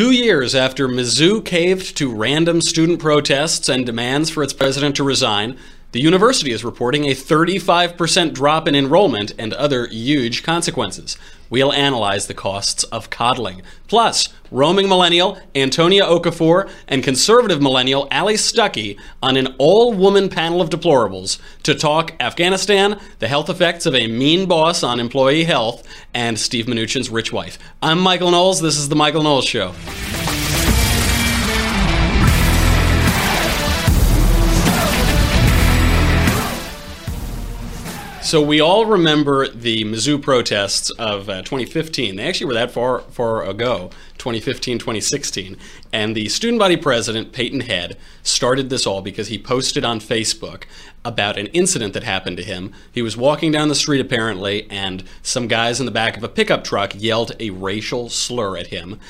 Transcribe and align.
Two 0.00 0.12
years 0.12 0.54
after 0.54 0.88
Mizzou 0.88 1.44
caved 1.44 1.94
to 1.98 2.10
random 2.10 2.62
student 2.62 3.00
protests 3.00 3.68
and 3.68 3.84
demands 3.84 4.30
for 4.30 4.42
its 4.42 4.54
president 4.54 4.96
to 4.96 5.04
resign, 5.04 5.58
the 5.92 6.00
university 6.00 6.52
is 6.52 6.64
reporting 6.64 7.06
a 7.06 7.14
35% 7.14 8.32
drop 8.32 8.68
in 8.68 8.74
enrollment 8.76 9.32
and 9.38 9.52
other 9.54 9.86
huge 9.88 10.42
consequences. 10.42 11.18
We'll 11.48 11.72
analyze 11.72 12.28
the 12.28 12.34
costs 12.34 12.84
of 12.84 13.10
coddling. 13.10 13.62
Plus, 13.88 14.28
roaming 14.52 14.88
millennial 14.88 15.36
Antonia 15.52 16.04
Okafor 16.04 16.70
and 16.86 17.02
conservative 17.02 17.60
millennial 17.60 18.06
Allie 18.12 18.34
Stuckey 18.34 18.96
on 19.20 19.36
an 19.36 19.56
all 19.58 19.92
woman 19.92 20.28
panel 20.28 20.60
of 20.60 20.70
deplorables 20.70 21.40
to 21.64 21.74
talk 21.74 22.14
Afghanistan, 22.20 23.00
the 23.18 23.26
health 23.26 23.50
effects 23.50 23.84
of 23.84 23.94
a 23.96 24.06
mean 24.06 24.46
boss 24.46 24.84
on 24.84 25.00
employee 25.00 25.44
health, 25.44 25.84
and 26.14 26.38
Steve 26.38 26.66
Mnuchin's 26.66 27.10
rich 27.10 27.32
wife. 27.32 27.58
I'm 27.82 27.98
Michael 27.98 28.30
Knowles. 28.30 28.60
This 28.60 28.76
is 28.76 28.88
The 28.88 28.96
Michael 28.96 29.24
Knowles 29.24 29.44
Show. 29.44 29.74
So 38.30 38.40
we 38.40 38.60
all 38.60 38.86
remember 38.86 39.48
the 39.48 39.82
Mizzou 39.82 40.22
protests 40.22 40.90
of 40.90 41.28
uh, 41.28 41.42
2015. 41.42 42.14
They 42.14 42.28
actually 42.28 42.46
were 42.46 42.54
that 42.54 42.70
far 42.70 43.00
far 43.00 43.44
ago, 43.44 43.90
2015, 44.18 44.78
2016. 44.78 45.56
And 45.92 46.14
the 46.14 46.28
student 46.28 46.60
body 46.60 46.76
president, 46.76 47.32
Peyton 47.32 47.62
Head, 47.62 47.96
started 48.22 48.70
this 48.70 48.86
all 48.86 49.02
because 49.02 49.26
he 49.26 49.36
posted 49.36 49.84
on 49.84 49.98
Facebook 49.98 50.62
about 51.04 51.38
an 51.38 51.48
incident 51.48 51.92
that 51.94 52.04
happened 52.04 52.36
to 52.36 52.44
him. 52.44 52.72
He 52.92 53.02
was 53.02 53.16
walking 53.16 53.50
down 53.50 53.68
the 53.68 53.74
street 53.74 54.00
apparently, 54.00 54.70
and 54.70 55.02
some 55.24 55.48
guys 55.48 55.80
in 55.80 55.86
the 55.86 55.90
back 55.90 56.16
of 56.16 56.22
a 56.22 56.28
pickup 56.28 56.62
truck 56.62 56.92
yelled 56.94 57.32
a 57.40 57.50
racial 57.50 58.08
slur 58.10 58.56
at 58.56 58.68
him. 58.68 59.00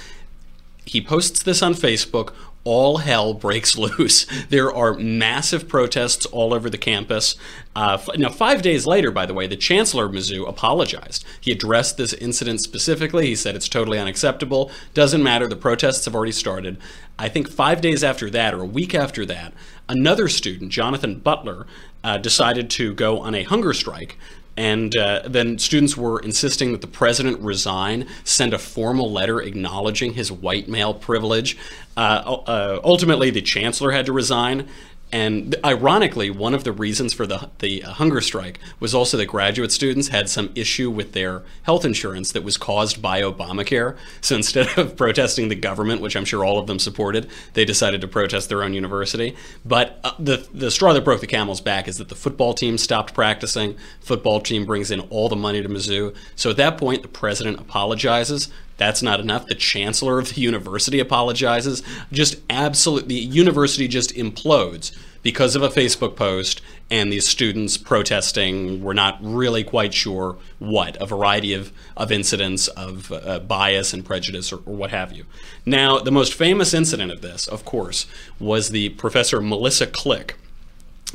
He 0.87 1.03
posts 1.03 1.43
this 1.43 1.63
on 1.63 1.75
Facebook 1.75 2.33
all 2.65 2.99
hell 2.99 3.35
breaks 3.35 3.77
loose. 3.79 4.27
There 4.49 4.73
are 4.73 4.95
massive 4.95 5.69
protests 5.69 6.27
all 6.27 6.53
over 6.53 6.69
the 6.69 6.79
campus. 6.79 7.37
Uh, 7.75 7.99
now, 8.17 8.29
five 8.29 8.63
days 8.63 8.87
later, 8.87 9.11
by 9.11 9.27
the 9.27 9.35
way, 9.35 9.47
the 9.47 9.57
chancellor 9.57 10.07
of 10.07 10.13
Mizzou 10.13 10.49
apologized. 10.49 11.25
He 11.41 11.53
addressed 11.53 11.97
this 11.97 12.13
incident 12.15 12.61
specifically. 12.61 13.27
He 13.27 13.37
said 13.37 13.57
it's 13.57 13.69
totally 13.69 13.99
unacceptable. 13.99 14.71
Doesn't 14.95 15.23
matter. 15.23 15.47
The 15.47 15.57
protests 15.57 16.05
have 16.05 16.15
already 16.15 16.33
started. 16.33 16.79
I 17.19 17.29
think 17.29 17.51
five 17.51 17.81
days 17.81 18.03
after 18.03 18.31
that, 18.31 18.55
or 18.55 18.63
a 18.63 18.67
week 18.67 18.95
after 18.95 19.27
that, 19.27 19.53
another 19.89 20.29
student, 20.29 20.73
Jonathan 20.73 21.19
Butler, 21.19 21.67
uh, 22.03 22.17
decided 22.17 22.71
to 22.71 22.95
go 22.95 23.21
on 23.21 23.35
a 23.35 23.43
hunger 23.43 23.75
strike 23.75 24.17
and 24.61 24.95
uh, 24.95 25.23
then 25.25 25.59
students 25.59 25.97
were 25.97 26.21
insisting 26.21 26.73
that 26.73 26.83
the 26.83 26.87
president 26.87 27.41
resign, 27.41 28.07
send 28.25 28.53
a 28.53 28.59
formal 28.59 29.11
letter 29.11 29.41
acknowledging 29.41 30.13
his 30.13 30.31
white 30.31 30.69
male 30.69 30.93
privilege. 30.93 31.57
Uh, 31.97 32.01
uh, 32.47 32.81
ultimately, 32.85 33.31
the 33.31 33.41
chancellor 33.41 33.93
had 33.93 34.05
to 34.05 34.13
resign. 34.13 34.69
And 35.13 35.57
ironically, 35.65 36.31
one 36.31 36.55
of 36.55 36.63
the 36.63 36.73
reasons 36.73 37.13
for 37.13 37.27
the 37.27 37.51
the 37.59 37.81
hunger 37.81 38.21
strike 38.21 38.61
was 38.79 38.95
also 38.95 39.17
that 39.17 39.27
graduate 39.27 39.73
students 39.73 40.09
had 40.09 40.29
some 40.29 40.51
issue 40.55 40.89
with 40.91 41.13
their 41.13 41.43
health 41.63 41.85
insurance 41.85 42.31
that 42.33 42.45
was 42.45 42.57
caused 42.57 43.03
by 43.03 43.21
Obamacare. 43.21 43.97
So 44.21 44.37
instead 44.37 44.79
of 44.79 44.97
protesting 44.97 45.49
the 45.49 45.57
government, 45.57 46.01
which 46.01 46.15
I'm 46.15 46.25
sure 46.25 46.45
all 46.45 46.59
of 46.59 46.69
them 46.69 46.79
supported, 46.79 47.29
they 47.55 47.65
decided 47.65 48.01
to 48.03 48.09
protest 48.09 48.49
their 48.49 48.63
own 48.63 48.73
university. 48.73 49.37
But 49.65 49.99
uh, 50.05 50.13
the 50.19 50.49
the 50.55 50.71
straw 50.71 50.93
that 50.93 51.05
broke 51.05 51.21
the 51.21 51.27
camel's 51.27 51.61
back 51.61 51.89
is 51.89 51.99
that 51.99 52.09
the 52.09 52.15
football 52.15 52.55
team 52.55 52.79
stopped 52.79 53.13
practicing. 53.13 53.77
Football 54.01 54.41
team 54.41 54.65
brings 54.65 54.93
in 54.93 55.01
all 55.11 55.29
the 55.29 55.37
money 55.37 55.61
to 55.61 55.69
Mizzou. 55.69 56.15
So 56.37 56.51
at 56.51 56.57
that 56.59 56.79
point, 56.79 57.03
the 57.03 57.09
president 57.09 57.59
apologizes. 57.59 58.49
That's 58.81 59.03
not 59.03 59.21
enough. 59.21 59.47
The 59.47 59.55
chancellor 59.55 60.19
of 60.19 60.35
the 60.35 60.41
university 60.41 61.01
apologizes. 61.01 61.83
Just 62.11 62.37
absolutely, 62.49 63.09
the 63.09 63.21
university 63.21 63.87
just 63.87 64.15
implodes 64.15 64.97
because 65.23 65.55
of 65.55 65.61
a 65.63 65.69
Facebook 65.69 66.17
post 66.17 66.63
and 66.91 67.13
these 67.13 67.29
students 67.29 67.77
protesting. 67.77 68.83
We're 68.83 68.95
not 68.95 69.19
really 69.21 69.65
quite 69.65 69.93
sure 69.93 70.39
what, 70.59 70.97
a 70.99 71.05
variety 71.05 71.53
of, 71.53 71.75
of 71.95 72.11
incidents 72.11 72.69
of 72.69 73.13
uh, 73.13 73.41
bias 73.41 73.93
and 73.93 74.03
prejudice 74.03 74.51
or, 74.51 74.63
or 74.65 74.75
what 74.75 74.89
have 74.93 75.13
you. 75.13 75.27
Now, 75.67 75.99
the 75.99 76.11
most 76.11 76.33
famous 76.33 76.73
incident 76.73 77.13
of 77.13 77.21
this, 77.21 77.47
of 77.47 77.67
course, 77.67 78.07
was 78.39 78.71
the 78.71 78.89
professor 78.91 79.43
Melissa 79.43 79.89
Click. 79.89 80.39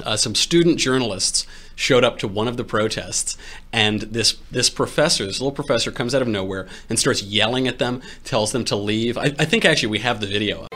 Uh, 0.03 0.15
some 0.15 0.35
student 0.35 0.77
journalists 0.77 1.47
showed 1.75 2.03
up 2.03 2.17
to 2.19 2.27
one 2.27 2.47
of 2.47 2.57
the 2.57 2.63
protests, 2.63 3.37
and 3.71 4.01
this 4.01 4.37
this 4.51 4.69
professor, 4.69 5.25
this 5.25 5.39
little 5.39 5.51
professor, 5.51 5.91
comes 5.91 6.15
out 6.15 6.21
of 6.21 6.27
nowhere 6.27 6.67
and 6.89 6.99
starts 6.99 7.21
yelling 7.21 7.67
at 7.67 7.79
them, 7.79 8.01
tells 8.23 8.51
them 8.51 8.65
to 8.65 8.75
leave. 8.75 9.17
I, 9.17 9.25
I 9.37 9.45
think 9.45 9.65
actually 9.65 9.89
we 9.89 9.99
have 9.99 10.19
the 10.19 10.27
video. 10.27 10.67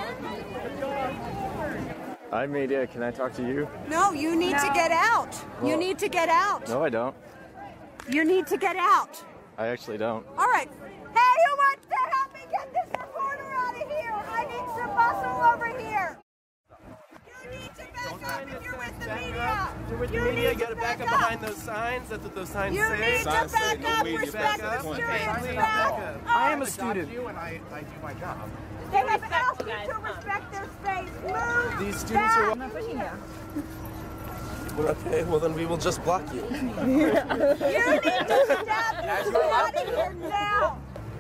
Hi, 2.32 2.46
media. 2.46 2.86
Can 2.86 3.02
I 3.02 3.10
talk 3.10 3.34
to 3.34 3.42
you? 3.42 3.68
No, 3.90 4.12
you 4.12 4.36
need 4.36 4.52
no. 4.52 4.60
to 4.60 4.72
get 4.74 4.92
out. 4.92 5.36
Well, 5.60 5.72
you 5.72 5.78
need 5.78 5.98
to 5.98 6.08
get 6.08 6.30
out. 6.30 6.70
No, 6.70 6.84
I 6.84 6.90
don't. 6.90 7.16
You 8.08 8.24
need 8.24 8.46
to 8.48 8.58
get 8.58 8.76
out. 8.76 9.24
I 9.58 9.68
actually 9.68 9.98
don't. 9.98 10.26
All 10.38 10.48
right. 10.48 10.70
Hey, 10.70 11.36
who 11.46 11.58
wants 11.58 11.88
to 11.88 11.96
help 11.96 12.34
me 12.34 12.42
get 12.52 12.72
this 12.72 12.88
reporter 13.00 13.52
out 13.52 13.76
of 13.76 13.90
here? 13.90 14.14
I 14.14 14.46
need 14.46 14.68
some 14.78 14.96
muscle 14.96 15.42
over 15.42 15.80
here. 15.80 16.18
You 17.44 17.60
need 17.60 17.76
to 17.76 17.86
back 17.94 18.32
up 18.32 18.42
if 18.48 18.64
you're 18.64 18.78
with 18.78 19.00
the 19.00 19.16
media. 19.16 19.69
You're 19.90 19.98
with 19.98 20.12
the 20.12 20.22
media. 20.22 20.52
You 20.52 20.58
got 20.58 20.70
to 20.70 20.76
back 20.76 21.02
up 21.02 21.08
behind 21.08 21.42
those 21.42 21.58
signs. 21.58 22.10
That's 22.10 22.24
what 22.24 22.36
those 22.36 22.50
signs 22.50 22.76
you 22.76 22.82
say. 22.84 22.98
You 22.98 23.18
need 23.18 23.20
to 23.20 23.26
back 23.26 23.86
up. 23.86 24.06
Respect 24.06 24.62
the 24.62 24.80
students. 24.82 25.08
I 26.28 26.52
am 26.52 26.62
a 26.62 26.66
student. 26.66 27.12
You 27.12 27.28
and 27.28 27.38
I, 27.38 27.60
I 27.72 27.82
do 27.82 27.88
my 28.04 28.14
job. 28.14 28.50
They 28.92 28.98
have 28.98 29.24
asked 29.24 29.60
you 29.62 29.66
to 29.66 30.00
respect 30.00 30.52
their 30.52 30.68
space. 30.82 31.10
Move 31.24 31.80
These 31.80 32.00
students 32.00 32.14
back. 32.14 32.38
are. 32.38 32.52
I'm 32.52 32.60
not 32.60 32.74
pushing 32.74 33.00
you. 33.00 33.64
Well, 34.78 34.88
okay, 34.90 35.24
well 35.24 35.40
then 35.40 35.54
we 35.56 35.66
will 35.66 35.78
just 35.78 36.04
block 36.04 36.24
you. 36.34 36.42
you 36.50 36.56
need 36.56 37.12
to 37.12 38.46
stop 38.46 38.68
out 39.36 39.76
of 39.76 39.88
here 39.88 40.16
now. 40.30 40.78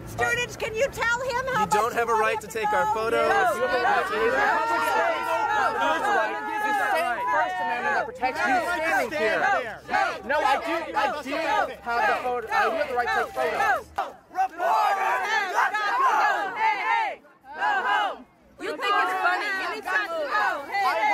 Students, 0.08 0.56
can 0.56 0.76
you 0.76 0.88
tell 0.92 1.22
him 1.22 1.46
how 1.54 1.66
You 1.66 1.72
don't 1.72 1.94
have 1.94 2.10
a 2.10 2.14
right 2.14 2.40
to 2.42 2.48
take 2.48 2.72
our 2.74 2.94
photos. 2.94 3.30
No, 3.30 3.56
you 3.56 3.68
have 3.68 3.74
a 3.74 3.84
right 3.84 4.08
to 4.08 4.16
use 4.16 4.34
First 7.50 7.62
Amendment 7.62 7.96
that 7.96 8.06
protects 8.06 8.40
you 8.40 8.46
standing 8.46 9.18
here. 9.18 9.40
No, 10.28 10.38
I 10.38 10.56
do. 10.58 10.94
I 10.96 11.22
do 11.24 11.34
have 11.34 11.68
the 11.68 11.76
photo. 12.24 12.48
I 12.52 12.70
do 12.70 12.76
have 12.76 12.88
the 12.90 12.96
right 12.96 13.08
to 13.08 13.14
take 13.26 13.34
photos. 13.34 13.86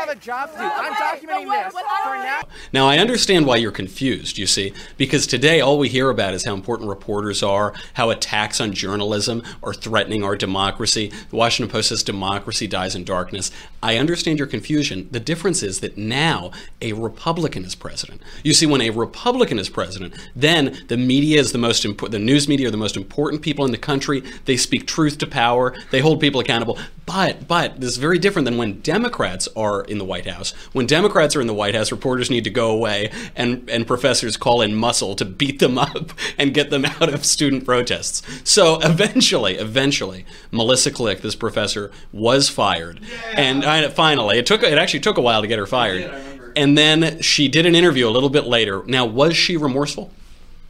Have 0.06 0.18
a 0.18 0.20
job 0.20 0.52
to 0.52 0.58
do. 0.58 0.64
I'm 0.64 0.94
documenting 0.94 1.52
this 1.52 1.74
for 1.74 2.16
now. 2.16 2.42
Now, 2.74 2.88
I 2.88 2.98
understand 2.98 3.46
why 3.46 3.58
you're 3.58 3.72
confused, 3.72 4.38
you 4.38 4.46
see, 4.46 4.74
because 4.98 5.26
today 5.26 5.62
all 5.62 5.78
we 5.78 5.90
hear 5.90 6.10
about 6.10 6.34
is 6.34 6.46
how 6.46 6.54
important 6.54 6.90
reporters 6.90 7.42
are, 7.42 7.74
how 7.94 8.10
attacks 8.10 8.62
on 8.62 8.74
journalism 8.74 9.44
are 9.64 9.74
threatening 9.74 10.24
our 10.24 10.36
democracy. 10.36 11.12
The 11.30 11.36
Washington 11.36 11.72
Post 11.72 11.90
says 11.90 12.04
democracy 12.04 12.68
dies 12.68 12.96
in 12.96 13.04
darkness. 13.04 13.52
I 13.82 13.98
understand 13.98 14.38
your 14.38 14.48
confusion. 14.48 15.08
The 15.12 15.20
difference 15.20 15.64
is 15.64 15.80
that 15.80 15.98
now 15.98 16.52
a 16.82 16.94
Republican 16.94 17.66
is 17.66 17.76
president. 17.76 18.22
You 18.44 18.54
see, 18.54 18.66
when 18.66 18.82
a 18.82 18.90
Republican 18.90 19.60
is 19.60 19.70
president, 19.70 20.16
then 20.36 20.78
the 20.88 20.98
media 20.98 21.40
is 21.40 21.52
the 21.52 21.58
most 21.58 21.86
important, 21.86 22.12
the 22.12 22.26
news 22.26 22.48
media 22.48 22.68
are 22.68 22.72
the 22.72 22.78
most 22.78 22.98
important 22.98 23.42
people 23.42 23.66
in 23.66 23.72
the 23.72 23.78
country. 23.78 24.24
They 24.46 24.58
speak 24.58 24.86
truth 24.88 25.18
to 25.20 25.28
power, 25.28 25.74
they 25.92 26.00
hold 26.00 26.20
people 26.20 26.42
accountable. 26.42 26.78
But, 27.06 27.48
but, 27.48 27.80
this 27.80 27.92
is 27.92 27.98
very 27.98 28.18
different 28.18 28.46
than 28.46 28.58
when 28.58 28.82
Democrats 28.82 29.48
are 29.56 29.84
in 29.84 30.00
the 30.00 30.06
White 30.06 30.26
House. 30.26 30.54
When 30.74 30.88
Democrats 30.88 31.36
are 31.36 31.42
in 31.42 31.46
the 31.46 31.54
White 31.54 31.76
House, 31.76 31.92
reporters 31.92 32.32
need 32.32 32.44
to 32.46 32.50
go 32.50 32.72
away 32.72 33.12
and, 33.36 33.70
and 33.70 33.86
professors 33.86 34.38
call 34.38 34.62
in 34.62 34.74
muscle 34.76 35.16
to 35.18 35.26
beat 35.26 35.60
them 35.60 35.78
up 35.78 36.14
and 36.38 36.54
get 36.54 36.72
them 36.72 36.86
out 36.86 37.14
of 37.14 37.24
student 37.24 37.64
protests. 37.64 38.24
So 38.44 38.80
eventually, 38.82 39.56
eventually, 39.56 40.26
Melissa 40.52 40.90
Click, 40.90 41.22
this 41.22 41.36
professor, 41.36 41.92
was 42.12 42.50
fired. 42.50 43.00
Yeah. 43.02 43.40
And 43.40 43.66
I, 43.66 43.88
finally, 43.90 44.40
it 44.40 44.48
took 44.48 44.64
it 44.64 44.78
actually 44.78 45.02
took 45.02 45.18
a 45.18 45.22
while 45.22 45.42
to 45.42 45.48
get 45.48 45.60
her 45.60 45.68
fired. 45.68 46.12
and 46.56 46.78
then 46.78 47.22
she 47.22 47.48
did 47.48 47.68
an 47.68 47.76
interview 47.76 48.08
a 48.08 48.12
little 48.12 48.30
bit 48.30 48.46
later. 48.46 48.84
Now, 48.86 49.06
was 49.06 49.36
she 49.36 49.58
remorseful? 49.58 50.12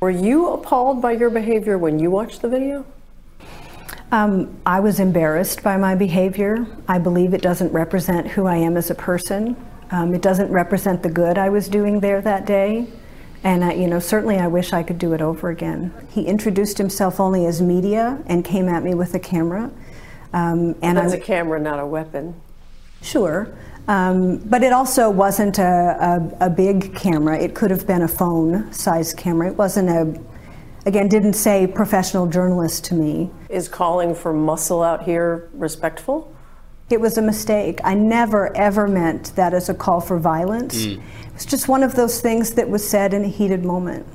Were 0.02 0.10
you 0.10 0.50
appalled 0.50 1.02
by 1.02 1.14
your 1.14 1.30
behavior 1.30 1.78
when 1.78 2.00
you 2.00 2.12
watched 2.12 2.42
the 2.42 2.50
video? 2.50 2.86
Um, 4.12 4.60
I 4.66 4.80
was 4.80 5.00
embarrassed 5.00 5.64
by 5.64 5.78
my 5.78 5.96
behavior. 5.96 6.66
I 6.88 7.00
believe 7.00 7.34
it 7.34 7.42
doesn't 7.42 7.72
represent 7.74 8.28
who 8.28 8.46
I 8.46 8.58
am 8.58 8.78
as 8.78 8.90
a 8.90 8.96
person. 8.96 9.56
Um, 9.92 10.14
it 10.14 10.22
doesn't 10.22 10.52
represent 10.52 11.04
the 11.04 11.10
good 11.10 11.38
I 11.38 11.50
was 11.50 11.68
doing 11.68 12.00
there 12.00 12.22
that 12.22 12.46
day. 12.46 12.88
And 13.44 13.64
I, 13.64 13.74
you 13.74 13.88
know, 13.88 14.00
certainly 14.00 14.38
I 14.38 14.48
wish 14.48 14.74
I 14.74 14.82
could 14.82 14.98
do 14.98 15.14
it 15.14 15.22
over 15.22 15.50
again. 15.50 15.94
He 16.10 16.26
introduced 16.26 16.78
himself 16.78 17.20
only 17.20 17.46
as 17.46 17.62
media 17.62 18.22
and 18.26 18.44
came 18.44 18.68
at 18.68 18.84
me 18.84 18.96
with 18.96 19.14
a 19.14 19.20
camera. 19.20 19.72
Um, 20.34 20.76
and 20.82 20.98
that's 20.98 21.14
a 21.14 21.20
camera, 21.20 21.60
not 21.60 21.80
a 21.80 21.86
weapon. 21.86 22.34
Sure. 23.02 23.56
Um, 23.88 24.38
but 24.38 24.64
it 24.64 24.74
also 24.74 25.12
wasn't 25.12 25.60
a, 25.60 26.34
a, 26.42 26.48
a, 26.48 26.50
big 26.50 26.96
camera. 26.96 27.38
It 27.38 27.54
could 27.54 27.70
have 27.70 27.86
been 27.86 28.02
a 28.02 28.08
phone 28.08 28.74
size 28.74 29.14
camera. 29.14 29.50
It 29.50 29.58
wasn't 29.58 29.90
a 29.90 30.20
again, 30.86 31.08
didn't 31.08 31.34
say 31.34 31.68
professional 31.68 32.28
journalist 32.28 32.86
to 32.86 32.96
me. 32.96 33.30
Is 33.50 33.68
calling 33.68 34.16
for 34.16 34.34
muscle 34.34 34.84
out 34.84 35.04
here 35.04 35.50
respectful? 35.54 36.34
It 36.90 37.02
was 37.02 37.18
a 37.18 37.22
mistake. 37.22 37.80
I 37.84 37.96
never, 37.96 38.56
ever 38.56 38.88
meant 38.88 39.36
that 39.36 39.54
as 39.54 39.70
a 39.70 39.74
call 39.74 40.02
for 40.02 40.20
violence. 40.20 40.86
Mm. 40.86 40.98
It 40.98 41.34
was 41.34 41.46
just 41.46 41.68
one 41.68 41.82
of 41.82 41.96
those 41.96 42.22
things 42.22 42.52
that 42.52 42.70
was 42.70 42.88
said 42.88 43.14
in 43.14 43.26
a 43.26 43.28
heated 43.28 43.66
moment. 43.66 44.06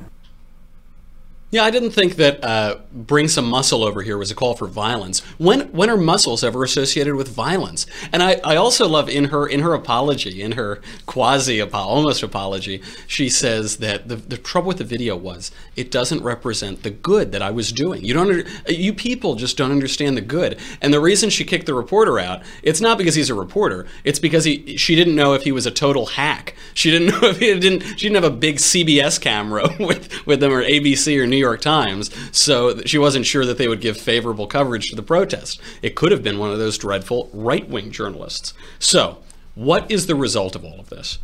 Yeah, 1.53 1.65
I 1.65 1.71
didn't 1.71 1.91
think 1.91 2.15
that 2.17 2.45
uh, 2.45 2.77
bring 2.93 3.27
some 3.27 3.45
muscle 3.45 3.83
over 3.83 4.03
here 4.03 4.17
was 4.17 4.31
a 4.31 4.37
call 4.37 4.55
for 4.55 4.69
violence. 4.69 5.19
When 5.37 5.63
when 5.73 5.91
are 5.91 5.97
muscles 5.97 6.45
ever 6.45 6.63
associated 6.63 7.17
with 7.17 7.27
violence? 7.27 7.87
And 8.13 8.23
I, 8.23 8.41
I 8.45 8.55
also 8.55 8.87
love 8.87 9.09
in 9.09 9.27
her 9.27 9.49
in 9.49 9.59
her 9.61 9.75
apology, 9.75 10.43
in 10.43 10.53
her 10.53 10.81
quasi 11.07 11.61
almost 11.61 12.23
apology, 12.23 12.83
she 13.09 13.29
says 13.29 13.79
that 13.79 14.07
the, 14.07 14.15
the 14.15 14.37
trouble 14.37 14.69
with 14.69 14.79
the 14.79 14.85
video 14.85 15.17
was 15.17 15.51
it 15.75 15.91
doesn't 15.91 16.23
represent 16.23 16.85
the 16.85 16.91
good 16.91 17.33
that 17.33 17.43
I 17.43 17.51
was 17.51 17.73
doing. 17.73 18.05
You 18.05 18.15
don't 18.15 18.47
you 18.69 18.95
people 18.95 19.35
just 19.35 19.57
don't 19.57 19.73
understand 19.73 20.17
the 20.17 20.23
good. 20.23 20.57
And 20.81 20.95
the 20.95 21.01
reason 21.01 21.31
she 21.31 21.45
kicked 21.45 21.67
the 21.67 21.75
reporter 21.75 22.21
out, 22.21 22.43
it's 22.63 22.81
not 22.81 22.97
because 22.97 23.17
he's 23.17 23.31
a 23.31 23.35
reporter. 23.35 23.89
It's 24.05 24.21
because 24.21 24.45
he 24.45 24.77
she 24.77 24.95
didn't 24.95 25.17
know 25.17 25.35
if 25.35 25.43
he 25.43 25.51
was 25.51 25.67
a 25.67 25.73
total 25.73 26.07
hack. 26.07 26.55
She 26.75 26.93
didn't 26.93 27.09
know 27.21 27.29
if 27.29 27.41
he 27.41 27.59
didn't 27.59 27.83
she 27.99 28.09
didn't 28.09 28.23
have 28.23 28.33
a 28.33 28.37
big 28.37 28.59
CBS 28.59 29.21
camera 29.21 29.69
with 29.81 30.25
with 30.29 30.39
them 30.39 30.53
or 30.53 30.63
ABC 30.63 31.21
or 31.21 31.27
New 31.27 31.40
York 31.41 31.61
Times, 31.61 32.11
so 32.31 32.81
she 32.83 32.99
wasn't 32.99 33.27
sure 33.27 33.45
that 33.45 33.59
they 33.59 33.69
would 33.69 33.81
give 33.81 33.97
favorable 33.97 34.47
coverage 34.47 34.89
to 34.91 34.97
the 34.97 35.03
protest. 35.03 35.61
It 35.83 35.97
could 35.97 36.13
have 36.13 36.23
been 36.23 36.39
one 36.39 36.53
of 36.53 36.59
those 36.59 36.79
dreadful 36.79 37.31
right 37.33 37.69
wing 37.69 37.91
journalists. 37.91 38.55
So, 38.79 39.19
what 39.55 39.91
is 39.91 40.07
the 40.07 40.15
result 40.15 40.55
of 40.55 40.65
all 40.65 40.79
of 40.79 40.91
this? 40.91 41.19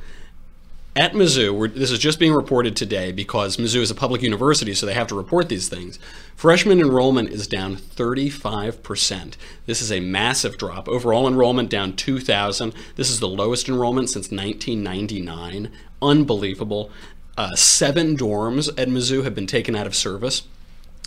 At 0.96 1.12
Mizzou, 1.12 1.74
this 1.74 1.90
is 1.90 1.98
just 1.98 2.18
being 2.18 2.32
reported 2.32 2.74
today 2.74 3.12
because 3.12 3.58
Mizzou 3.58 3.82
is 3.82 3.90
a 3.90 3.94
public 3.94 4.22
university, 4.22 4.72
so 4.72 4.86
they 4.86 4.94
have 4.94 5.08
to 5.08 5.14
report 5.14 5.50
these 5.50 5.68
things. 5.68 5.98
Freshman 6.34 6.80
enrollment 6.80 7.28
is 7.28 7.46
down 7.46 7.76
35%. 7.76 9.34
This 9.66 9.82
is 9.82 9.92
a 9.92 10.00
massive 10.00 10.56
drop. 10.56 10.88
Overall 10.88 11.28
enrollment 11.28 11.68
down 11.68 11.92
2,000. 11.96 12.72
This 12.94 13.10
is 13.10 13.20
the 13.20 13.28
lowest 13.28 13.68
enrollment 13.68 14.08
since 14.08 14.30
1999. 14.30 15.70
Unbelievable. 16.00 16.90
Uh, 17.36 17.54
seven 17.54 18.16
dorms 18.16 18.68
at 18.78 18.88
Mizzou 18.88 19.24
have 19.24 19.34
been 19.34 19.46
taken 19.46 19.76
out 19.76 19.86
of 19.86 19.94
service 19.94 20.42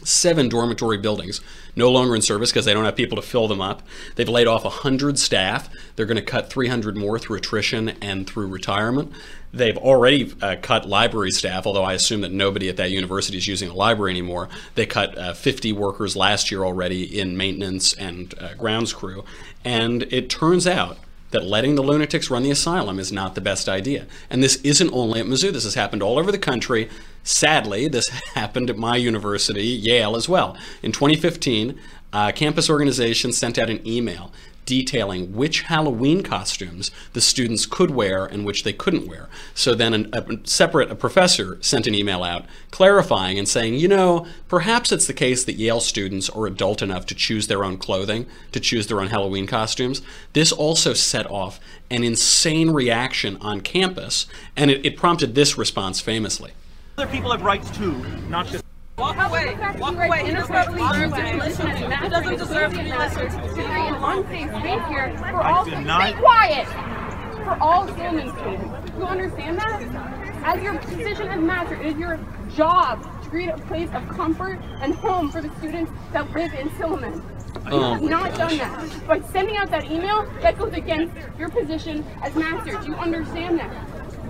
seven 0.04 0.48
dormitory 0.50 0.98
buildings 0.98 1.42
no 1.76 1.92
longer 1.92 2.16
in 2.16 2.22
service 2.22 2.52
because 2.52 2.66
they 2.66 2.74
don't 2.74 2.86
have 2.86 2.96
people 2.96 3.16
to 3.16 3.22
fill 3.22 3.48
them 3.48 3.62
up. 3.62 3.82
They've 4.16 4.30
laid 4.30 4.48
off 4.48 4.64
100 4.64 5.20
staff. 5.20 5.70
They're 5.96 6.06
going 6.06 6.18
to 6.18 6.22
cut 6.22 6.50
300 6.50 6.98
more 6.98 7.20
through 7.20 7.38
attrition 7.38 7.90
and 8.02 8.28
through 8.28 8.48
retirement. 8.48 9.12
They've 9.52 9.78
already 9.78 10.34
uh, 10.42 10.58
cut 10.62 10.88
library 10.88 11.32
staff, 11.32 11.66
although 11.66 11.84
I 11.84 11.94
assume 11.94 12.22
that 12.22 12.32
nobody 12.32 12.70
at 12.70 12.78
that 12.78 12.92
university 12.92 13.38
is 13.38 13.48
using 13.48 13.70
a 13.70 13.74
library 13.74 14.12
anymore. 14.12 14.50
They 14.76 14.86
cut 14.86 15.18
uh, 15.18 15.34
50 15.34 15.74
workers 15.74 16.16
last 16.16 16.52
year 16.52 16.64
already 16.64 17.20
in 17.20 17.36
maintenance 17.36 17.94
and 17.94 18.34
uh, 18.40 18.54
grounds 18.56 18.94
crew. 18.94 19.24
And 19.66 20.04
it 20.04 20.30
turns 20.30 20.68
out 20.68 20.98
that 21.32 21.46
letting 21.46 21.76
the 21.76 21.84
lunatics 21.84 22.30
run 22.30 22.44
the 22.44 22.52
asylum 22.52 23.00
is 23.00 23.12
not 23.12 23.36
the 23.36 23.42
best 23.42 23.70
idea. 23.70 24.06
And 24.30 24.42
this 24.42 24.56
isn't 24.58 24.92
only 24.92 25.20
at 25.20 25.26
Mizzou, 25.26 25.52
this 25.52 25.64
has 25.64 25.76
happened 25.76 26.02
all 26.02 26.18
over 26.18 26.32
the 26.32 26.38
country. 26.38 26.90
Sadly, 27.24 27.88
this 27.88 28.08
happened 28.34 28.70
at 28.70 28.78
my 28.78 28.96
university, 28.96 29.66
Yale, 29.66 30.16
as 30.16 30.28
well. 30.28 30.58
In 30.82 30.92
2015, 30.92 31.80
a 32.12 32.34
campus 32.34 32.70
organization 32.70 33.32
sent 33.32 33.60
out 33.60 33.70
an 33.70 33.86
email 33.88 34.32
detailing 34.70 35.34
which 35.36 35.64
Halloween 35.64 36.22
costumes 36.22 36.92
the 37.14 37.22
students 37.22 37.66
could 37.66 37.90
wear 37.90 38.24
and 38.26 38.46
which 38.46 38.64
they 38.64 38.72
couldn't 38.72 39.08
wear. 39.08 39.28
So 39.56 39.74
then 39.74 39.96
an, 39.96 40.10
a 40.14 40.48
separate 40.48 40.92
a 40.92 40.96
professor 40.96 41.58
sent 41.60 41.88
an 41.88 41.96
email 41.96 42.24
out 42.24 42.46
clarifying 42.70 43.40
and 43.40 43.48
saying, 43.50 43.74
you 43.74 43.88
know, 43.88 44.28
perhaps 44.48 44.92
it's 44.92 45.08
the 45.08 45.14
case 45.14 45.44
that 45.46 45.54
Yale 45.54 45.80
students 45.80 46.30
are 46.30 46.46
adult 46.46 46.84
enough 46.84 47.08
to 47.08 47.16
choose 47.16 47.48
their 47.48 47.64
own 47.64 47.78
clothing, 47.78 48.28
to 48.52 48.60
choose 48.60 48.86
their 48.86 49.02
own 49.02 49.08
Halloween 49.08 49.48
costumes. 49.48 50.04
This 50.34 50.52
also 50.52 50.94
set 50.94 51.30
off 51.32 51.60
an 51.90 52.04
insane 52.04 52.70
reaction 52.70 53.38
on 53.42 53.62
campus, 53.62 54.28
and 54.56 54.70
it, 54.70 54.86
it 54.86 54.96
prompted 54.96 55.34
this 55.34 55.58
response 55.58 56.00
famously. 56.00 56.52
Other 56.98 57.12
people 57.12 57.32
have 57.32 57.42
rights 57.42 57.76
too, 57.76 57.94
not 58.30 58.46
just. 58.46 58.64
Walk 59.00 59.18
away. 59.30 59.58
Walk 59.80 59.94
away. 59.96 60.30
Inappropriately 60.30 60.82
deserves 60.82 61.14
to 61.14 61.24
be 61.24 61.40
listened 61.40 61.78
to. 61.78 61.88
Matt 61.90 62.12
doesn't 62.12 62.38
deserve 62.38 62.74
to 62.74 62.84
be 62.84 62.92
listened 62.92 63.32
to. 63.32 63.54
To 63.56 63.62
an 63.66 64.04
unsafe 64.04 64.50
space 64.60 64.88
here 64.90 65.18
for 65.32 65.42
all. 65.42 65.66
deny- 65.66 66.12
Stay 66.12 66.20
quiet. 66.20 66.68
For 67.44 67.58
all 67.62 67.88
Silliman 67.88 68.30
students. 68.38 68.92
Do 68.92 68.98
you 69.00 69.06
understand 69.06 69.58
that? 69.60 69.82
As 70.44 70.62
your 70.64 70.78
position 70.80 71.28
as 71.30 71.40
master, 71.42 71.76
it 71.76 71.86
is 71.88 71.98
your 71.98 72.20
job 72.56 73.02
to 73.24 73.30
create 73.30 73.50
a 73.50 73.58
place 73.58 73.90
of 73.94 74.08
comfort 74.10 74.60
and 74.82 74.94
home 74.96 75.30
for 75.32 75.42
the 75.42 75.50
students 75.58 75.92
that 76.14 76.30
live 76.34 76.54
in 76.54 76.70
Silliman. 76.72 77.22
Oh 77.66 77.70
you 77.70 77.84
Oh 77.84 77.94
have 77.94 78.02
my 78.04 78.10
not 78.10 78.36
done 78.38 78.58
that. 78.58 79.08
By 79.08 79.22
sending 79.22 79.58
out 79.58 79.70
that 79.72 79.86
email, 79.90 80.26
that 80.42 80.58
goes 80.58 80.74
against 80.74 81.16
your 81.38 81.50
position 81.50 82.06
as 82.22 82.36
master. 82.36 82.78
Do 82.80 82.88
you 82.88 82.96
understand 82.96 83.60
that? 83.60 83.72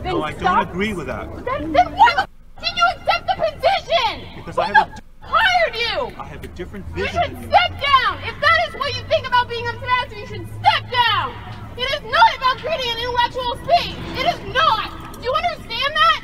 Then 0.04 0.13
No, 0.13 0.24
I 0.24 0.31
don't 0.33 0.69
agree 0.69 0.94
with 0.94 1.07
that. 1.07 1.27
Then, 1.45 1.71
then 1.74 1.92
why 1.92 2.13
the 2.16 2.21
f- 2.21 2.29
did 2.62 2.74
you 2.78 2.86
accept 2.98 3.24
the 3.28 3.36
position? 3.40 4.14
Because 4.36 4.56
Who 4.56 4.62
I 4.62 4.68
have 4.68 4.76
the 4.96 5.02
a- 5.26 5.28
hired 5.28 5.76
you? 5.76 6.16
I 6.20 6.26
have 6.26 6.44
a 6.44 6.48
different 6.50 6.86
vision. 6.94 7.06
You 7.06 7.08
should 7.12 7.36
than 7.36 7.44
you. 7.44 7.50
step 7.50 7.72
down. 7.80 8.14
If 8.24 8.36
that 8.40 8.58
is 8.68 8.74
what 8.76 8.90
you 8.96 9.02
think 9.08 9.28
about 9.28 9.48
being 9.50 9.68
a 9.68 9.74
master, 9.80 10.16
you 10.20 10.28
should 10.28 10.48
step 10.60 10.84
down. 10.92 11.34
It 11.78 11.88
is 11.96 12.02
not 12.12 12.30
about 12.36 12.58
creating 12.60 12.90
an 12.92 12.98
intellectual 13.00 13.54
space. 13.64 13.96
It 14.20 14.26
is 14.36 14.40
not. 14.54 15.14
Do 15.16 15.24
you 15.24 15.34
understand 15.34 15.92
that? 15.96 16.20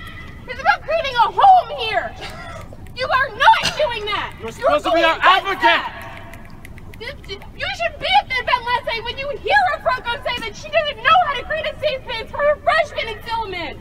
It's 0.47 0.59
about 0.59 0.81
creating 0.83 1.15
a 1.15 1.27
home 1.31 1.69
here. 1.79 2.13
You 2.95 3.07
are 3.07 3.29
not 3.35 3.63
doing 3.77 4.05
that. 4.05 4.35
You're 4.41 4.51
supposed 4.51 4.85
to 4.85 4.91
be 4.91 5.03
our 5.03 5.17
advocate. 5.21 5.91
You 6.99 7.07
should 7.27 7.99
be 7.99 8.07
at 8.19 8.27
the 8.29 8.35
event 8.39 8.61
last 8.65 8.85
night 8.87 9.03
when 9.03 9.17
you 9.17 9.27
hear 9.43 9.61
a 9.75 9.81
Franco 9.81 10.11
say 10.23 10.37
that 10.47 10.55
she 10.55 10.69
doesn't 10.69 10.97
know 11.03 11.17
how 11.27 11.33
to 11.35 11.43
create 11.43 11.65
a 11.65 11.79
safe 11.79 12.01
space 12.03 12.31
for 12.31 12.37
her 12.37 12.55
freshmen 12.63 13.07
in 13.09 13.17
Silliman. 13.23 13.77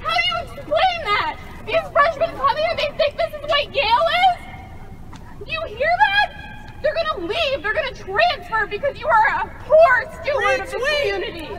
How 0.00 0.12
do 0.14 0.22
you 0.28 0.36
explain 0.52 0.98
that? 1.04 1.36
These 1.66 1.76
freshmen 1.92 2.30
come 2.36 2.56
here, 2.56 2.76
they 2.76 2.96
think 2.96 3.16
this 3.16 3.34
is 3.34 3.42
what 3.42 3.74
Yale 3.74 4.08
is? 4.30 5.48
You 5.50 5.60
hear 5.66 5.90
that? 5.98 6.80
They're 6.82 6.94
gonna 6.94 7.26
leave, 7.26 7.62
they're 7.62 7.74
gonna 7.74 7.94
transfer 7.94 8.66
because 8.66 8.98
you 8.98 9.06
are 9.08 9.28
a 9.40 9.64
poor 9.64 10.12
steward 10.22 10.60
of 10.60 10.70
the 10.70 10.76
community. 10.78 11.58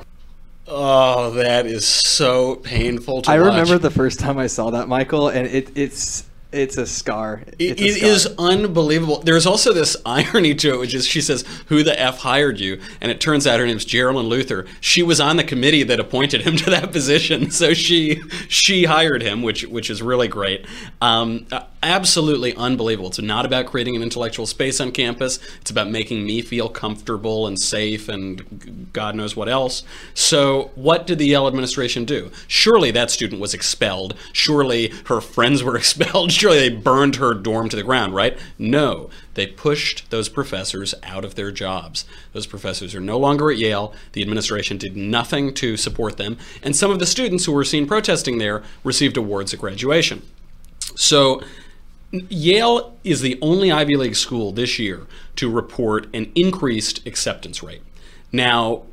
Oh, 0.69 1.31
that 1.31 1.65
is 1.65 1.86
so 1.86 2.56
painful 2.57 3.21
to 3.24 3.31
I 3.31 3.39
watch. 3.39 3.48
remember 3.48 3.77
the 3.77 3.92
first 3.92 4.19
time 4.19 4.38
I 4.38 4.48
saw 4.48 4.69
that, 4.71 4.88
Michael, 4.88 5.30
and 5.30 5.48
it, 5.48 5.71
it's 5.77 6.24
it's 6.51 6.77
a 6.77 6.85
scar. 6.88 7.44
It, 7.59 7.79
It's 7.79 7.81
a 7.81 7.99
scar. 7.99 8.09
is 8.09 8.27
unbelievable. 8.38 9.19
There's 9.19 9.45
also 9.45 9.73
this 9.73 9.97
irony 10.05 10.55
to 10.55 10.73
it, 10.73 10.79
which 10.79 10.94
is 10.94 11.05
she 11.05 11.21
says, 11.21 11.44
"Who 11.67 11.83
the 11.83 11.99
f 11.99 12.19
hired 12.19 12.59
you?" 12.59 12.79
And 13.01 13.11
it 13.11 13.19
turns 13.19 13.45
out 13.45 13.59
her 13.59 13.65
name's 13.65 13.85
Geraldine 13.85 14.25
Luther. 14.27 14.66
She 14.80 15.04
was 15.04 15.19
on 15.19 15.37
the 15.37 15.44
committee 15.44 15.83
that 15.83 15.99
appointed 15.99 16.42
him 16.42 16.56
to 16.57 16.69
that 16.69 16.92
position, 16.92 17.51
so 17.51 17.73
she 17.73 18.21
she 18.47 18.85
hired 18.85 19.21
him, 19.21 19.42
which 19.42 19.63
which 19.66 19.89
is 19.89 20.01
really 20.01 20.27
great. 20.27 20.66
Um, 21.01 21.47
absolutely 21.83 22.56
unbelievable. 22.56 23.09
It's 23.09 23.19
not 23.21 23.45
about 23.45 23.66
creating 23.68 23.95
an 23.95 24.01
intellectual 24.01 24.45
space 24.45 24.80
on 24.81 24.92
campus. 24.92 25.39
It's 25.61 25.71
about 25.71 25.89
making 25.89 26.25
me 26.25 26.42
feel 26.42 26.69
comfortable 26.69 27.47
and 27.47 27.59
safe, 27.59 28.09
and 28.09 28.89
God 28.94 29.16
knows 29.16 29.35
what 29.35 29.47
else. 29.49 29.83
So, 30.13 30.71
what 30.75 31.06
did 31.07 31.19
the 31.19 31.27
Yale 31.27 31.47
administration 31.47 32.06
do? 32.06 32.31
Surely 32.47 32.92
that 32.92 33.11
student 33.11 33.39
was 33.42 33.54
expelled. 33.54 34.16
Surely 34.33 34.94
her 35.06 35.21
friends 35.21 35.63
were 35.63 35.77
expelled. 35.77 36.31
Surely 36.37 36.57
they 36.57 36.69
burned 36.69 37.15
her 37.15 37.33
dorm 37.33 37.67
to 37.69 37.75
the 37.75 37.83
ground, 37.83 38.13
right? 38.13 38.37
No, 38.59 39.09
they 39.33 39.47
pushed 39.47 40.09
those 40.11 40.29
professors 40.29 40.94
out 41.01 41.25
of 41.25 41.33
their 41.35 41.51
jobs. 41.51 42.06
Those 42.33 42.45
professors 42.45 42.94
are 42.94 42.99
no 42.99 43.17
longer 43.17 43.49
at 43.49 43.57
Yale. 43.57 43.94
The 44.13 44.21
administration 44.21 44.77
did 44.77 44.95
nothing 44.95 45.53
to 45.56 45.77
support 45.77 46.17
them. 46.17 46.37
And 46.61 46.75
some 46.75 46.91
of 46.91 46.99
the 46.99 47.07
students 47.07 47.45
who 47.45 47.51
were 47.51 47.63
seen 47.63 47.87
protesting 47.87 48.37
there 48.37 48.61
received 48.83 49.17
awards 49.17 49.53
at 49.53 49.59
graduation. 49.59 50.21
So, 50.95 51.41
Yale 52.11 52.97
is 53.03 53.21
the 53.21 53.39
only 53.41 53.71
Ivy 53.71 53.97
League 53.97 54.15
school 54.15 54.51
this 54.51 54.77
year 54.77 55.07
to 55.37 55.49
report 55.49 56.07
an 56.13 56.31
increased 56.35 57.06
acceptance 57.06 57.63
rate. 57.63 57.81
Now, 58.31 58.83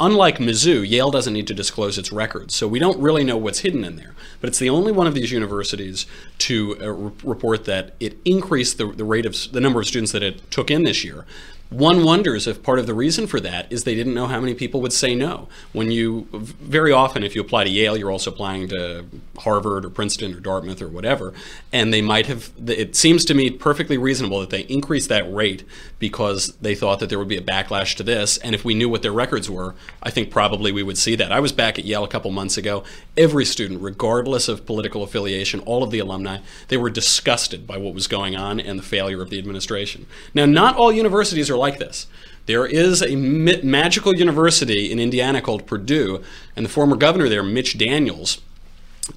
unlike 0.00 0.38
Mizzou, 0.38 0.88
Yale 0.88 1.10
doesn't 1.10 1.32
need 1.32 1.46
to 1.46 1.54
disclose 1.54 1.98
its 1.98 2.12
records, 2.12 2.54
so 2.54 2.66
we 2.66 2.78
don't 2.78 2.98
really 3.00 3.24
know 3.24 3.36
what's 3.36 3.60
hidden 3.60 3.84
in 3.84 3.96
there. 3.96 4.14
But 4.40 4.48
it's 4.48 4.58
the 4.58 4.70
only 4.70 4.92
one 4.92 5.06
of 5.06 5.14
these 5.14 5.30
universities 5.30 6.06
to 6.38 6.76
uh, 6.80 6.90
re- 6.90 7.12
report 7.22 7.64
that 7.64 7.94
it 8.00 8.18
increased 8.24 8.78
the, 8.78 8.86
the 8.86 9.04
rate 9.04 9.26
of 9.26 9.36
the 9.52 9.60
number 9.60 9.80
of 9.80 9.86
students 9.86 10.12
that 10.12 10.22
it 10.22 10.50
took 10.50 10.70
in 10.70 10.84
this 10.84 11.04
year 11.04 11.24
One 11.70 12.04
wonders 12.04 12.46
if 12.46 12.62
part 12.62 12.78
of 12.78 12.86
the 12.86 12.94
reason 12.94 13.26
for 13.26 13.40
that 13.40 13.72
is 13.72 13.82
they 13.82 13.96
didn't 13.96 14.14
know 14.14 14.26
how 14.26 14.38
many 14.38 14.54
people 14.54 14.80
would 14.82 14.92
say 14.92 15.14
no. 15.14 15.48
When 15.72 15.90
you, 15.90 16.28
very 16.32 16.92
often, 16.92 17.24
if 17.24 17.34
you 17.34 17.40
apply 17.40 17.64
to 17.64 17.70
Yale, 17.70 17.96
you're 17.96 18.12
also 18.12 18.30
applying 18.30 18.68
to 18.68 19.06
Harvard 19.38 19.84
or 19.84 19.90
Princeton 19.90 20.34
or 20.34 20.40
Dartmouth 20.40 20.80
or 20.80 20.86
whatever. 20.88 21.34
And 21.72 21.92
they 21.92 22.00
might 22.00 22.26
have, 22.26 22.52
it 22.66 22.94
seems 22.94 23.24
to 23.24 23.34
me 23.34 23.50
perfectly 23.50 23.98
reasonable 23.98 24.38
that 24.40 24.50
they 24.50 24.60
increased 24.62 25.08
that 25.08 25.32
rate 25.32 25.64
because 25.98 26.54
they 26.60 26.76
thought 26.76 27.00
that 27.00 27.08
there 27.08 27.18
would 27.18 27.28
be 27.28 27.38
a 27.38 27.42
backlash 27.42 27.96
to 27.96 28.04
this. 28.04 28.36
And 28.38 28.54
if 28.54 28.64
we 28.64 28.74
knew 28.74 28.88
what 28.88 29.02
their 29.02 29.12
records 29.12 29.50
were, 29.50 29.74
I 30.02 30.10
think 30.10 30.30
probably 30.30 30.70
we 30.70 30.84
would 30.84 30.98
see 30.98 31.16
that. 31.16 31.32
I 31.32 31.40
was 31.40 31.50
back 31.50 31.78
at 31.78 31.84
Yale 31.84 32.04
a 32.04 32.08
couple 32.08 32.30
months 32.30 32.56
ago. 32.56 32.84
Every 33.16 33.44
student, 33.44 33.80
regardless 33.82 34.48
of 34.48 34.64
political 34.64 35.02
affiliation, 35.02 35.60
all 35.60 35.82
of 35.82 35.90
the 35.90 35.98
alumni, 35.98 36.38
they 36.68 36.76
were 36.76 36.90
disgusted 36.90 37.66
by 37.66 37.78
what 37.78 37.94
was 37.94 38.06
going 38.06 38.36
on 38.36 38.60
and 38.60 38.78
the 38.78 38.82
failure 38.82 39.22
of 39.22 39.30
the 39.30 39.38
administration. 39.38 40.06
Now, 40.34 40.46
not 40.46 40.76
all 40.76 40.92
universities 40.92 41.50
are 41.50 41.53
like 41.56 41.78
this. 41.78 42.06
There 42.46 42.66
is 42.66 43.02
a 43.02 43.16
magical 43.16 44.14
university 44.14 44.92
in 44.92 44.98
Indiana 44.98 45.40
called 45.40 45.66
Purdue, 45.66 46.22
and 46.54 46.64
the 46.64 46.70
former 46.70 46.96
governor 46.96 47.28
there, 47.28 47.42
Mitch 47.42 47.78
Daniels, 47.78 48.40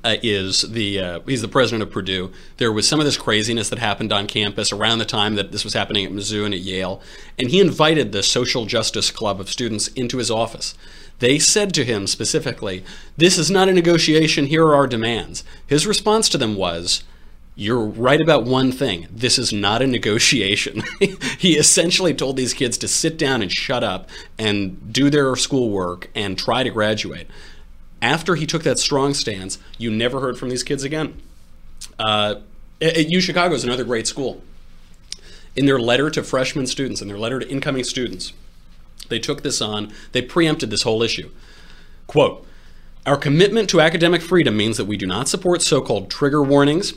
uh, 0.03 0.15
is 0.22 0.62
the 0.62 1.00
uh, 1.00 1.20
he's 1.25 1.41
the 1.41 1.48
president 1.48 1.84
of 1.84 1.91
Purdue. 1.91 2.32
There 2.58 2.72
was 2.72 2.88
some 2.88 3.00
of 3.00 3.06
this 3.06 3.17
craziness 3.17 3.70
that 3.70 3.79
happened 3.79 4.12
on 4.12 4.27
campus 4.27 4.72
around 4.72 5.00
the 5.00 5.06
time 5.06 5.36
that 5.36 5.51
this 5.51 5.63
was 5.63 5.74
happening 5.74 6.06
at 6.06 6.12
Mizzou 6.12 6.46
and 6.46 6.53
at 6.53 6.60
Yale, 6.62 7.01
and 7.38 7.50
he 7.50 7.60
invited 7.60 8.12
the 8.12 8.24
Social 8.24 8.65
Justice 8.65 9.12
Club 9.12 9.39
of 9.39 9.50
students 9.50 9.88
into 9.89 10.17
his 10.17 10.32
office. 10.32 10.74
They 11.20 11.39
said 11.39 11.74
to 11.74 11.86
him 11.86 12.06
specifically, 12.06 12.84
"This 13.17 13.38
is 13.38 13.50
not 13.50 13.70
a 13.70 13.74
negotiation. 13.74 14.48
Here 14.48 14.63
are 14.63 14.75
our 14.75 14.88
demands." 14.88 15.44
His 15.65 15.88
response 15.88 16.29
to 16.29 16.38
them 16.38 16.56
was, 16.56 17.03
you're 17.60 17.86
right 17.86 18.22
about 18.22 18.44
one 18.44 18.72
thing. 18.72 19.08
This 19.12 19.40
is 19.40 19.52
not 19.52 19.82
a 19.82 19.88
negotiation. 19.88 20.84
he 21.40 21.58
essentially 21.58 22.14
told 22.14 22.38
these 22.38 22.54
kids 22.54 22.78
to 22.78 22.88
sit 22.88 23.18
down 23.18 23.42
and 23.42 23.52
shut 23.52 23.84
up 23.84 24.08
and 24.38 24.94
do 24.94 25.10
their 25.10 25.36
schoolwork 25.36 26.08
and 26.14 26.38
try 26.38 26.62
to 26.62 26.70
graduate. 26.70 27.28
After 28.00 28.36
he 28.36 28.46
took 28.46 28.62
that 28.62 28.78
strong 28.78 29.16
stance, 29.16 29.58
you 29.80 29.90
never 29.90 30.20
heard 30.20 30.38
from 30.38 30.50
these 30.50 30.62
kids 30.62 30.84
again. 30.84 31.20
Uh, 31.98 32.36
at 32.80 33.10
U 33.10 33.20
Chicago 33.20 33.56
is 33.56 33.64
another 33.64 33.84
great 33.84 34.06
school. 34.06 34.44
In 35.56 35.66
their 35.66 35.80
letter 35.80 36.12
to 36.12 36.22
freshman 36.22 36.68
students, 36.68 37.02
in 37.02 37.08
their 37.08 37.18
letter 37.18 37.40
to 37.40 37.50
incoming 37.50 37.86
students, 37.86 38.34
they 39.10 39.18
took 39.18 39.42
this 39.42 39.64
on, 39.64 39.92
they 40.12 40.22
preempted 40.22 40.70
this 40.70 40.84
whole 40.84 41.02
issue. 41.02 41.32
Quote, 42.06 42.46
our 43.08 43.18
commitment 43.18 43.68
to 43.72 43.82
academic 43.82 44.22
freedom 44.22 44.56
means 44.56 44.78
that 44.78 44.86
we 44.86 44.96
do 44.96 45.08
not 45.08 45.28
support 45.28 45.64
so 45.64 45.82
called 45.82 46.12
trigger 46.12 46.44
warnings 46.44 46.94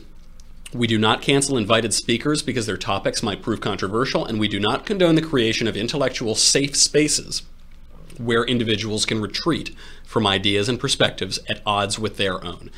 we 0.72 0.86
do 0.86 0.98
not 0.98 1.22
cancel 1.22 1.56
invited 1.56 1.92
speakers 1.92 2.42
because 2.42 2.66
their 2.66 2.76
topics 2.76 3.22
might 3.22 3.42
prove 3.42 3.60
controversial, 3.60 4.24
and 4.24 4.38
we 4.38 4.48
do 4.48 4.60
not 4.60 4.86
condone 4.86 5.14
the 5.16 5.22
creation 5.22 5.66
of 5.66 5.76
intellectual 5.76 6.34
safe 6.34 6.76
spaces 6.76 7.42
where 8.18 8.44
individuals 8.44 9.06
can 9.06 9.20
retreat 9.20 9.74
from 10.04 10.26
ideas 10.26 10.68
and 10.68 10.78
perspectives 10.78 11.38
at 11.48 11.62
odds 11.64 11.98
with 11.98 12.16
their 12.16 12.44
own. 12.44 12.70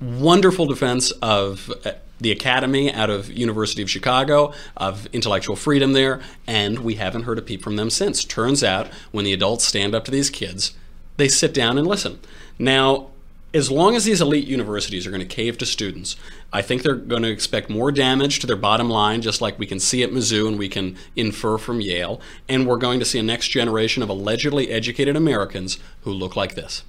Wonderful 0.00 0.66
defense 0.66 1.10
of 1.22 1.72
uh, 1.84 1.92
the 2.20 2.30
academy 2.30 2.92
out 2.92 3.10
of 3.10 3.30
University 3.30 3.82
of 3.82 3.90
Chicago 3.90 4.52
of 4.76 5.06
intellectual 5.06 5.56
freedom 5.56 5.92
there, 5.92 6.20
and 6.46 6.80
we 6.80 6.96
haven't 6.96 7.22
heard 7.22 7.38
a 7.38 7.42
peep 7.42 7.62
from 7.62 7.76
them 7.76 7.90
since. 7.90 8.24
Turns 8.24 8.62
out 8.62 8.88
when 9.10 9.24
the 9.24 9.32
adults 9.32 9.64
stand 9.64 9.94
up 9.94 10.04
to 10.04 10.10
these 10.10 10.30
kids, 10.30 10.72
they 11.16 11.28
sit 11.28 11.54
down 11.54 11.78
and 11.78 11.86
listen. 11.86 12.20
Now, 12.58 13.11
as 13.54 13.70
long 13.70 13.94
as 13.96 14.04
these 14.04 14.20
elite 14.20 14.46
universities 14.46 15.06
are 15.06 15.10
going 15.10 15.20
to 15.20 15.26
cave 15.26 15.58
to 15.58 15.66
students, 15.66 16.16
I 16.52 16.62
think 16.62 16.82
they're 16.82 16.94
going 16.94 17.22
to 17.22 17.30
expect 17.30 17.68
more 17.68 17.92
damage 17.92 18.38
to 18.40 18.46
their 18.46 18.56
bottom 18.56 18.88
line, 18.88 19.22
just 19.22 19.40
like 19.40 19.58
we 19.58 19.66
can 19.66 19.78
see 19.78 20.02
at 20.02 20.10
Mizzou 20.10 20.48
and 20.48 20.58
we 20.58 20.68
can 20.68 20.96
infer 21.16 21.58
from 21.58 21.80
Yale. 21.80 22.20
And 22.48 22.66
we're 22.66 22.78
going 22.78 22.98
to 22.98 23.04
see 23.04 23.18
a 23.18 23.22
next 23.22 23.48
generation 23.48 24.02
of 24.02 24.08
allegedly 24.08 24.70
educated 24.70 25.16
Americans 25.16 25.78
who 26.02 26.12
look 26.12 26.34
like 26.36 26.54
this. 26.54 26.84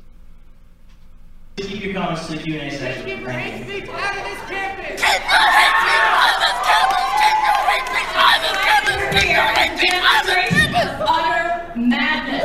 Keep 1.57 1.83
your 1.83 1.93
comments 1.93 2.25
to 2.27 2.33
the 2.33 2.39
Q&A 2.43 2.71
section. 2.71 3.05
Keep 3.05 3.19
your 3.19 3.29
hate 3.29 3.63
speech 3.63 3.87
out 3.89 4.17
of 4.17 4.23
this 4.23 4.39
campus! 4.49 5.01
Keep 5.01 5.21
your 5.21 5.45
hate 5.53 5.75
speech 5.77 6.01
out 6.09 6.33
of 6.33 6.41
this 6.41 6.57
campus! 6.65 7.05
Keep 7.21 7.37
your 7.45 7.61
hate 7.69 7.85
speech 7.93 8.09
out 8.17 8.33
of 8.33 8.41
this 8.41 8.57
campus! 8.65 8.97
Keep 9.13 9.29
your 9.29 9.49
hate 9.53 9.77
speech 9.77 9.93
out 10.01 10.17
of 10.17 10.33
this 10.33 10.49
campus! 10.49 10.89
Utter 11.05 11.45
madness. 11.77 12.41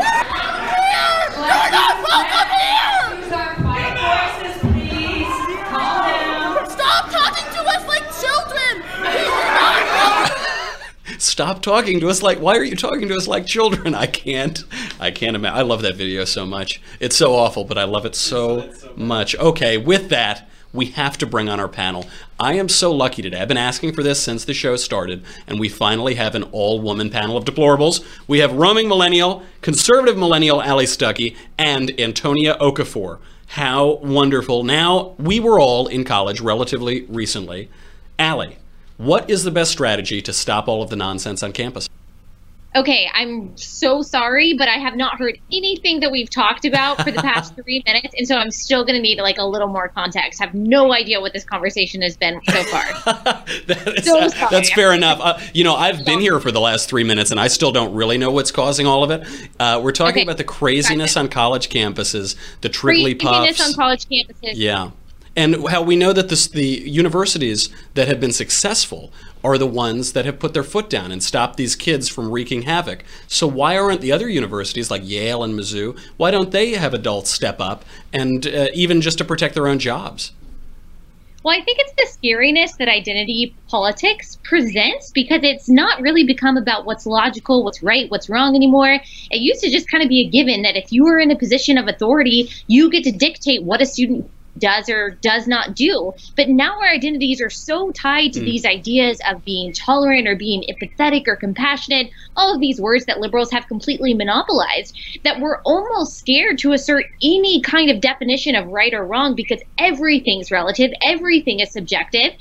You're 1.38 1.72
not 1.72 1.96
welcome 2.04 2.50
here! 2.52 3.00
These 3.16 3.32
are 3.32 3.56
quiet 3.64 3.96
voices, 3.96 4.60
please. 4.60 5.32
Calm 5.72 6.04
down. 6.04 6.68
Stop 6.68 7.08
talking 7.08 7.48
to 7.48 7.60
us 7.64 7.88
like 7.88 8.04
children! 8.20 8.84
Keep 9.08 9.24
your 9.24 9.48
mouth 9.56 10.28
Stop 11.58 11.82
talking 11.82 11.98
to 11.98 12.08
us 12.08 12.22
like. 12.22 12.38
Why 12.38 12.56
are 12.56 12.62
you 12.62 12.76
talking 12.76 13.08
to 13.08 13.16
us 13.16 13.26
like 13.26 13.44
children? 13.44 13.92
I 13.92 14.06
can't. 14.06 14.62
I 15.00 15.10
can't 15.10 15.34
imagine. 15.34 15.58
I 15.58 15.62
love 15.62 15.82
that 15.82 15.96
video 15.96 16.24
so 16.24 16.46
much. 16.46 16.80
It's 17.00 17.16
so 17.16 17.34
awful, 17.34 17.64
but 17.64 17.76
I 17.76 17.82
love 17.82 18.06
it 18.06 18.14
so 18.14 18.72
much. 18.94 19.34
Okay, 19.34 19.76
with 19.76 20.08
that, 20.10 20.48
we 20.72 20.86
have 20.86 21.18
to 21.18 21.26
bring 21.26 21.48
on 21.48 21.58
our 21.58 21.66
panel. 21.66 22.06
I 22.38 22.52
am 22.52 22.68
so 22.68 22.92
lucky 22.92 23.22
today. 23.22 23.40
I've 23.40 23.48
been 23.48 23.56
asking 23.56 23.92
for 23.94 24.04
this 24.04 24.22
since 24.22 24.44
the 24.44 24.54
show 24.54 24.76
started, 24.76 25.24
and 25.48 25.58
we 25.58 25.68
finally 25.68 26.14
have 26.14 26.36
an 26.36 26.44
all 26.44 26.80
woman 26.80 27.10
panel 27.10 27.36
of 27.36 27.44
deplorables. 27.44 28.04
We 28.28 28.38
have 28.38 28.52
roaming 28.52 28.86
millennial, 28.86 29.42
conservative 29.60 30.16
millennial 30.16 30.62
Allie 30.62 30.86
Stuckey, 30.86 31.36
and 31.58 31.90
Antonia 32.00 32.56
Okafor. 32.60 33.18
How 33.48 33.94
wonderful. 33.96 34.62
Now, 34.62 35.16
we 35.18 35.40
were 35.40 35.58
all 35.58 35.88
in 35.88 36.04
college 36.04 36.40
relatively 36.40 37.02
recently. 37.06 37.68
Ali, 38.16 38.58
what 38.98 39.28
is 39.30 39.44
the 39.44 39.50
best 39.50 39.70
strategy 39.72 40.20
to 40.22 40.32
stop 40.32 40.68
all 40.68 40.82
of 40.82 40.90
the 40.90 40.96
nonsense 40.96 41.42
on 41.42 41.52
campus? 41.52 41.88
Okay, 42.76 43.08
I'm 43.14 43.56
so 43.56 44.02
sorry, 44.02 44.52
but 44.52 44.68
I 44.68 44.74
have 44.74 44.94
not 44.94 45.18
heard 45.18 45.38
anything 45.50 46.00
that 46.00 46.12
we've 46.12 46.28
talked 46.28 46.66
about 46.66 47.02
for 47.02 47.10
the 47.10 47.20
past 47.22 47.54
three 47.64 47.82
minutes, 47.86 48.14
and 48.16 48.28
so 48.28 48.36
I'm 48.36 48.50
still 48.50 48.84
going 48.84 48.94
to 48.94 49.00
need 49.00 49.18
like 49.20 49.38
a 49.38 49.44
little 49.44 49.68
more 49.68 49.88
context. 49.88 50.40
I 50.42 50.44
have 50.44 50.54
no 50.54 50.92
idea 50.92 51.18
what 51.18 51.32
this 51.32 51.44
conversation 51.44 52.02
has 52.02 52.16
been 52.18 52.38
so 52.46 52.62
far. 52.64 52.84
that 53.66 53.94
is, 53.96 54.04
So 54.04 54.18
uh, 54.20 54.50
that's 54.50 54.70
fair 54.74 54.92
enough. 54.92 55.18
Uh, 55.20 55.40
you 55.54 55.64
know, 55.64 55.74
I've 55.76 56.04
been 56.04 56.20
here 56.20 56.38
for 56.40 56.52
the 56.52 56.60
last 56.60 56.90
three 56.90 57.04
minutes, 57.04 57.30
and 57.30 57.40
I 57.40 57.48
still 57.48 57.72
don't 57.72 57.94
really 57.94 58.18
know 58.18 58.30
what's 58.30 58.52
causing 58.52 58.86
all 58.86 59.02
of 59.02 59.10
it. 59.10 59.26
Uh, 59.58 59.80
we're 59.82 59.90
talking 59.90 60.16
Okay, 60.16 60.22
about 60.22 60.36
the 60.36 60.44
craziness 60.44 61.16
on 61.16 61.28
college 61.28 61.70
campuses, 61.70 62.36
the 62.60 62.68
Triggly 62.68 63.18
Craziness 63.18 63.56
puffs. 63.58 63.60
on 63.70 63.74
college 63.74 64.04
campuses. 64.06 64.52
Yeah. 64.54 64.90
And 65.38 65.68
how 65.68 65.82
we 65.82 65.94
know 65.94 66.12
that 66.14 66.30
this, 66.30 66.48
the 66.48 66.66
universities 66.66 67.68
that 67.94 68.08
have 68.08 68.18
been 68.18 68.32
successful 68.32 69.12
are 69.44 69.56
the 69.56 69.68
ones 69.68 70.12
that 70.14 70.24
have 70.24 70.40
put 70.40 70.52
their 70.52 70.64
foot 70.64 70.90
down 70.90 71.12
and 71.12 71.22
stopped 71.22 71.56
these 71.56 71.76
kids 71.76 72.08
from 72.08 72.32
wreaking 72.32 72.62
havoc. 72.62 73.04
So 73.28 73.46
why 73.46 73.78
aren't 73.78 74.00
the 74.00 74.10
other 74.10 74.28
universities 74.28 74.90
like 74.90 75.08
Yale 75.08 75.44
and 75.44 75.56
Mizzou, 75.56 75.96
why 76.16 76.32
don't 76.32 76.50
they 76.50 76.72
have 76.72 76.92
adults 76.92 77.30
step 77.30 77.60
up 77.60 77.84
and 78.12 78.48
uh, 78.48 78.66
even 78.74 79.00
just 79.00 79.16
to 79.18 79.24
protect 79.24 79.54
their 79.54 79.68
own 79.68 79.78
jobs? 79.78 80.32
Well, 81.44 81.56
I 81.56 81.62
think 81.62 81.78
it's 81.78 81.92
the 81.92 82.28
scariness 82.28 82.76
that 82.78 82.88
identity 82.88 83.54
politics 83.68 84.38
presents 84.42 85.12
because 85.12 85.44
it's 85.44 85.68
not 85.68 86.02
really 86.02 86.24
become 86.24 86.56
about 86.56 86.84
what's 86.84 87.06
logical, 87.06 87.62
what's 87.62 87.80
right, 87.80 88.10
what's 88.10 88.28
wrong 88.28 88.56
anymore. 88.56 88.98
It 89.30 89.38
used 89.38 89.60
to 89.60 89.70
just 89.70 89.88
kind 89.88 90.02
of 90.02 90.08
be 90.08 90.26
a 90.26 90.28
given 90.28 90.62
that 90.62 90.76
if 90.76 90.90
you 90.90 91.04
were 91.04 91.20
in 91.20 91.30
a 91.30 91.38
position 91.38 91.78
of 91.78 91.86
authority, 91.86 92.50
you 92.66 92.90
get 92.90 93.04
to 93.04 93.12
dictate 93.12 93.62
what 93.62 93.80
a 93.80 93.86
student 93.86 94.28
does 94.58 94.88
or 94.88 95.18
does 95.22 95.46
not 95.46 95.74
do. 95.74 96.12
But 96.36 96.48
now 96.48 96.72
our 96.80 96.88
identities 96.88 97.40
are 97.40 97.50
so 97.50 97.90
tied 97.92 98.32
to 98.32 98.40
Mm. 98.40 98.44
these 98.44 98.64
ideas 98.64 99.18
of 99.28 99.44
being 99.44 99.72
tolerant 99.72 100.26
or 100.28 100.36
being 100.36 100.64
empathetic 100.70 101.22
or 101.26 101.36
compassionate, 101.36 102.10
all 102.36 102.54
of 102.54 102.60
these 102.60 102.80
words 102.80 103.04
that 103.06 103.20
liberals 103.20 103.50
have 103.50 103.66
completely 103.68 104.14
monopolized, 104.14 104.96
that 105.24 105.40
we're 105.40 105.60
almost 105.64 106.18
scared 106.18 106.58
to 106.58 106.72
assert 106.72 107.04
any 107.22 107.60
kind 107.62 107.90
of 107.90 108.00
definition 108.00 108.54
of 108.54 108.66
right 108.68 108.94
or 108.94 109.06
wrong 109.06 109.34
because 109.34 109.62
everything's 109.78 110.50
relative, 110.50 110.90
everything 111.06 111.60
is 111.60 111.72
subjective. 111.72 112.32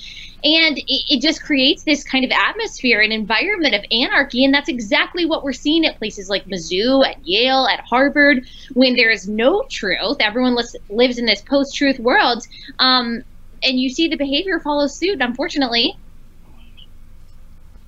And 0.44 0.77
it, 0.77 0.86
it 0.88 1.22
just 1.22 1.41
creates 1.44 1.84
this 1.84 2.03
kind 2.03 2.24
of 2.24 2.32
atmosphere 2.32 3.01
and 3.01 3.12
environment 3.12 3.74
of 3.74 3.84
anarchy. 3.91 4.46
And 4.46 4.53
that's 4.53 4.70
exactly 4.70 5.25
what 5.25 5.44
we're 5.44 5.53
seeing 5.53 5.86
at 5.86 5.98
places 5.98 6.29
like 6.29 6.46
Mizzou, 6.46 7.06
at 7.08 7.25
Yale, 7.25 7.67
at 7.67 7.79
Harvard, 7.82 8.48
when 8.74 8.96
there 8.96 9.10
is 9.10 9.27
no 9.27 9.63
truth. 9.70 10.17
Everyone 10.20 10.56
lives 10.89 11.17
in 11.17 11.25
this 11.25 11.41
post 11.41 11.75
truth 11.75 12.00
world. 12.00 12.46
Um, 12.79 13.24
and 13.63 13.79
you 13.79 13.89
see 13.89 14.08
the 14.08 14.15
behavior 14.15 14.60
follow 14.60 14.88
suit, 14.88 15.22
unfortunately. 15.22 15.98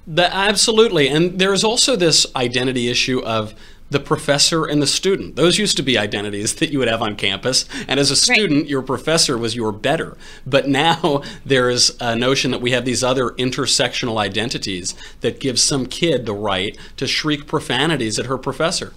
The, 0.08 0.34
absolutely. 0.34 1.08
And 1.08 1.38
there's 1.38 1.64
also 1.64 1.96
this 1.96 2.26
identity 2.36 2.88
issue 2.88 3.20
of 3.20 3.54
the 3.90 4.00
professor 4.00 4.66
and 4.66 4.82
the 4.82 4.88
student. 4.88 5.36
Those 5.36 5.58
used 5.58 5.78
to 5.78 5.84
be 5.84 5.98
identities 5.98 6.56
that 6.56 6.72
you 6.72 6.80
would 6.80 6.88
have 6.88 7.02
on 7.02 7.16
campus. 7.16 7.66
And 7.88 8.00
as 8.00 8.12
a 8.12 8.16
student, 8.16 8.68
your 8.68 8.82
professor 8.82 9.38
was 9.38 9.56
your 9.56 9.72
better. 9.72 10.18
But 10.46 10.68
now 10.68 11.24
there 11.46 11.70
is 11.70 11.98
a 12.00 12.16
notion 12.16 12.52
that 12.52 12.62
we 12.62 12.72
have 12.72 12.86
these 12.86 13.04
other 13.04 13.32
intersectional 13.32 14.18
identities 14.18 14.96
that 15.22 15.40
give 15.40 15.60
some 15.60 15.86
kid 15.86 16.26
the 16.26 16.34
right 16.34 16.78
to 16.98 17.08
shriek 17.08 17.48
profanities 17.48 18.20
at 18.20 18.28
her 18.28 18.38
professor. 18.38 18.94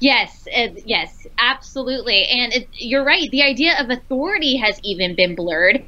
Yes, 0.00 0.48
yes, 0.84 1.26
absolutely. 1.38 2.24
And 2.24 2.52
it, 2.52 2.68
you're 2.72 3.04
right. 3.04 3.30
The 3.30 3.42
idea 3.42 3.80
of 3.80 3.88
authority 3.88 4.56
has 4.56 4.80
even 4.82 5.14
been 5.14 5.36
blurred. 5.36 5.84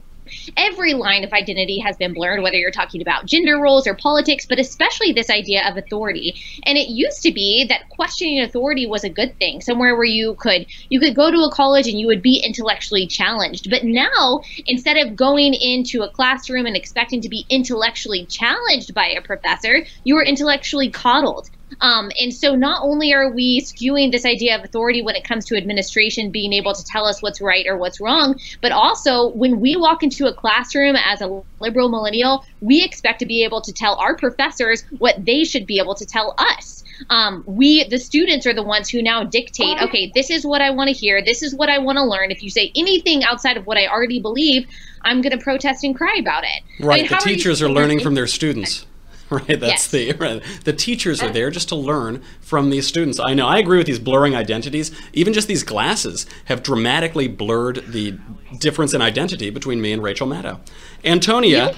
Every 0.57 0.95
line 0.95 1.25
of 1.25 1.33
identity 1.33 1.79
has 1.79 1.97
been 1.97 2.15
blurred, 2.15 2.43
whether 2.43 2.57
you're 2.57 2.71
talking 2.71 3.03
about 3.03 3.27
gender 3.27 3.61
roles 3.61 3.87
or 3.87 3.95
politics, 3.95 4.47
but 4.47 4.59
especially 4.59 5.13
this 5.13 5.31
idea 5.31 5.69
of 5.69 5.77
authority. 5.77 6.35
And 6.65 6.79
it 6.79 6.89
used 6.89 7.23
to 7.23 7.33
be 7.33 7.67
that 7.69 7.89
questioning 7.91 8.41
authority 8.41 8.87
was 8.87 9.05
a 9.05 9.09
good 9.09 9.39
thing, 9.39 9.61
somewhere 9.61 9.95
where 9.97 10.05
you 10.05 10.35
could 10.35 10.67
you 10.89 11.01
could 11.01 11.15
go 11.15 11.31
to 11.31 11.45
a 11.45 11.53
college 11.53 11.87
and 11.87 11.99
you 11.99 12.07
would 12.07 12.23
be 12.23 12.43
intellectually 12.45 13.07
challenged. 13.07 13.71
But 13.71 13.85
now, 13.85 14.41
instead 14.67 14.97
of 14.97 15.17
going 15.17 15.55
into 15.55 16.03
a 16.03 16.11
classroom 16.11 16.67
and 16.67 16.77
expecting 16.77 17.21
to 17.23 17.29
be 17.29 17.47
intellectually 17.49 18.27
challenged 18.27 18.95
by 18.95 19.09
a 19.09 19.23
professor, 19.23 19.85
you 20.05 20.17
are 20.17 20.25
intellectually 20.25 20.91
coddled. 20.91 21.51
Um, 21.81 22.11
and 22.19 22.33
so 22.33 22.55
not 22.55 22.83
only 22.83 23.13
are 23.13 23.31
we 23.31 23.61
skewing 23.61 24.13
this 24.13 24.25
idea 24.25 24.57
of 24.57 24.65
authority 24.65 25.03
when 25.03 25.17
it 25.17 25.25
comes 25.25 25.45
to 25.47 25.57
administration 25.57 26.31
being 26.31 26.53
able 26.53 26.75
to 26.75 26.85
tell 26.85 27.07
us 27.07 27.23
what's 27.23 27.41
right 27.41 27.67
or 27.67 27.77
what's 27.77 28.01
wrong, 28.01 28.39
but 28.61 28.73
also 28.73 29.29
when 29.31 29.61
we 29.61 29.77
walk 29.77 30.03
into 30.03 30.27
a 30.27 30.33
classroom 30.33 30.97
as 30.97 31.21
a 31.21 31.43
liberal 31.61 31.89
millennial, 31.89 32.45
we 32.61 32.83
expect 32.83 33.19
to 33.21 33.27
be 33.27 33.45
able 33.45 33.61
to 33.61 33.73
tell 33.73 33.95
our 33.97 34.17
professors 34.17 34.85
what 34.99 35.25
they 35.25 35.45
should 35.45 35.67
be 35.67 35.79
able 35.79 35.95
to 35.95 36.07
tell 36.07 36.35
us. 36.39 36.85
Um, 37.11 37.43
we, 37.47 37.85
the 37.85 37.99
students, 37.99 38.47
are 38.47 38.55
the 38.55 38.63
ones 38.63 38.89
who 38.89 39.03
now 39.03 39.25
dictate, 39.25 39.81
okay, 39.83 40.13
this 40.15 40.31
is 40.31 40.47
what 40.47 40.61
I 40.61 40.71
want 40.71 40.89
to 40.89 40.95
hear, 40.95 41.23
this 41.25 41.43
is 41.43 41.55
what 41.55 41.69
I 41.69 41.79
want 41.79 41.99
to 41.99 42.05
learn. 42.05 42.31
If 42.31 42.43
you 42.43 42.51
say 42.51 42.73
anything 42.77 43.25
outside 43.25 43.57
of 43.57 43.67
what 43.67 43.77
I 43.77 43.87
already 43.87 44.21
believe, 44.21 44.69
I'm 45.03 45.21
going 45.21 45.37
to 45.37 45.43
protest 45.43 45.85
and 45.85 45.95
cry 45.95 46.17
about 46.19 46.45
it. 46.45 46.63
Right. 46.81 47.01
I 47.01 47.03
mean, 47.03 47.09
the 47.11 47.17
teachers 47.17 47.61
are 47.63 47.69
to 47.69 47.73
learning 47.73 48.01
from 48.01 48.15
their 48.15 48.27
students. 48.27 48.87
Right, 49.31 49.59
that's 49.59 49.89
the 49.89 50.13
right. 50.13 50.43
the 50.65 50.73
teachers 50.73 51.23
are 51.23 51.31
there 51.31 51.51
just 51.51 51.71
to 51.71 51.75
learn 51.75 52.23
from 52.41 52.69
these 52.71 52.87
students. 52.87 53.19
I 53.19 53.33
know 53.33 53.47
I 53.47 53.59
agree 53.59 53.79
with 53.79 53.87
these 53.87 53.99
blurring 53.99 54.37
identities. 54.37 54.93
Even 55.15 55.33
just 55.33 55.49
these 55.49 55.63
glasses 55.63 56.27
have 56.45 56.63
dramatically 56.63 57.27
blurred 57.27 57.85
the 57.89 58.19
difference 58.61 58.93
in 58.93 59.01
identity 59.01 59.49
between 59.49 59.81
me 59.81 59.93
and 59.93 60.03
Rachel 60.03 60.29
Maddow. 60.29 60.61
Antonia, 61.05 61.75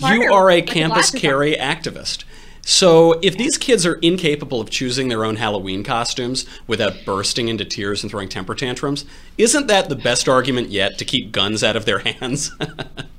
you 0.00 0.32
are 0.32 0.50
a 0.50 0.60
campus 0.60 1.10
carry 1.10 1.54
activist. 1.54 2.24
So, 2.62 3.12
if 3.22 3.38
these 3.38 3.56
kids 3.56 3.86
are 3.86 3.94
incapable 3.94 4.60
of 4.60 4.68
choosing 4.68 5.08
their 5.08 5.24
own 5.24 5.36
Halloween 5.36 5.82
costumes 5.82 6.44
without 6.66 7.06
bursting 7.06 7.48
into 7.48 7.64
tears 7.64 8.02
and 8.02 8.10
throwing 8.10 8.28
temper 8.28 8.54
tantrums, 8.54 9.06
isn't 9.38 9.68
that 9.68 9.88
the 9.88 9.96
best 9.96 10.28
argument 10.28 10.68
yet 10.68 10.98
to 10.98 11.06
keep 11.06 11.32
guns 11.32 11.64
out 11.64 11.76
of 11.76 11.86
their 11.86 11.98
hands? 12.20 12.54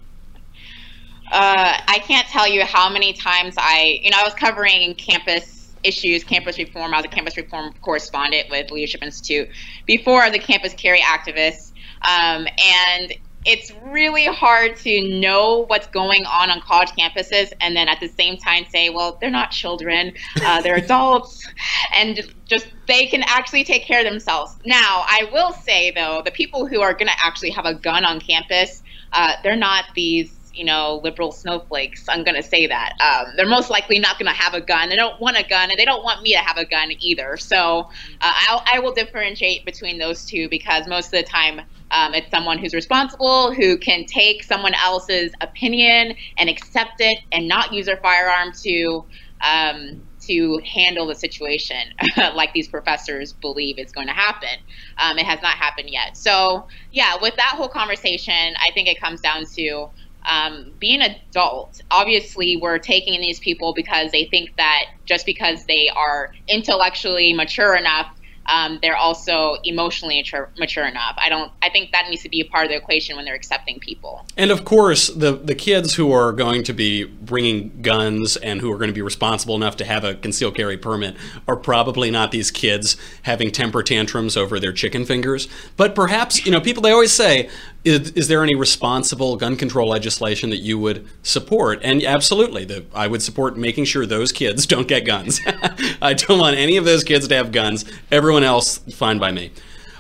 Uh, 1.32 1.78
I 1.88 2.00
can't 2.00 2.28
tell 2.28 2.48
you 2.48 2.66
how 2.66 2.90
many 2.90 3.14
times 3.14 3.56
I, 3.58 4.00
you 4.02 4.10
know, 4.10 4.18
I 4.20 4.24
was 4.24 4.34
covering 4.34 4.96
campus 4.96 5.76
issues, 5.84 6.24
campus 6.24 6.58
reform. 6.58 6.94
I 6.94 6.98
was 6.98 7.06
a 7.06 7.10
campus 7.10 7.38
reform 7.38 7.74
correspondent 7.82 8.50
with 8.50 8.72
Leadership 8.72 9.04
Institute 9.04 9.50
before 9.86 10.24
I 10.24 10.30
was 10.30 10.38
a 10.38 10.40
campus 10.40 10.74
carry 10.74 11.00
activist. 11.00 11.72
Um, 12.02 12.48
and 12.58 13.14
it's 13.46 13.72
really 13.84 14.26
hard 14.26 14.76
to 14.78 15.20
know 15.20 15.66
what's 15.68 15.88
going 15.88 16.26
on 16.26 16.50
on 16.50 16.62
college 16.62 16.90
campuses 16.90 17.54
and 17.62 17.76
then 17.76 17.88
at 17.88 18.00
the 18.00 18.08
same 18.08 18.38
time 18.38 18.66
say, 18.70 18.90
well, 18.90 19.18
they're 19.22 19.30
not 19.30 19.52
children, 19.52 20.14
uh, 20.44 20.62
they're 20.62 20.76
adults, 20.84 21.48
and 21.94 22.16
just, 22.16 22.34
just 22.46 22.68
they 22.88 23.08
can 23.08 23.24
actually 23.28 23.64
take 23.64 23.86
care 23.86 24.00
of 24.00 24.06
themselves. 24.06 24.58
Now, 24.66 25.04
I 25.06 25.30
will 25.32 25.54
say, 25.54 25.92
though, 25.92 26.22
the 26.24 26.32
people 26.32 26.68
who 26.68 26.82
are 26.82 26.94
going 26.94 27.08
to 27.08 27.16
actually 27.24 27.52
have 27.52 27.66
a 27.66 27.74
gun 27.74 28.04
on 28.04 28.20
campus, 28.20 28.84
uh, 29.14 29.34
they're 29.42 29.56
not 29.56 29.86
these 29.96 30.39
you 30.54 30.66
know, 30.66 31.00
liberal 31.04 31.32
snowflakes. 31.32 32.06
I'm 32.10 32.24
going 32.24 32.36
to 32.36 32.44
say 32.44 32.68
that. 32.68 32.94
Um, 33.00 33.34
they're 33.36 33.48
most 33.48 33.70
likely 33.70 34.00
not 34.00 34.18
going 34.20 34.32
to 34.32 34.38
have 34.38 34.54
a 34.54 34.62
gun. 34.62 34.90
They 34.90 34.96
don't 34.96 35.20
want 35.22 35.38
a 35.38 35.44
gun, 35.48 35.70
and 35.70 35.80
they 35.80 35.86
don't 35.86 36.04
want 36.04 36.22
me 36.22 36.34
to 36.34 36.40
have 36.40 36.58
a 36.58 36.66
gun 36.66 36.92
either. 37.00 37.38
So 37.38 37.90
uh, 38.22 38.34
I'll, 38.50 38.64
I 38.72 38.80
will 38.80 38.94
differentiate 38.94 39.66
between 39.66 40.00
those 40.00 40.26
two 40.26 40.48
because 40.50 40.88
most 40.88 41.08
of 41.08 41.12
the 41.12 41.24
time 41.24 41.62
um, 41.92 42.14
it's 42.14 42.30
someone 42.30 42.58
who's 42.58 42.74
responsible, 42.74 43.54
who 43.54 43.78
can 43.78 44.06
take 44.06 44.44
someone 44.44 44.74
else's 44.76 45.32
opinion 45.42 46.16
and 46.38 46.50
accept 46.50 46.96
it 47.00 47.20
and 47.32 47.48
not 47.48 47.74
use 47.74 47.86
their 47.86 47.98
firearm 47.98 48.52
to. 48.64 49.06
Um, 49.42 50.04
to 50.28 50.60
handle 50.66 51.08
the 51.08 51.16
situation 51.16 51.78
like 52.18 52.54
these 52.54 52.68
professors 52.68 53.34
believe 53.34 53.80
is 53.80 53.92
going 53.92 54.08
to 54.08 54.14
happen. 54.14 54.50
Um, 54.98 55.18
it 55.18 55.26
has 55.26 55.42
not 55.42 55.56
happened 55.56 55.90
yet. 55.90 56.18
So, 56.18 56.68
yeah, 56.92 57.16
with 57.22 57.36
that 57.38 57.54
whole 57.56 57.70
conversation, 57.70 58.54
I 58.60 58.72
think 58.74 58.90
it 58.90 59.00
comes 59.00 59.22
down 59.22 59.46
to 59.56 59.88
um, 60.28 60.74
being 60.80 61.02
an 61.02 61.16
adult, 61.30 61.80
obviously, 61.92 62.58
we're 62.62 62.80
taking 62.80 63.14
in 63.14 63.22
these 63.22 63.40
people 63.40 63.74
because 63.76 64.12
they 64.12 64.28
think 64.32 64.50
that 64.58 64.84
just 65.06 65.26
because 65.26 65.64
they 65.68 65.90
are 65.96 66.30
intellectually 66.48 67.34
mature 67.34 67.76
enough, 67.76 68.08
um, 68.50 68.80
they're 68.82 68.98
also 68.98 69.58
emotionally 69.64 70.26
mature, 70.58 70.86
enough. 70.86 71.16
I 71.18 71.30
don't. 71.30 71.52
I 71.62 71.70
think 71.70 71.92
that 71.92 72.10
needs 72.10 72.24
to 72.24 72.30
be 72.30 72.42
a 72.42 72.46
part 72.46 72.66
of 72.66 72.72
the 72.72 72.78
equation 72.78 73.16
when 73.16 73.26
they're 73.26 73.36
accepting 73.36 73.80
people. 73.80 74.26
And 74.38 74.50
of 74.50 74.66
course, 74.66 75.08
the 75.08 75.34
the 75.34 75.56
kids 75.56 75.96
who 75.96 76.12
are 76.12 76.32
going 76.32 76.64
to 76.64 76.74
be 76.74 77.04
bringing 77.04 77.82
guns 77.82 78.38
and 78.38 78.60
who 78.60 78.72
are 78.72 78.78
going 78.78 78.90
to 78.90 78.94
be 78.94 79.02
responsible 79.02 79.56
enough 79.56 79.78
to 79.78 79.86
have 79.86 80.04
a 80.04 80.16
concealed 80.16 80.56
carry 80.56 80.78
permit 80.78 81.16
are 81.48 81.56
probably 81.56 82.10
not 82.10 82.32
these 82.32 82.50
kids 82.50 82.98
having 83.24 83.52
temper 83.52 83.84
tantrums 83.84 84.36
over 84.36 84.60
their 84.60 84.74
chicken 84.74 85.06
fingers. 85.06 85.48
But 85.78 85.94
perhaps, 85.94 86.46
you 86.46 86.52
know, 86.52 86.60
people 86.60 86.82
they 86.82 86.92
always 86.92 87.14
say, 87.14 87.50
is, 87.84 88.12
is 88.12 88.28
there 88.28 88.44
any 88.44 88.56
responsible 88.56 89.38
gun 89.38 89.56
control 89.56 89.90
legislation 89.90 90.50
that 90.50 90.58
you 90.58 90.78
would 90.80 91.08
support? 91.24 91.80
And 91.82 92.04
absolutely, 92.04 92.66
the, 92.66 92.86
I 92.94 93.08
would 93.08 93.22
support 93.22 93.58
making 93.58 93.86
sure 93.86 94.06
those 94.06 94.32
kids 94.32 94.66
don't 94.68 94.88
get 94.88 95.06
guns. 95.06 95.40
I 96.02 96.14
don't 96.14 96.40
want 96.40 96.58
any 96.58 96.78
of 96.78 96.86
those 96.86 97.04
kids 97.04 97.28
to 97.28 97.36
have 97.36 97.52
guns. 97.52 97.86
Everyone 98.12 98.39
else, 98.44 98.78
fine 98.78 99.20
by 99.20 99.32
me. 99.32 99.52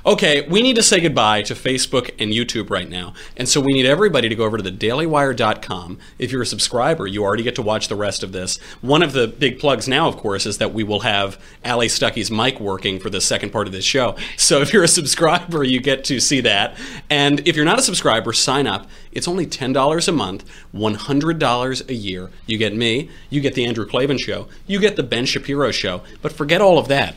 Okay, 0.05 0.47
we 0.47 0.61
need 0.61 0.77
to 0.77 0.81
say 0.81 1.01
goodbye 1.01 1.41
to 1.41 1.53
Facebook 1.53 2.09
and 2.19 2.31
YouTube 2.31 2.69
right 2.69 2.89
now. 2.89 3.13
And 3.35 3.49
so 3.49 3.59
we 3.59 3.73
need 3.73 3.85
everybody 3.85 4.29
to 4.29 4.35
go 4.35 4.45
over 4.45 4.57
to 4.57 4.63
thedailywire.com. 4.63 5.99
If 6.17 6.31
you're 6.31 6.41
a 6.41 6.45
subscriber, 6.45 7.05
you 7.05 7.23
already 7.23 7.43
get 7.43 7.55
to 7.55 7.61
watch 7.61 7.89
the 7.89 7.97
rest 7.97 8.23
of 8.23 8.31
this. 8.31 8.59
One 8.79 9.03
of 9.03 9.11
the 9.11 9.27
big 9.27 9.59
plugs 9.59 9.89
now, 9.89 10.07
of 10.07 10.15
course, 10.15 10.45
is 10.45 10.57
that 10.59 10.73
we 10.73 10.85
will 10.85 11.01
have 11.01 11.37
Allie 11.65 11.89
Stuckey's 11.89 12.31
mic 12.31 12.61
working 12.61 12.97
for 12.97 13.09
the 13.09 13.19
second 13.19 13.51
part 13.51 13.67
of 13.67 13.73
this 13.73 13.83
show. 13.83 14.15
So 14.37 14.61
if 14.61 14.71
you're 14.71 14.85
a 14.85 14.87
subscriber, 14.87 15.65
you 15.65 15.81
get 15.81 16.05
to 16.05 16.21
see 16.21 16.39
that. 16.41 16.77
And 17.09 17.45
if 17.45 17.57
you're 17.57 17.65
not 17.65 17.79
a 17.79 17.83
subscriber, 17.83 18.31
sign 18.31 18.67
up. 18.67 18.87
It's 19.11 19.27
only 19.27 19.45
$10 19.45 20.07
a 20.07 20.11
month, 20.13 20.49
$100 20.73 21.89
a 21.89 21.93
year. 21.93 22.31
You 22.45 22.57
get 22.57 22.73
me, 22.73 23.09
you 23.29 23.41
get 23.41 23.53
the 23.53 23.65
Andrew 23.65 23.85
Klavan 23.85 24.17
show, 24.17 24.47
you 24.65 24.79
get 24.79 24.95
the 24.95 25.03
Ben 25.03 25.25
Shapiro 25.25 25.71
show. 25.71 26.03
But 26.21 26.31
forget 26.31 26.61
all 26.61 26.77
of 26.77 26.87
that. 26.87 27.15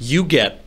You 0.00 0.24
get 0.24 0.63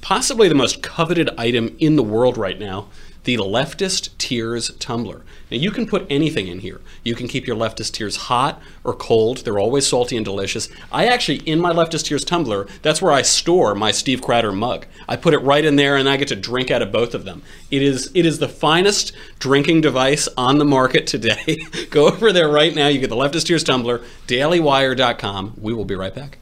possibly 0.00 0.48
the 0.48 0.54
most 0.54 0.82
coveted 0.82 1.30
item 1.38 1.76
in 1.78 1.96
the 1.96 2.02
world 2.02 2.36
right 2.36 2.58
now 2.58 2.88
the 3.24 3.36
leftist 3.36 4.16
tears 4.18 4.70
tumbler. 4.78 5.22
Now 5.50 5.58
you 5.58 5.70
can 5.70 5.86
put 5.86 6.06
anything 6.08 6.46
in 6.46 6.60
here. 6.60 6.80
You 7.04 7.14
can 7.14 7.28
keep 7.28 7.46
your 7.46 7.56
leftist 7.56 7.92
tears 7.92 8.16
hot 8.16 8.62
or 8.82 8.94
cold. 8.94 9.38
They're 9.38 9.58
always 9.58 9.86
salty 9.86 10.16
and 10.16 10.24
delicious. 10.24 10.68
I 10.90 11.06
actually 11.06 11.38
in 11.38 11.60
my 11.60 11.72
leftist 11.72 12.06
tears 12.06 12.24
tumbler 12.24 12.66
that's 12.82 13.02
where 13.02 13.12
i 13.12 13.22
store 13.22 13.74
my 13.74 13.90
steve 13.90 14.22
crowder 14.22 14.52
mug. 14.52 14.86
I 15.08 15.16
put 15.16 15.34
it 15.34 15.38
right 15.38 15.64
in 15.64 15.76
there 15.76 15.96
and 15.96 16.08
i 16.08 16.16
get 16.16 16.28
to 16.28 16.36
drink 16.36 16.70
out 16.70 16.82
of 16.82 16.92
both 16.92 17.14
of 17.14 17.24
them. 17.24 17.42
It 17.70 17.82
is 17.82 18.10
it 18.14 18.24
is 18.24 18.38
the 18.38 18.48
finest 18.48 19.12
drinking 19.38 19.82
device 19.82 20.28
on 20.36 20.58
the 20.58 20.64
market 20.64 21.06
today. 21.06 21.58
Go 21.90 22.06
over 22.06 22.32
there 22.32 22.48
right 22.48 22.74
now. 22.74 22.88
You 22.88 23.00
get 23.00 23.10
the 23.10 23.16
leftist 23.16 23.46
tears 23.46 23.64
tumbler 23.64 24.00
dailywire.com 24.26 25.54
we 25.58 25.74
will 25.74 25.84
be 25.84 25.94
right 25.94 26.14
back 26.14 26.39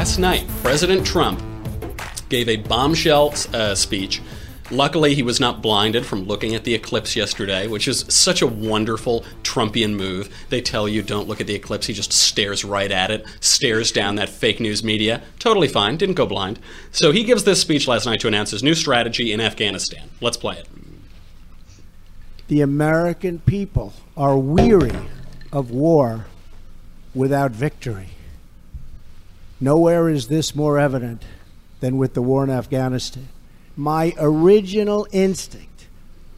Last 0.00 0.18
night, 0.18 0.48
President 0.62 1.06
Trump 1.06 1.42
gave 2.30 2.48
a 2.48 2.56
bombshell 2.56 3.34
uh, 3.52 3.74
speech. 3.74 4.22
Luckily, 4.70 5.14
he 5.14 5.22
was 5.22 5.40
not 5.40 5.60
blinded 5.60 6.06
from 6.06 6.24
looking 6.24 6.54
at 6.54 6.64
the 6.64 6.74
eclipse 6.74 7.14
yesterday, 7.14 7.66
which 7.66 7.86
is 7.86 8.06
such 8.08 8.40
a 8.40 8.46
wonderful 8.46 9.26
Trumpian 9.42 9.94
move. 9.94 10.34
They 10.48 10.62
tell 10.62 10.88
you 10.88 11.02
don't 11.02 11.28
look 11.28 11.42
at 11.42 11.46
the 11.46 11.54
eclipse, 11.54 11.86
he 11.86 11.92
just 11.92 12.14
stares 12.14 12.64
right 12.64 12.90
at 12.90 13.10
it, 13.10 13.26
stares 13.40 13.92
down 13.92 14.14
that 14.14 14.30
fake 14.30 14.58
news 14.58 14.82
media. 14.82 15.20
Totally 15.38 15.68
fine, 15.68 15.98
didn't 15.98 16.14
go 16.14 16.24
blind. 16.24 16.58
So 16.92 17.12
he 17.12 17.22
gives 17.22 17.44
this 17.44 17.60
speech 17.60 17.86
last 17.86 18.06
night 18.06 18.20
to 18.20 18.28
announce 18.28 18.52
his 18.52 18.62
new 18.62 18.74
strategy 18.74 19.34
in 19.34 19.40
Afghanistan. 19.42 20.08
Let's 20.22 20.38
play 20.38 20.56
it. 20.56 20.66
The 22.48 22.62
American 22.62 23.40
people 23.40 23.92
are 24.16 24.38
weary 24.38 24.96
of 25.52 25.70
war 25.70 26.24
without 27.14 27.50
victory. 27.50 28.08
Nowhere 29.60 30.08
is 30.08 30.28
this 30.28 30.54
more 30.54 30.78
evident 30.78 31.22
than 31.80 31.98
with 31.98 32.14
the 32.14 32.22
war 32.22 32.42
in 32.44 32.50
Afghanistan. 32.50 33.28
My 33.76 34.14
original 34.18 35.06
instinct 35.12 35.86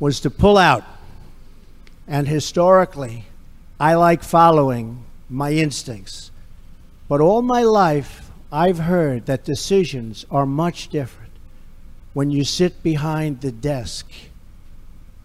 was 0.00 0.18
to 0.20 0.30
pull 0.30 0.58
out. 0.58 0.84
And 2.08 2.26
historically, 2.26 3.26
I 3.78 3.94
like 3.94 4.24
following 4.24 5.04
my 5.30 5.52
instincts. 5.52 6.32
But 7.08 7.20
all 7.20 7.42
my 7.42 7.62
life, 7.62 8.30
I've 8.50 8.80
heard 8.80 9.26
that 9.26 9.44
decisions 9.44 10.26
are 10.30 10.46
much 10.46 10.88
different 10.88 11.32
when 12.14 12.30
you 12.30 12.44
sit 12.44 12.82
behind 12.82 13.40
the 13.40 13.52
desk 13.52 14.10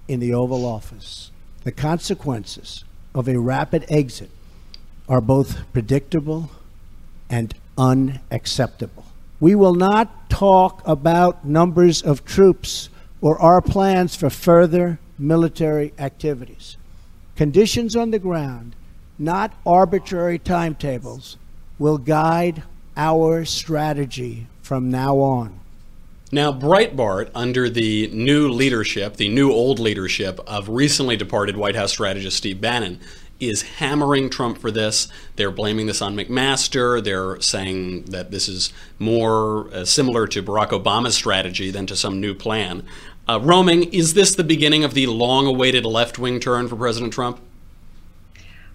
in 0.08 0.20
the 0.20 0.34
Oval 0.34 0.66
Office. 0.66 1.32
The 1.64 1.72
consequences 1.72 2.84
of 3.14 3.28
a 3.28 3.40
rapid 3.40 3.86
exit 3.90 4.30
are 5.10 5.20
both 5.20 5.60
predictable 5.74 6.52
and 7.30 7.54
unacceptable. 7.78 9.06
We 9.40 9.56
will 9.56 9.76
not 9.76 10.30
talk 10.30 10.82
about 10.86 11.46
numbers 11.46 12.02
of 12.02 12.26
troops 12.26 12.90
or 13.22 13.40
our 13.40 13.62
plans 13.62 14.16
for 14.16 14.30
further 14.30 15.00
military 15.20 15.94
activities. 16.00 16.78
Conditions 17.36 17.96
on 17.96 18.12
the 18.12 18.20
ground, 18.20 18.76
not 19.20 19.54
arbitrary 19.66 20.40
timetables, 20.40 21.38
will 21.78 21.98
guide 21.98 22.64
our 22.96 23.46
strategy 23.46 24.48
from 24.62 24.90
now 24.90 25.18
on. 25.20 25.60
Now, 26.32 26.52
Breitbart, 26.52 27.30
under 27.34 27.70
the 27.70 28.08
new 28.08 28.50
leadership, 28.50 29.16
the 29.16 29.30
new 29.30 29.52
old 29.52 29.80
leadership 29.80 30.40
of 30.46 30.68
recently 30.68 31.16
departed 31.16 31.56
White 31.56 31.76
House 31.76 31.92
strategist 31.92 32.36
Steve 32.36 32.60
Bannon, 32.60 33.00
is 33.40 33.62
hammering 33.62 34.30
Trump 34.30 34.58
for 34.58 34.72
this. 34.72 35.08
They're 35.36 35.52
blaming 35.52 35.88
this 35.88 36.02
on 36.02 36.16
McMaster. 36.16 37.04
They're 37.04 37.40
saying 37.42 38.06
that 38.06 38.32
this 38.32 38.48
is 38.48 38.74
more 39.00 39.70
uh, 39.74 39.86
similar 39.86 40.28
to 40.28 40.42
Barack 40.42 40.70
Obama's 40.70 41.16
strategy 41.16 41.72
than 41.72 41.86
to 41.88 41.96
some 41.96 42.20
new 42.20 42.34
plan. 42.34 42.84
Uh, 43.30 43.40
Roaming, 43.42 43.92
is 43.94 44.14
this 44.14 44.36
the 44.36 44.44
beginning 44.44 44.84
of 44.84 44.94
the 44.94 45.08
long 45.08 45.46
awaited 45.46 45.86
left 45.86 46.18
wing 46.18 46.40
turn 46.40 46.68
for 46.68 46.76
President 46.76 47.14
Trump? 47.14 47.40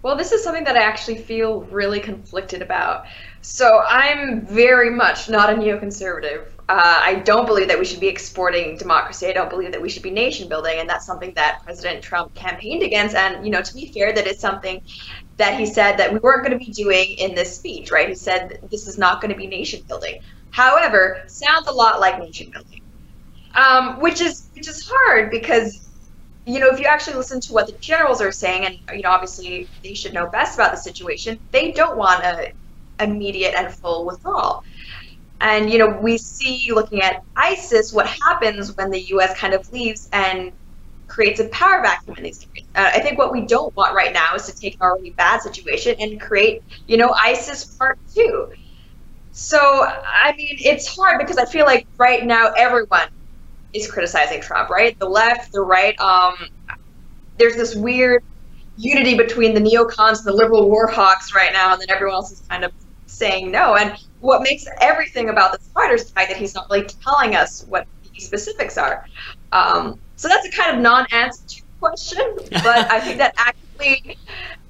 Well, 0.03 0.17
this 0.17 0.33
is 0.33 0.43
something 0.43 0.65
that 0.65 0.77
I 0.77 0.83
actually 0.83 1.19
feel 1.19 1.63
really 1.63 2.01
conflicted 2.01 2.61
about. 2.61 3.07
So 3.41 3.83
I'm 3.89 4.45
very 4.45 4.91
much 4.91 5.31
not 5.31 5.51
a 5.51 5.55
neoconservative. 5.55 6.47
Uh, 6.73 7.01
I 7.05 7.17
don't 7.17 7.45
believe 7.45 7.69
that 7.69 7.79
we 7.79 7.85
should 7.85 8.01
be 8.01 8.09
exporting 8.09 8.79
democracy. 8.79 9.27
I 9.27 9.33
don't 9.33 9.51
believe 9.51 9.73
that 9.73 9.83
we 9.83 9.91
should 9.91 10.03
be 10.03 10.11
nation 10.11 10.49
building, 10.49 10.79
and 10.79 10.89
that's 10.89 11.05
something 11.05 11.35
that 11.35 11.61
President 11.65 12.03
Trump 12.03 12.33
campaigned 12.33 12.83
against. 12.83 13.15
And 13.15 13.45
you 13.45 13.53
know, 13.53 13.61
to 13.61 13.75
be 13.75 13.93
fair, 13.93 14.15
that 14.15 14.27
is 14.27 14.41
something 14.41 14.81
that 15.37 15.61
he 15.61 15.67
said 15.67 15.99
that 15.99 16.11
we 16.15 16.19
weren't 16.21 16.47
going 16.47 16.59
to 16.59 16.65
be 16.65 16.73
doing 16.73 17.11
in 17.19 17.35
this 17.35 17.59
speech, 17.59 17.91
right? 17.91 18.09
He 18.09 18.15
said 18.15 18.59
this 18.71 18.87
is 18.87 18.97
not 18.97 19.21
going 19.21 19.31
to 19.31 19.37
be 19.37 19.47
nation 19.47 19.83
building. 19.87 20.19
However, 20.49 21.19
sounds 21.27 21.67
a 21.67 21.73
lot 21.73 22.01
like 22.01 22.19
nation 22.19 22.51
building, 22.51 22.81
um, 23.55 24.01
which 24.01 24.23
is 24.23 24.49
which 24.55 24.67
is 24.67 24.91
hard 24.91 25.31
because 25.31 25.91
you 26.47 26.59
know 26.59 26.71
if 26.71 26.81
you 26.81 26.87
actually 26.87 27.17
listen 27.19 27.39
to 27.43 27.53
what 27.53 27.67
the 27.67 27.77
generals 27.81 28.23
are 28.23 28.33
saying, 28.33 28.65
and 28.65 28.97
you 28.97 29.03
know 29.03 29.11
obviously 29.11 29.69
they 29.85 29.93
should 29.93 30.15
know 30.15 30.27
best 30.31 30.55
about 30.55 30.71
the 30.71 30.79
situation. 30.79 31.39
They 31.51 31.73
don't 31.73 31.99
want 31.99 32.25
a 32.25 32.55
immediate 32.99 33.53
and 33.59 33.75
full 33.75 34.07
withdrawal. 34.07 34.65
And 35.43 35.69
you 35.69 35.79
know, 35.79 35.99
we 36.01 36.19
see 36.19 36.71
looking 36.73 37.03
at 37.03 37.23
ISIS 37.37 37.93
what 37.93 38.07
happens 38.07 38.75
when 38.77 38.91
the 38.91 39.01
U.S. 39.09 39.37
kind 39.39 39.55
of 39.55 39.71
leaves 39.73 40.09
and 40.13 40.53
creates 41.09 41.41
a 41.41 41.49
power 41.49 41.83
vacuum 41.83 42.17
in 42.17 42.23
these 42.23 42.39
countries. 42.39 42.65
Uh, 42.77 42.91
I 42.95 43.01
think 43.01 43.19
what 43.19 43.33
we 43.33 43.45
don't 43.45 43.75
want 43.77 43.95
right 43.95 44.15
now 44.15 44.35
is 44.37 44.47
to 44.47 44.53
take 44.59 44.75
an 44.75 44.83
already 44.83 45.11
bad 45.11 45.43
situation 45.43 45.97
and 45.99 46.21
create, 46.21 46.63
you 46.87 46.97
know, 46.97 47.13
ISIS 47.21 47.65
part 47.77 47.99
two. 48.15 48.49
So 49.33 49.59
I 49.59 50.33
mean, 50.37 50.57
it's 50.61 50.95
hard 50.97 51.19
because 51.19 51.39
I 51.39 51.45
feel 51.45 51.67
like 51.67 51.89
right 51.99 52.25
now 52.25 52.53
everyone 52.57 53.09
is 53.75 53.91
criticizing 53.91 54.41
Trump, 54.41 54.71
right? 54.71 54.97
The 54.99 55.09
left, 55.09 55.53
the 55.53 55.63
right. 55.63 55.99
Um, 56.01 56.35
there's 57.39 57.57
this 57.57 57.75
weird 57.75 58.23
unity 58.77 59.17
between 59.17 59.55
the 59.55 59.61
neocons 59.61 60.19
and 60.19 60.27
the 60.27 60.33
liberal 60.33 60.71
war 60.71 60.87
hawks 60.87 61.35
right 61.35 61.53
now, 61.53 61.73
and 61.73 61.81
then 61.81 61.91
everyone 61.91 62.15
else 62.15 62.31
is 62.31 62.43
kind 62.49 62.65
of 62.65 62.73
saying 63.07 63.51
no. 63.51 63.75
And 63.75 63.97
what 64.23 64.43
makes 64.43 64.67
everything 64.81 65.29
about 65.29 65.53
this 65.53 65.69
fighter 65.75 65.95
is 65.95 66.07
the 66.07 66.13
fact 66.13 66.31
that 66.31 66.39
he's 66.39 66.55
not 66.55 66.71
really 66.71 66.87
telling 66.87 67.35
us 67.35 67.65
what 67.69 67.87
the 68.03 68.21
specifics 68.21 68.79
are. 68.79 69.07
Um, 69.51 70.01
so 70.17 70.29
that's 70.29 70.47
a 70.47 70.51
kind 70.51 70.77
of 70.77 70.83
non-answer 70.83 71.43
to 71.49 71.57
your 71.57 71.65
question, 71.81 72.37
but 72.63 72.91
I 72.91 73.01
think 73.01 73.19
that 73.19 73.35
actually 73.37 74.17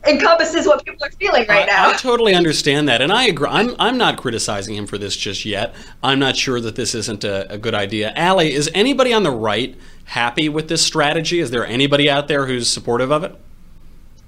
encompasses 0.06 0.66
what 0.66 0.84
people 0.84 1.04
are 1.04 1.10
feeling 1.12 1.46
right 1.48 1.66
now. 1.66 1.88
I, 1.88 1.92
I 1.92 1.96
totally 1.96 2.34
understand 2.34 2.88
that, 2.88 3.02
and 3.02 3.12
I 3.12 3.24
agree. 3.26 3.48
I'm 3.48 3.76
I'm 3.78 3.98
not 3.98 4.16
criticizing 4.16 4.74
him 4.74 4.86
for 4.86 4.98
this 4.98 5.14
just 5.16 5.44
yet. 5.44 5.74
I'm 6.02 6.18
not 6.18 6.34
sure 6.36 6.60
that 6.60 6.74
this 6.74 6.94
isn't 6.94 7.22
a, 7.22 7.52
a 7.52 7.58
good 7.58 7.74
idea. 7.74 8.12
Allie, 8.16 8.52
is 8.52 8.70
anybody 8.74 9.12
on 9.12 9.22
the 9.22 9.30
right 9.30 9.76
happy 10.06 10.48
with 10.48 10.68
this 10.68 10.84
strategy? 10.84 11.40
Is 11.40 11.50
there 11.50 11.66
anybody 11.66 12.08
out 12.10 12.26
there 12.26 12.46
who's 12.46 12.68
supportive 12.68 13.12
of 13.12 13.22
it? 13.22 13.36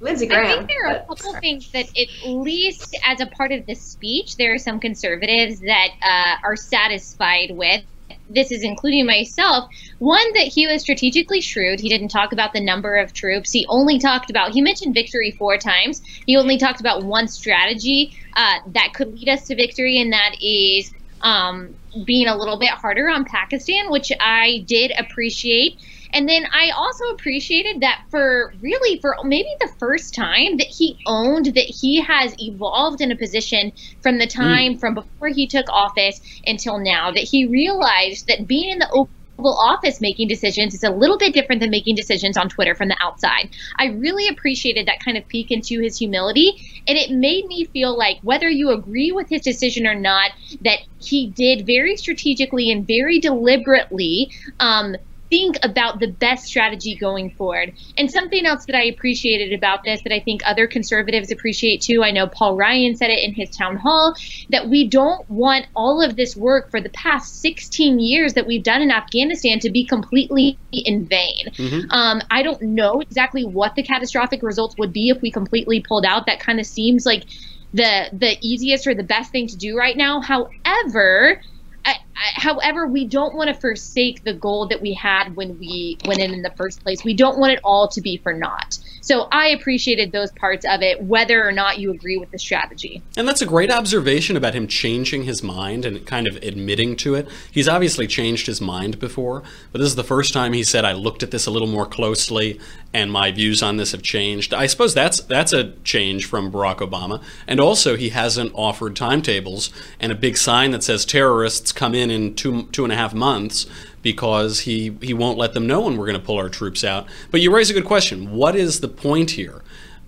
Lindsey 0.04 0.26
Graham. 0.26 0.44
I 0.44 0.56
think 0.56 0.68
there 0.68 0.86
are 0.86 0.96
a 0.96 1.06
couple 1.06 1.32
things 1.40 1.72
that, 1.72 1.86
at 1.98 2.28
least 2.28 2.94
as 3.06 3.20
a 3.20 3.26
part 3.26 3.52
of 3.52 3.64
the 3.64 3.74
speech, 3.74 4.36
there 4.36 4.52
are 4.52 4.58
some 4.58 4.78
conservatives 4.78 5.60
that 5.60 5.88
uh, 6.02 6.46
are 6.46 6.56
satisfied 6.56 7.50
with. 7.52 7.82
This 8.28 8.52
is 8.52 8.62
including 8.62 9.06
myself. 9.06 9.70
One 9.98 10.32
that 10.34 10.46
he 10.46 10.66
was 10.66 10.82
strategically 10.82 11.40
shrewd. 11.40 11.80
He 11.80 11.88
didn't 11.88 12.08
talk 12.08 12.32
about 12.32 12.52
the 12.52 12.60
number 12.60 12.96
of 12.96 13.14
troops. 13.14 13.50
He 13.50 13.64
only 13.68 13.98
talked 13.98 14.28
about. 14.28 14.52
He 14.52 14.60
mentioned 14.60 14.94
victory 14.94 15.30
four 15.30 15.56
times. 15.56 16.02
He 16.26 16.36
only 16.36 16.58
talked 16.58 16.80
about 16.80 17.02
one 17.02 17.26
strategy 17.26 18.14
uh, 18.36 18.58
that 18.68 18.92
could 18.92 19.14
lead 19.14 19.30
us 19.30 19.46
to 19.46 19.56
victory, 19.56 19.98
and 20.00 20.12
that 20.12 20.36
is 20.42 20.92
um, 21.22 21.74
being 22.04 22.28
a 22.28 22.36
little 22.36 22.58
bit 22.58 22.70
harder 22.70 23.08
on 23.08 23.24
Pakistan, 23.24 23.90
which 23.90 24.12
I 24.20 24.64
did 24.66 24.92
appreciate. 24.98 25.78
And 26.14 26.28
then 26.28 26.46
I 26.52 26.70
also 26.70 27.04
appreciated 27.10 27.80
that 27.80 28.04
for 28.08 28.54
really 28.62 29.00
for 29.00 29.16
maybe 29.24 29.48
the 29.60 29.70
first 29.78 30.14
time 30.14 30.56
that 30.58 30.68
he 30.68 30.98
owned 31.06 31.46
that 31.46 31.66
he 31.66 32.00
has 32.00 32.34
evolved 32.40 33.00
in 33.00 33.10
a 33.10 33.16
position 33.16 33.72
from 34.00 34.18
the 34.18 34.26
time 34.26 34.74
mm. 34.74 34.80
from 34.80 34.94
before 34.94 35.28
he 35.28 35.48
took 35.48 35.68
office 35.68 36.20
until 36.46 36.78
now 36.78 37.10
that 37.10 37.24
he 37.24 37.46
realized 37.46 38.28
that 38.28 38.46
being 38.46 38.70
in 38.70 38.78
the 38.78 38.88
Oval 39.36 39.58
Office 39.58 40.00
making 40.00 40.28
decisions 40.28 40.74
is 40.74 40.84
a 40.84 40.90
little 40.90 41.18
bit 41.18 41.34
different 41.34 41.60
than 41.60 41.70
making 41.70 41.96
decisions 41.96 42.36
on 42.36 42.48
Twitter 42.48 42.76
from 42.76 42.88
the 42.88 42.96
outside. 43.00 43.50
I 43.76 43.86
really 43.86 44.28
appreciated 44.28 44.86
that 44.86 45.04
kind 45.04 45.16
of 45.16 45.26
peek 45.26 45.50
into 45.50 45.80
his 45.80 45.98
humility, 45.98 46.82
and 46.86 46.96
it 46.96 47.10
made 47.10 47.46
me 47.46 47.64
feel 47.64 47.98
like 47.98 48.18
whether 48.22 48.48
you 48.48 48.70
agree 48.70 49.10
with 49.10 49.28
his 49.28 49.42
decision 49.42 49.88
or 49.88 49.94
not, 49.96 50.30
that 50.62 50.78
he 51.00 51.26
did 51.26 51.66
very 51.66 51.96
strategically 51.96 52.70
and 52.70 52.86
very 52.86 53.18
deliberately 53.18 54.30
um, 54.60 54.94
think 55.34 55.58
about 55.64 55.98
the 55.98 56.06
best 56.06 56.46
strategy 56.46 56.94
going 56.94 57.28
forward. 57.28 57.72
And 57.98 58.08
something 58.08 58.46
else 58.46 58.66
that 58.66 58.76
I 58.76 58.84
appreciated 58.84 59.52
about 59.52 59.82
this 59.82 60.00
that 60.02 60.12
I 60.12 60.20
think 60.20 60.42
other 60.46 60.68
conservatives 60.68 61.32
appreciate 61.32 61.80
too, 61.80 62.04
I 62.04 62.12
know 62.12 62.28
Paul 62.28 62.56
Ryan 62.56 62.94
said 62.94 63.10
it 63.10 63.18
in 63.18 63.34
his 63.34 63.50
town 63.50 63.74
hall, 63.76 64.14
that 64.50 64.68
we 64.68 64.86
don't 64.86 65.28
want 65.28 65.66
all 65.74 66.00
of 66.00 66.14
this 66.14 66.36
work 66.36 66.70
for 66.70 66.80
the 66.80 66.88
past 66.90 67.40
16 67.40 67.98
years 67.98 68.34
that 68.34 68.46
we've 68.46 68.62
done 68.62 68.80
in 68.80 68.92
Afghanistan 68.92 69.58
to 69.58 69.70
be 69.70 69.84
completely 69.84 70.56
in 70.70 71.04
vain. 71.04 71.46
Mm-hmm. 71.48 71.90
Um, 71.90 72.22
I 72.30 72.44
don't 72.44 72.62
know 72.62 73.00
exactly 73.00 73.44
what 73.44 73.74
the 73.74 73.82
catastrophic 73.82 74.40
results 74.40 74.76
would 74.78 74.92
be 74.92 75.08
if 75.08 75.20
we 75.20 75.32
completely 75.32 75.80
pulled 75.80 76.04
out. 76.04 76.26
That 76.26 76.38
kind 76.38 76.60
of 76.60 76.66
seems 76.66 77.04
like 77.04 77.24
the 77.72 78.08
the 78.12 78.36
easiest 78.40 78.86
or 78.86 78.94
the 78.94 79.02
best 79.02 79.32
thing 79.32 79.48
to 79.48 79.56
do 79.56 79.76
right 79.76 79.96
now. 79.96 80.20
However, 80.20 81.42
I, 81.84 81.96
however, 82.14 82.86
we 82.86 83.06
don't 83.06 83.34
want 83.34 83.48
to 83.48 83.54
forsake 83.54 84.24
the 84.24 84.34
goal 84.34 84.68
that 84.68 84.80
we 84.80 84.94
had 84.94 85.36
when 85.36 85.58
we 85.58 85.98
went 86.06 86.20
in 86.20 86.32
in 86.32 86.42
the 86.42 86.52
first 86.56 86.82
place. 86.82 87.04
We 87.04 87.14
don't 87.14 87.38
want 87.38 87.52
it 87.52 87.60
all 87.64 87.88
to 87.88 88.00
be 88.00 88.16
for 88.18 88.32
naught. 88.32 88.78
So 89.04 89.28
I 89.30 89.48
appreciated 89.48 90.12
those 90.12 90.32
parts 90.32 90.64
of 90.64 90.80
it, 90.80 91.02
whether 91.02 91.46
or 91.46 91.52
not 91.52 91.78
you 91.78 91.90
agree 91.90 92.16
with 92.16 92.30
the 92.30 92.38
strategy. 92.38 93.02
And 93.18 93.28
that's 93.28 93.42
a 93.42 93.46
great 93.46 93.70
observation 93.70 94.34
about 94.34 94.54
him 94.54 94.66
changing 94.66 95.24
his 95.24 95.42
mind 95.42 95.84
and 95.84 96.06
kind 96.06 96.26
of 96.26 96.36
admitting 96.36 96.96
to 96.96 97.14
it. 97.14 97.28
He's 97.52 97.68
obviously 97.68 98.06
changed 98.06 98.46
his 98.46 98.62
mind 98.62 98.98
before, 98.98 99.42
but 99.72 99.80
this 99.80 99.88
is 99.88 99.96
the 99.96 100.04
first 100.04 100.32
time 100.32 100.54
he 100.54 100.62
said, 100.62 100.86
"I 100.86 100.92
looked 100.92 101.22
at 101.22 101.32
this 101.32 101.44
a 101.44 101.50
little 101.50 101.68
more 101.68 101.84
closely, 101.84 102.58
and 102.94 103.12
my 103.12 103.30
views 103.30 103.62
on 103.62 103.76
this 103.76 103.92
have 103.92 104.00
changed." 104.00 104.54
I 104.54 104.64
suppose 104.66 104.94
that's 104.94 105.20
that's 105.20 105.52
a 105.52 105.72
change 105.84 106.24
from 106.24 106.50
Barack 106.50 106.78
Obama, 106.78 107.20
and 107.46 107.60
also 107.60 107.98
he 107.98 108.08
hasn't 108.08 108.52
offered 108.54 108.96
timetables 108.96 109.68
and 110.00 110.12
a 110.12 110.14
big 110.14 110.38
sign 110.38 110.70
that 110.70 110.82
says 110.82 111.04
terrorists 111.04 111.72
come 111.72 111.94
in 111.94 112.10
in 112.10 112.34
two 112.34 112.70
two 112.72 112.84
and 112.84 112.92
a 112.92 112.96
half 112.96 113.12
months 113.12 113.66
because 114.04 114.60
he, 114.60 114.96
he 115.00 115.14
won't 115.14 115.38
let 115.38 115.54
them 115.54 115.66
know 115.66 115.80
when 115.80 115.96
we're 115.96 116.06
going 116.06 116.20
to 116.20 116.24
pull 116.24 116.36
our 116.36 116.50
troops 116.50 116.84
out. 116.84 117.06
But 117.32 117.40
you 117.40 117.52
raise 117.52 117.70
a 117.70 117.72
good 117.72 117.86
question. 117.86 118.30
What 118.30 118.54
is 118.54 118.80
the 118.80 118.86
point 118.88 119.32
here? 119.32 119.62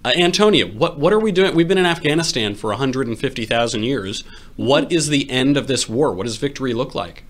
Uh, 0.04 0.12
Antonia, 0.16 0.66
what, 0.66 0.98
what 0.98 1.14
are 1.14 1.18
we 1.18 1.32
doing? 1.32 1.56
We've 1.56 1.66
been 1.66 1.78
in 1.78 1.86
Afghanistan 1.86 2.54
for 2.54 2.68
150,000 2.68 3.82
years. 3.82 4.20
What 4.54 4.92
is 4.92 5.08
the 5.08 5.28
end 5.30 5.56
of 5.56 5.66
this 5.66 5.88
war? 5.88 6.12
What 6.12 6.26
does 6.26 6.36
victory 6.36 6.74
look 6.74 6.94
like? 6.94 7.24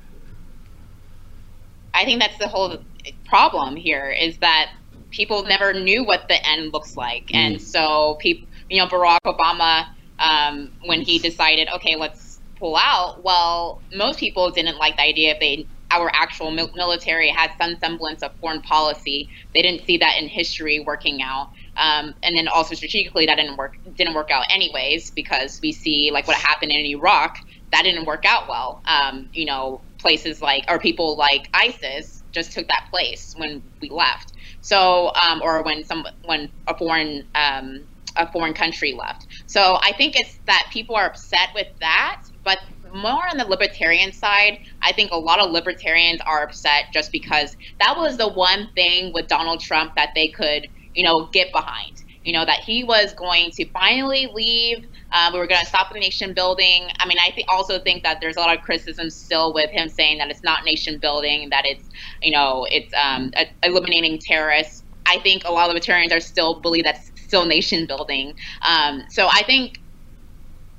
I 1.95 2.05
think 2.05 2.21
that's 2.21 2.37
the 2.37 2.49
whole 2.49 2.79
problem 3.25 3.77
here 3.77 4.11
is 4.11 4.37
that 4.39 4.73
people 5.11 5.45
never 5.45 5.73
knew 5.73 6.05
what 6.05 6.27
the 6.27 6.45
end 6.47 6.73
looks 6.73 6.97
like. 6.97 7.29
Mm. 7.29 7.35
And 7.35 7.63
so 7.63 8.17
people, 8.19 8.49
you 8.69 8.79
know, 8.79 8.89
Barack 8.89 9.21
Obama, 9.25 9.87
um, 10.19 10.73
when 10.85 11.01
he 11.01 11.21
decided, 11.21 11.69
okay, 11.77 11.95
let's 11.95 12.41
pull 12.59 12.77
out, 12.77 13.23
well, 13.23 13.81
most 13.95 14.19
people 14.19 14.51
didn't 14.51 14.79
like 14.79 14.97
the 14.97 15.03
idea 15.03 15.33
if 15.33 15.41
they 15.41 15.67
our 15.91 16.11
actual 16.15 16.51
military 16.51 17.29
had 17.29 17.51
some 17.59 17.77
semblance 17.79 18.23
of 18.23 18.33
foreign 18.41 18.61
policy. 18.63 19.29
They 19.55 19.63
didn't 19.63 19.87
see 19.87 19.99
that 19.99 20.17
in 20.19 20.29
history 20.29 20.81
working 20.81 21.23
out. 21.23 21.49
Um, 21.77 22.15
and 22.23 22.37
then 22.37 22.49
also 22.49 22.75
strategically, 22.75 23.27
that 23.27 23.37
didn't 23.37 23.57
work 23.57 23.75
didn't 23.97 24.15
work 24.15 24.31
out 24.31 24.45
anyways 24.51 25.11
because 25.11 25.61
we 25.63 25.73
see 25.73 26.11
like 26.13 26.27
what 26.27 26.37
happened 26.37 26.73
in 26.73 26.85
Iraq 26.87 27.37
that 27.73 27.83
didn't 27.83 28.07
work 28.07 28.25
out 28.25 28.49
well. 28.49 28.83
Um, 28.87 29.29
you 29.33 29.45
know, 29.45 29.83
places 29.99 30.41
like 30.41 30.65
or 30.69 30.79
people 30.79 31.17
like 31.17 31.49
ISIS 31.55 32.23
just 32.33 32.53
took 32.53 32.67
that 32.69 32.85
place 32.91 33.35
when 33.37 33.63
we 33.81 33.91
left. 33.91 34.33
So 34.61 35.13
um, 35.15 35.41
or 35.43 35.63
when 35.63 35.85
some 35.85 36.05
when 36.25 36.51
a 36.67 36.77
foreign 36.77 37.25
um, 37.35 37.87
a 38.17 38.31
foreign 38.31 38.55
country 38.55 38.95
left. 38.99 39.27
So 39.47 39.79
I 39.83 39.93
think 39.93 40.17
it's 40.17 40.39
that 40.47 40.65
people 40.73 40.97
are 40.97 41.07
upset 41.07 41.51
with 41.55 41.67
that, 41.81 42.23
but 42.45 42.59
more 42.95 43.23
on 43.31 43.37
the 43.39 43.45
libertarian 43.45 44.13
side, 44.13 44.59
I 44.83 44.93
think 44.93 45.11
a 45.13 45.19
lot 45.19 45.41
of 45.41 45.51
libertarians 45.51 46.21
are 46.27 46.43
upset 46.43 46.85
just 46.93 47.13
because 47.13 47.57
that 47.81 47.97
was 47.97 48.17
the 48.17 48.29
one 48.29 48.69
thing 48.75 49.13
with 49.13 49.29
Donald 49.29 49.61
Trump 49.61 49.95
that 49.97 50.11
they 50.15 50.29
could, 50.29 50.69
you 50.95 51.05
know, 51.05 51.29
get 51.33 51.53
behind. 51.53 52.03
You 52.25 52.33
know, 52.33 52.45
that 52.45 52.59
he 52.61 52.83
was 52.83 53.15
going 53.15 53.53
to 53.53 53.71
finally 53.71 54.29
leave. 54.35 54.79
Uh, 55.13 55.31
we 55.33 55.39
were 55.39 55.47
going 55.47 55.61
to 55.61 55.67
stop 55.67 55.93
the 55.93 56.01
nation 56.01 56.35
building. 56.35 56.89
I 56.99 57.07
mean, 57.07 57.19
I 57.21 57.31
th- 57.31 57.47
also 57.49 57.79
think 57.79 58.03
that 58.03 58.19
there's 58.21 58.37
a 58.37 58.41
lot 58.41 58.57
of 58.57 58.65
criticism 58.65 59.11
still 59.11 59.55
with 59.55 59.71
him 59.71 59.89
saying 59.89 60.19
that 60.19 60.29
it's 60.29 60.43
not 60.43 60.65
nation 60.65 60.99
building, 61.01 61.51
that 61.51 61.63
it's, 61.65 61.89
you 62.23 62.33
know, 62.33 62.67
it's 62.69 62.93
um, 63.01 63.31
a- 63.37 63.47
eliminating 63.63 64.19
terrorists. 64.19 64.83
I 65.07 65.21
think 65.21 65.43
a 65.45 65.53
lot 65.53 65.69
of 65.69 65.69
libertarians 65.69 66.13
are 66.13 66.19
still 66.19 66.61
believe 66.61 66.83
that's 66.83 67.13
still 67.15 67.47
nation 67.47 67.87
building. 67.87 68.35
Um, 68.67 69.05
so 69.09 69.29
I 69.31 69.45
think 69.45 69.79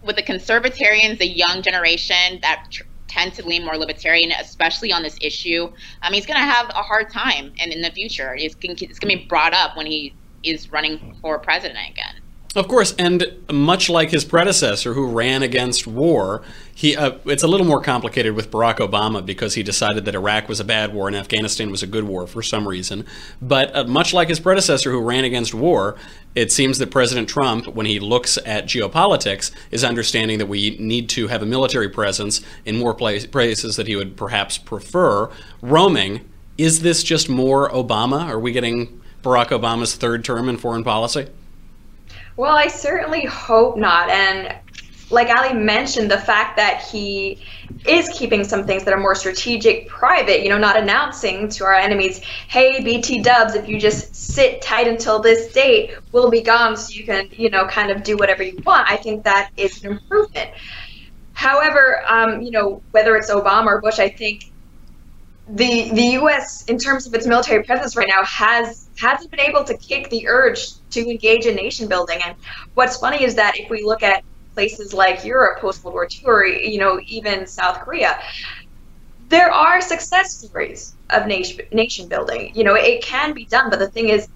with 0.04 0.16
the 0.16 0.24
conservatarians, 0.24 1.20
the 1.20 1.28
young 1.28 1.62
generation 1.62 2.40
that 2.42 2.66
tr- 2.72 2.84
tend 3.08 3.34
to 3.36 3.46
lean 3.46 3.66
more 3.66 3.78
libertarian, 3.78 4.32
especially 4.40 4.92
on 4.92 5.04
this 5.04 5.18
issue, 5.22 5.70
um, 6.04 6.14
he's 6.14 6.26
going 6.26 6.40
to 6.40 6.46
have 6.46 6.70
a 6.70 6.84
hard 6.84 7.10
time, 7.12 7.54
and 7.60 7.72
in 7.72 7.82
the 7.82 7.92
future, 7.92 8.36
it's 8.38 8.56
going 8.56 8.76
to 8.76 9.08
be 9.08 9.26
brought 9.30 9.54
up 9.54 9.76
when 9.78 9.86
he 9.86 10.16
is 10.44 10.72
running 10.72 11.16
for 11.22 11.40
president 11.40 11.80
again. 11.90 12.17
Of 12.58 12.68
course, 12.68 12.96
and 12.98 13.24
much 13.52 13.88
like 13.88 14.10
his 14.10 14.26
predecessor 14.26 14.96
who 14.96 15.06
ran 15.06 15.44
against 15.44 15.86
war, 15.86 16.42
he 16.74 16.98
uh, 16.98 17.20
it's 17.26 17.44
a 17.44 17.48
little 17.48 17.68
more 17.68 17.82
complicated 17.82 18.34
with 18.34 18.50
Barack 18.50 18.78
Obama 18.78 19.24
because 19.24 19.54
he 19.54 19.62
decided 19.62 20.06
that 20.06 20.16
Iraq 20.16 20.50
was 20.50 20.60
a 20.60 20.64
bad 20.64 20.92
war 20.92 21.08
and 21.08 21.16
Afghanistan 21.16 21.70
was 21.70 21.84
a 21.84 21.88
good 21.88 22.06
war 22.06 22.26
for 22.26 22.42
some 22.42 22.68
reason. 22.68 23.06
But 23.40 23.76
uh, 23.76 23.84
much 23.84 24.12
like 24.12 24.30
his 24.30 24.40
predecessor 24.40 24.90
who 24.90 25.00
ran 25.02 25.24
against 25.24 25.54
war, 25.54 25.98
it 26.34 26.52
seems 26.52 26.80
that 26.80 26.90
President 26.90 27.30
Trump, 27.30 27.68
when 27.68 27.86
he 27.86 28.00
looks 28.00 28.40
at 28.44 28.66
geopolitics, 28.66 29.52
is 29.70 29.84
understanding 29.84 30.40
that 30.40 30.48
we 30.48 30.78
need 30.80 31.10
to 31.10 31.28
have 31.28 31.44
a 31.44 31.46
military 31.46 31.90
presence 31.90 32.42
in 32.66 32.76
more 32.80 32.96
place, 32.96 33.28
places 33.28 33.76
that 33.76 33.86
he 33.86 33.96
would 33.96 34.18
perhaps 34.18 34.58
prefer. 34.58 35.30
Roaming, 35.62 36.28
is 36.58 36.82
this 36.82 37.04
just 37.04 37.30
more 37.30 37.70
Obama? 37.70 38.26
Are 38.26 38.40
we 38.40 38.52
getting 38.52 39.00
Barack 39.22 39.50
Obama's 39.50 39.94
third 39.94 40.26
term 40.26 40.50
in 40.50 40.58
foreign 40.58 40.84
policy? 40.84 41.28
Well, 42.38 42.56
I 42.56 42.68
certainly 42.68 43.26
hope 43.26 43.78
not. 43.78 44.10
And 44.10 44.56
like 45.10 45.30
Allie 45.30 45.58
mentioned, 45.58 46.12
the 46.12 46.20
fact 46.20 46.58
that 46.58 46.84
he 46.84 47.42
is 47.88 48.10
keeping 48.10 48.44
some 48.44 48.68
things 48.68 48.84
that 48.84 48.94
are 48.94 49.00
more 49.00 49.16
strategic 49.16 49.88
private, 49.88 50.44
you 50.44 50.50
know, 50.50 50.58
not 50.60 50.78
announcing 50.78 51.50
to 51.50 51.64
our 51.64 51.74
enemies, 51.74 52.20
hey, 52.48 52.84
BT 52.84 53.22
dubs, 53.22 53.56
if 53.56 53.68
you 53.68 53.80
just 53.80 54.16
sit 54.16 54.62
tight 54.62 54.88
until 54.88 55.20
this 55.20 55.52
date, 55.52 55.96
we'll 56.12 56.30
be 56.30 56.42
gone 56.42 56.78
so 56.78 56.94
you 56.94 57.06
can, 57.06 57.28
you 57.32 57.50
know, 57.50 57.66
kind 57.66 57.90
of 57.90 58.04
do 58.04 58.18
whatever 58.18 58.44
you 58.44 58.62
want. 58.66 58.90
I 58.90 58.98
think 58.98 59.24
that 59.24 59.50
is 59.58 59.84
an 59.84 59.92
improvement. 59.94 60.52
However, 61.34 62.04
um, 62.08 62.42
you 62.42 62.52
know, 62.52 62.82
whether 62.92 63.16
it's 63.16 63.32
Obama 63.32 63.68
or 63.68 63.82
Bush, 63.82 64.00
I 64.00 64.10
think 64.10 64.52
the 65.50 65.90
the 65.92 66.04
U.S. 66.14 66.66
in 66.66 66.78
terms 66.78 67.08
of 67.08 67.14
its 67.14 67.26
military 67.26 67.64
presence 67.64 67.96
right 67.96 68.08
now 68.08 68.24
has 68.24 68.90
hasn't 68.98 69.32
been 69.32 69.40
able 69.40 69.64
to 69.64 69.78
kick 69.78 70.10
the 70.10 70.28
urge 70.28 70.74
to 70.90 71.10
engage 71.10 71.46
in 71.46 71.56
nation 71.56 71.88
building. 71.88 72.20
And 72.26 72.36
what's 72.74 72.98
funny 72.98 73.24
is 73.24 73.36
that 73.36 73.58
if 73.58 73.70
we 73.70 73.84
look 73.84 74.04
at 74.04 74.24
places 74.54 74.94
like 74.94 75.24
Europe 75.24 75.60
post 75.60 75.84
World 75.84 75.94
War 75.94 76.08
II, 76.12 76.22
or 76.26 76.46
you 76.46 76.80
know 76.80 77.00
even 77.08 77.48
South 77.48 77.80
Korea, 77.80 78.20
there 79.30 79.52
are 79.52 79.80
success 79.80 80.38
stories 80.38 80.96
of 81.10 81.28
nation 81.28 81.66
nation 81.72 82.08
building. 82.10 82.52
You 82.54 82.66
know, 82.66 82.76
it 82.76 83.02
can 83.02 83.34
be 83.34 83.46
done, 83.46 83.70
but 83.70 83.80
the 83.80 83.88
thing 83.88 84.10
is. 84.10 84.28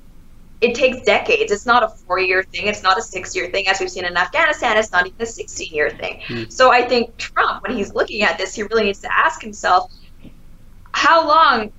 It 0.62 0.76
takes 0.76 1.02
decades. 1.02 1.52
It's 1.52 1.66
not 1.66 1.82
a 1.82 1.88
four-year 1.88 2.44
thing. 2.44 2.68
It's 2.68 2.84
not 2.84 2.96
a 2.96 3.02
six-year 3.02 3.50
thing, 3.50 3.68
as 3.68 3.80
we've 3.80 3.90
seen 3.90 4.06
in 4.06 4.16
Afghanistan. 4.16 4.78
It's 4.78 4.92
not 4.92 5.08
even 5.08 5.20
a 5.20 5.24
16-year 5.24 5.90
thing. 5.90 6.22
Mm. 6.28 6.52
So 6.52 6.72
I 6.72 6.84
think 6.88 7.18
Trump, 7.18 7.64
when 7.64 7.76
he's 7.76 7.96
looking 7.96 8.22
at 8.22 8.38
this, 8.38 8.54
he 8.54 8.62
really 8.62 8.84
needs 8.84 9.00
to 9.00 9.12
ask 9.12 9.42
himself, 9.42 9.92
how 10.94 11.28
long 11.28 11.72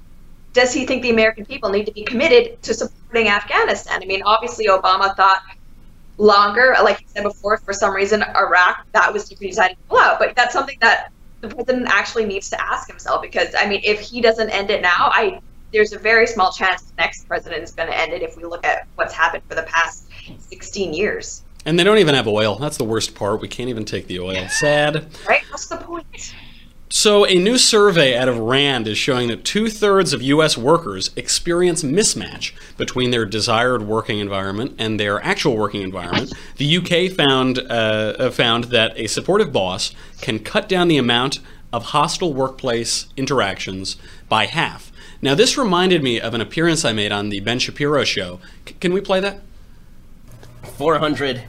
does 0.53 0.73
he 0.73 0.87
think 0.87 1.03
the 1.03 1.11
American 1.11 1.45
people 1.45 1.71
need 1.71 1.87
to 1.87 1.93
be 1.93 2.03
committed 2.05 2.63
to 2.63 2.75
supporting 2.75 3.29
Afghanistan? 3.29 4.03
I 4.03 4.07
mean, 4.07 4.23
obviously, 4.23 4.67
Obama 4.67 5.15
thought 5.17 5.43
longer, 6.19 6.75
like 6.83 7.01
you 7.01 7.07
said 7.09 7.23
before, 7.23 7.57
for 7.59 7.73
some 7.73 7.95
reason, 7.95 8.23
Iraq, 8.23 8.87
that 8.93 9.13
was 9.13 9.29
he 9.29 9.35
decided 9.35 9.77
to 9.77 9.83
pull 9.89 9.99
out. 9.99 10.19
But 10.19 10.37
that's 10.37 10.53
something 10.53 10.79
that 10.81 11.11
the 11.41 11.49
president 11.49 11.89
actually 11.89 12.27
needs 12.27 12.51
to 12.51 12.61
ask 12.61 12.89
himself 12.89 13.23
because, 13.23 13.55
I 13.59 13.69
mean, 13.69 13.81
if 13.85 14.01
he 14.01 14.21
doesn't 14.21 14.51
end 14.51 14.71
it 14.71 14.83
now, 14.83 15.11
I 15.13 15.41
there's 15.73 15.93
a 15.93 15.99
very 15.99 16.27
small 16.27 16.53
chance 16.53 16.83
the 16.83 16.95
next 16.99 17.27
president 17.27 17.63
is 17.63 17.73
going 17.73 17.89
to 17.89 17.99
end 17.99 18.13
it 18.13 18.23
if 18.23 18.37
we 18.37 18.45
look 18.45 18.65
at 18.65 18.87
what's 18.97 19.15
happened 19.15 19.43
for 19.49 19.55
the 19.55 19.63
past 19.63 20.07
16 20.51 20.93
years. 20.93 21.43
And 21.65 21.79
they 21.79 21.85
don't 21.85 21.99
even 21.99 22.15
have 22.15 22.29
oil. 22.29 22.57
That's 22.57 22.77
the 22.77 22.85
worst 22.85 23.15
part. 23.15 23.41
We 23.41 23.49
can't 23.49 23.69
even 23.71 23.85
take 23.85 24.07
the 24.07 24.21
oil. 24.21 24.49
Sad. 24.49 25.07
Right? 25.27 25.43
What's 25.51 25.67
the 25.67 25.77
point? 25.79 26.35
So, 26.95 27.25
a 27.25 27.37
new 27.37 27.57
survey 27.57 28.19
out 28.19 28.29
of 28.29 28.39
RAND 28.39 28.87
is 28.87 28.99
showing 28.99 29.29
that 29.29 29.47
two 29.47 29.71
thirds 29.71 30.13
of 30.13 30.21
U.S. 30.21 30.59
workers 30.59 31.11
experience 31.17 31.83
mismatch 31.83 32.53
between 32.77 33.11
their 33.11 33.25
desired 33.25 33.81
working 33.81 34.19
environment 34.19 34.75
and 34.79 35.01
their 35.01 35.19
actual 35.25 35.57
working 35.57 35.81
environment. 35.81 36.35
The 36.59 36.77
UK 36.77 37.11
found 37.17 37.61
uh, 37.61 38.31
found 38.31 38.65
that 38.65 38.93
a 38.99 39.07
supportive 39.07 39.55
boss 39.55 39.95
can 40.21 40.39
cut 40.39 40.69
down 40.69 40.89
the 40.89 40.99
amount 40.99 41.39
of 41.73 41.87
hostile 41.87 42.35
workplace 42.35 43.07
interactions 43.17 43.97
by 44.29 44.45
half. 44.45 44.93
Now, 45.23 45.35
this 45.35 45.57
reminded 45.57 46.03
me 46.03 46.21
of 46.21 46.35
an 46.35 46.43
appearance 46.43 46.85
I 46.85 46.93
made 46.93 47.11
on 47.11 47.31
the 47.31 47.41
Ben 47.41 47.59
Shapiro 47.59 48.05
show. 48.05 48.39
C- 48.69 48.77
can 48.81 48.93
we 48.93 49.01
play 49.01 49.19
that? 49.21 49.41
Four 50.77 50.99
hundred 50.99 51.45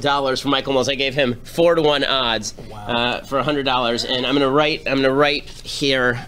dollars 0.00 0.40
for 0.40 0.48
Michael 0.48 0.72
Mills. 0.72 0.88
I 0.88 0.94
gave 0.94 1.14
him 1.14 1.40
four 1.44 1.74
to 1.74 1.82
one 1.82 2.04
odds 2.04 2.54
uh, 2.72 3.20
for 3.22 3.42
hundred 3.42 3.64
dollars, 3.64 4.04
and 4.04 4.26
I'm 4.26 4.34
gonna 4.34 4.50
write. 4.50 4.88
I'm 4.88 4.96
gonna 4.96 5.12
write 5.12 5.48
here 5.48 6.26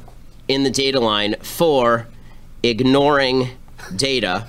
in 0.48 0.62
the 0.62 0.70
data 0.70 1.00
line 1.00 1.36
for 1.42 2.06
ignoring 2.62 3.50
data. 3.96 4.46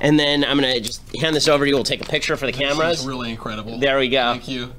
And 0.00 0.18
then 0.18 0.44
I'm 0.44 0.56
gonna 0.56 0.80
just 0.80 1.02
hand 1.16 1.34
this 1.34 1.48
over 1.48 1.64
to 1.64 1.68
you. 1.68 1.74
We'll 1.74 1.84
take 1.84 2.00
a 2.00 2.04
picture 2.08 2.36
for 2.36 2.46
the 2.46 2.52
cameras. 2.52 3.04
really 3.06 3.30
incredible. 3.30 3.78
There 3.78 3.98
we 3.98 4.08
go. 4.08 4.32
Thank 4.32 4.48
you. 4.48 4.72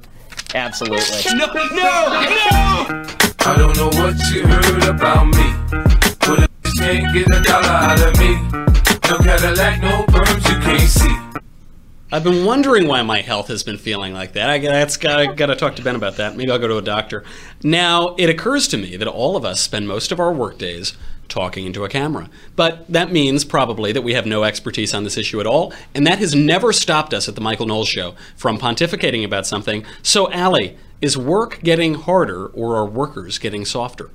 Absolutely. 0.54 1.04
No, 1.36 1.46
no, 1.46 1.54
no! 1.54 3.04
I 3.40 3.54
don't 3.56 3.76
know 3.76 3.86
what 3.88 4.16
you 4.32 4.46
heard 4.46 4.88
about 4.88 5.26
me, 5.26 5.54
but 6.20 6.50
you 6.64 6.72
can't 6.78 7.14
get 7.14 7.26
a 7.34 7.40
dollar 7.42 7.66
out 7.66 8.00
of 8.00 8.18
me. 8.18 8.36
No 9.10 9.18
Cadillac, 9.18 9.82
no 9.82 10.04
perms, 10.06 10.48
you 10.48 10.60
can't 10.60 10.88
see. 10.88 11.40
I've 12.12 12.24
been 12.24 12.44
wondering 12.44 12.88
why 12.88 13.02
my 13.02 13.20
health 13.20 13.46
has 13.48 13.62
been 13.62 13.78
feeling 13.78 14.12
like 14.12 14.32
that. 14.32 14.50
I 14.50 14.58
that's 14.58 14.96
got 14.96 15.36
got 15.36 15.46
to 15.46 15.54
talk 15.54 15.76
to 15.76 15.82
Ben 15.82 15.94
about 15.94 16.16
that. 16.16 16.36
Maybe 16.36 16.50
I'll 16.50 16.58
go 16.58 16.66
to 16.66 16.76
a 16.76 16.82
doctor. 16.82 17.22
Now 17.62 18.16
it 18.18 18.28
occurs 18.28 18.66
to 18.68 18.76
me 18.76 18.96
that 18.96 19.06
all 19.06 19.36
of 19.36 19.44
us 19.44 19.60
spend 19.60 19.86
most 19.86 20.10
of 20.10 20.18
our 20.18 20.32
workdays 20.32 20.96
talking 21.28 21.66
into 21.66 21.84
a 21.84 21.88
camera, 21.88 22.28
but 22.56 22.84
that 22.88 23.12
means 23.12 23.44
probably 23.44 23.92
that 23.92 24.02
we 24.02 24.14
have 24.14 24.26
no 24.26 24.42
expertise 24.42 24.92
on 24.92 25.04
this 25.04 25.16
issue 25.16 25.38
at 25.38 25.46
all, 25.46 25.72
and 25.94 26.04
that 26.04 26.18
has 26.18 26.34
never 26.34 26.72
stopped 26.72 27.14
us 27.14 27.28
at 27.28 27.36
the 27.36 27.40
Michael 27.40 27.66
Knowles 27.66 27.86
Show 27.86 28.16
from 28.36 28.58
pontificating 28.58 29.24
about 29.24 29.46
something. 29.46 29.84
So, 30.02 30.28
Allie, 30.32 30.76
is 31.00 31.16
work 31.16 31.60
getting 31.62 31.94
harder, 31.94 32.46
or 32.46 32.74
are 32.74 32.86
workers 32.86 33.38
getting 33.38 33.64
softer? 33.64 34.10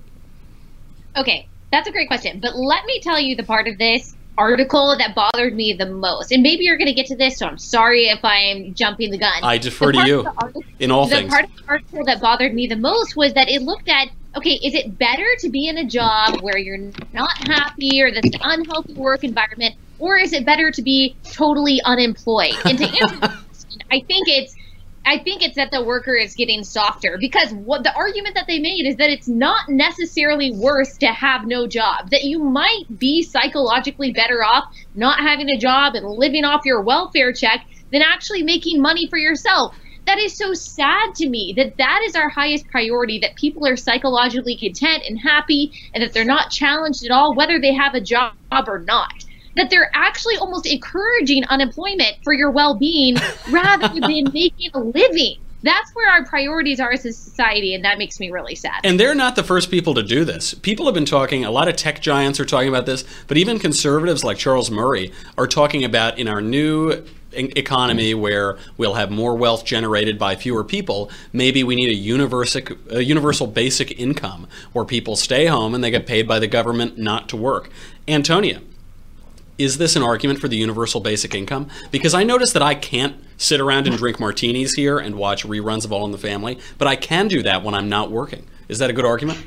Okay, 1.16 1.48
that's 1.72 1.88
a 1.88 1.92
great 1.92 2.10
question. 2.10 2.42
But 2.42 2.58
let 2.58 2.84
me 2.84 3.00
tell 3.00 3.22
you 3.22 3.38
the 3.38 3.44
part 3.44 3.70
of 3.70 3.78
this 3.78 4.18
article 4.38 4.96
that 4.98 5.16
bothered 5.16 5.56
me 5.56 5.74
the 5.74 5.86
most. 5.86 6.32
And 6.32 6.44
maybe 6.44 6.64
you're 6.66 6.78
going 6.78 6.88
to 6.88 6.94
get 6.94 7.06
to 7.08 7.16
this, 7.16 7.38
so 7.38 7.48
I'm 7.48 7.58
sorry 7.58 8.06
if 8.08 8.20
I'm 8.24 8.74
jumping 8.74 9.12
the 9.12 9.18
gun. 9.18 9.44
I 9.44 9.58
defer 9.58 9.88
The 9.88 10.00
to 10.00 10.08
you 10.08 10.26
article- 10.38 10.64
in 10.80 10.92
all 10.92 11.06
the 11.08 11.16
things. 11.18 11.30
part 11.32 11.46
of 11.46 11.56
the 11.56 11.64
article 11.68 12.06
that 12.06 12.22
bothered 12.22 12.54
me 12.54 12.68
the 12.68 12.76
most 12.76 13.16
was 13.16 13.34
that 13.34 13.50
it 13.50 13.62
looked 13.62 13.90
at 13.90 14.10
okay, 14.38 14.56
is 14.56 14.74
it 14.74 14.98
better 15.00 15.26
to 15.40 15.48
be 15.50 15.68
in 15.70 15.78
a 15.78 15.86
job 15.86 16.42
where 16.42 16.58
you're 16.58 16.92
not 17.14 17.32
happy 17.48 18.02
or 18.02 18.12
that's 18.12 18.28
an 18.28 18.42
unhealthy 18.42 18.94
work 18.94 19.24
environment, 19.24 19.74
or 19.98 20.18
is 20.18 20.34
it 20.34 20.46
better 20.46 20.70
to 20.72 20.82
be 20.82 21.16
totally 21.32 21.80
unemployed? 21.86 22.54
And 22.66 22.78
to 22.78 22.84
answer 22.84 23.16
the 23.16 23.28
question, 23.48 23.82
I 23.94 24.02
think 24.02 24.28
it's 24.28 24.54
I 25.08 25.20
think 25.20 25.44
it's 25.44 25.56
that 25.56 25.70
the 25.70 25.84
worker 25.84 26.16
is 26.16 26.34
getting 26.34 26.64
softer 26.64 27.18
because 27.20 27.54
what 27.54 27.84
the 27.84 27.96
argument 27.96 28.34
that 28.36 28.48
they 28.48 28.58
made 28.58 28.88
is 28.88 28.96
that 28.96 29.12
it's 29.12 29.28
not 29.28 29.70
necessarily 29.70 30.52
worse 30.52 30.98
to 30.98 31.08
have 31.08 31.46
no 31.46 31.68
job. 31.68 32.10
That 32.10 32.24
you 32.24 32.40
might 32.40 32.86
be 32.98 33.22
psychologically 33.22 34.12
better 34.12 34.44
off 34.44 34.66
not 34.96 35.20
having 35.20 35.50
a 35.50 35.60
job 35.60 35.94
and 35.94 36.08
living 36.08 36.44
off 36.44 36.66
your 36.66 36.82
welfare 36.82 37.32
check 37.34 37.66
than 37.92 38.02
actually 38.02 38.42
making 38.42 38.82
money 38.82 39.08
for 39.08 39.18
yourself. 39.18 39.76
That 40.08 40.18
is 40.18 40.36
so 40.36 40.54
sad 40.54 41.16
to 41.16 41.30
me 41.30 41.54
that 41.58 41.78
that 41.78 42.02
is 42.06 42.16
our 42.16 42.30
highest 42.30 42.68
priority 42.68 43.20
that 43.20 43.36
people 43.36 43.68
are 43.68 43.76
psychologically 43.76 44.56
content 44.56 45.04
and 45.08 45.20
happy 45.20 45.72
and 45.94 46.04
that 46.04 46.14
they're 46.14 46.26
not 46.26 46.52
challenged 46.52 47.06
at 47.06 47.12
all 47.12 47.36
whether 47.36 47.60
they 47.60 47.74
have 47.74 47.94
a 47.94 48.02
job 48.02 48.34
or 48.52 48.80
not 48.80 49.14
that 49.56 49.70
they're 49.70 49.92
actually 49.94 50.38
almost 50.38 50.66
encouraging 50.66 51.46
unemployment 51.46 52.18
for 52.24 52.34
your 52.34 52.52
well-being 52.52 53.16
rather 53.50 53.88
than 53.88 54.32
making 54.34 54.72
a 54.74 54.80
living. 54.80 55.38
That's 55.64 55.96
where 55.96 56.12
our 56.12 56.24
priorities 56.26 56.80
are 56.80 56.92
as 56.92 57.06
a 57.06 57.12
society, 57.12 57.74
and 57.74 57.84
that 57.86 57.98
makes 57.98 58.20
me 58.20 58.30
really 58.30 58.54
sad. 58.54 58.82
And 58.84 59.00
they're 59.00 59.16
not 59.16 59.36
the 59.36 59.44
first 59.44 59.72
people 59.72 59.96
to 59.96 60.04
do 60.04 60.24
this. 60.24 60.54
People 60.54 60.86
have 60.86 60.94
been 60.94 61.06
talking, 61.06 61.44
a 61.44 61.50
lot 61.50 61.68
of 61.68 61.76
tech 61.76 62.02
giants 62.02 62.40
are 62.40 62.46
talking 62.46 62.70
about 62.70 62.86
this, 62.86 63.04
but 63.26 63.38
even 63.38 63.58
conservatives 63.58 64.24
like 64.24 64.38
Charles 64.38 64.70
Murray 64.70 65.12
are 65.40 65.48
talking 65.48 65.84
about 65.84 66.20
in 66.20 66.28
our 66.28 66.40
new 66.40 67.04
economy 67.36 68.14
where 68.14 68.58
we'll 68.78 68.94
have 68.94 69.12
more 69.12 69.36
wealth 69.36 69.66
generated 69.66 70.20
by 70.20 70.36
fewer 70.36 70.64
people, 70.64 71.10
maybe 71.34 71.64
we 71.64 71.76
need 71.76 71.90
a 71.90 71.96
universal, 71.96 72.62
a 72.90 73.02
universal 73.02 73.48
basic 73.48 74.00
income 74.00 74.48
where 74.74 74.86
people 74.86 75.16
stay 75.16 75.48
home 75.48 75.74
and 75.74 75.84
they 75.84 75.92
get 75.92 76.06
paid 76.06 76.28
by 76.28 76.40
the 76.40 76.48
government 76.48 76.98
not 76.98 77.28
to 77.30 77.36
work. 77.36 77.70
Antonia, 78.08 78.62
is 79.58 79.78
this 79.78 79.96
an 79.96 80.04
argument 80.04 80.40
for 80.40 80.48
the 80.48 80.58
universal 80.58 81.00
basic 81.00 81.34
income? 81.34 81.68
Because 81.92 82.14
I 82.14 82.24
notice 82.24 82.54
that 82.54 82.62
I 82.62 82.76
can't 82.76 83.16
sit 83.38 83.60
around 83.60 83.88
and 83.88 83.98
drink 83.98 84.20
martinis 84.20 84.74
here 84.74 84.98
and 84.98 85.16
watch 85.16 85.46
reruns 85.46 85.86
of 85.86 85.92
All 85.92 86.06
in 86.06 86.12
the 86.12 86.18
Family, 86.18 86.60
but 86.78 86.88
I 86.88 86.96
can 86.96 87.28
do 87.28 87.42
that 87.44 87.64
when 87.64 87.74
I'm 87.74 87.90
not 87.90 88.12
working. 88.12 88.46
Is 88.68 88.80
that 88.80 88.90
a 88.90 88.94
good 88.94 89.06
argument? 89.06 89.40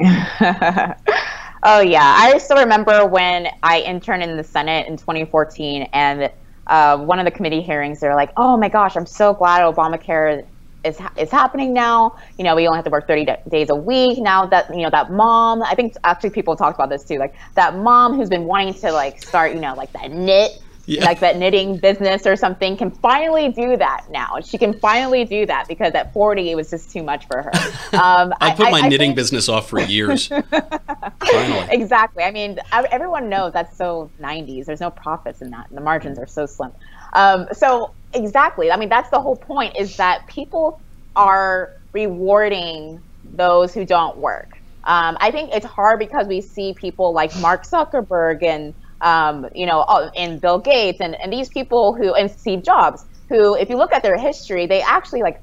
oh 0.00 1.80
yeah, 1.80 2.16
I 2.18 2.38
still 2.38 2.58
remember 2.58 3.06
when 3.06 3.48
I 3.62 3.80
interned 3.80 4.22
in 4.22 4.36
the 4.36 4.44
Senate 4.44 4.86
in 4.86 4.96
2014, 4.96 5.88
and 5.92 6.30
uh, 6.66 6.98
one 6.98 7.18
of 7.18 7.24
the 7.24 7.30
committee 7.30 7.62
hearings, 7.62 8.00
they're 8.00 8.14
like, 8.14 8.32
"Oh 8.36 8.56
my 8.56 8.68
gosh, 8.68 8.96
I'm 8.96 9.06
so 9.06 9.32
glad 9.32 9.62
Obamacare 9.62 10.44
is 10.84 10.98
is 11.16 11.30
happening 11.30 11.72
now. 11.72 12.16
You 12.38 12.44
know, 12.44 12.54
we 12.56 12.66
only 12.66 12.76
have 12.78 12.84
to 12.84 12.90
work 12.90 13.06
30 13.06 13.24
d- 13.24 13.32
days 13.48 13.70
a 13.70 13.74
week 13.76 14.18
now. 14.18 14.46
That 14.46 14.74
you 14.74 14.82
know, 14.82 14.90
that 14.90 15.10
mom. 15.12 15.62
I 15.62 15.74
think 15.74 15.94
actually 16.04 16.30
people 16.30 16.56
talked 16.56 16.76
about 16.78 16.90
this 16.90 17.04
too. 17.04 17.18
Like 17.18 17.34
that 17.54 17.76
mom 17.76 18.14
who's 18.16 18.28
been 18.28 18.44
wanting 18.44 18.74
to 18.74 18.92
like 18.92 19.22
start, 19.22 19.54
you 19.54 19.60
know, 19.60 19.74
like 19.74 19.92
that 19.92 20.10
knit." 20.10 20.60
Yeah. 20.84 21.04
Like 21.04 21.20
that 21.20 21.36
knitting 21.36 21.76
business 21.78 22.26
or 22.26 22.34
something 22.34 22.76
can 22.76 22.90
finally 22.90 23.50
do 23.50 23.76
that 23.76 24.06
now. 24.10 24.40
She 24.42 24.58
can 24.58 24.76
finally 24.80 25.24
do 25.24 25.46
that 25.46 25.68
because 25.68 25.92
at 25.94 26.12
40 26.12 26.50
it 26.50 26.56
was 26.56 26.70
just 26.70 26.90
too 26.90 27.04
much 27.04 27.28
for 27.28 27.40
her. 27.40 27.52
Um, 27.92 28.32
I 28.40 28.52
put 28.52 28.68
my 28.72 28.80
I 28.80 28.88
knitting 28.88 29.10
think- 29.10 29.14
business 29.16 29.48
off 29.48 29.68
for 29.68 29.78
years. 29.80 30.26
Finally. 31.20 31.68
exactly. 31.70 32.24
I 32.24 32.32
mean, 32.32 32.58
everyone 32.72 33.28
knows 33.28 33.52
that's 33.52 33.76
so 33.76 34.10
90s. 34.20 34.64
There's 34.64 34.80
no 34.80 34.90
profits 34.90 35.40
in 35.40 35.50
that. 35.50 35.68
The 35.70 35.80
margins 35.80 36.18
are 36.18 36.26
so 36.26 36.46
slim. 36.46 36.72
Um, 37.12 37.46
so 37.52 37.92
exactly. 38.14 38.70
I 38.70 38.76
mean, 38.76 38.88
that's 38.88 39.10
the 39.10 39.20
whole 39.20 39.36
point 39.36 39.74
is 39.78 39.96
that 39.96 40.26
people 40.28 40.80
are 41.16 41.70
rewarding 41.94 43.02
those 43.24 43.74
who 43.74 43.84
don't 43.84 44.18
work. 44.18 44.50
Um, 44.86 45.16
I 45.20 45.30
think 45.30 45.50
it's 45.54 45.66
hard 45.66 45.98
because 45.98 46.26
we 46.26 46.40
see 46.40 46.74
people 46.80 47.14
like 47.14 47.36
Mark 47.40 47.64
Zuckerberg 47.72 48.42
and 48.42 48.74
um, 49.00 49.46
you 49.54 49.66
know, 49.66 49.82
and 50.16 50.40
Bill 50.40 50.60
Gates 50.60 51.00
and, 51.00 51.16
and 51.22 51.32
these 51.32 51.48
people 51.48 51.94
who 51.96 52.14
and 52.14 52.30
Steve 52.30 52.64
Jobs, 52.64 53.04
who, 53.28 53.56
if 53.56 53.68
you 53.68 53.76
look 53.76 53.92
at 53.92 54.02
their 54.02 54.16
history, 54.16 54.66
they 54.66 54.80
actually 54.82 55.22
like 55.22 55.38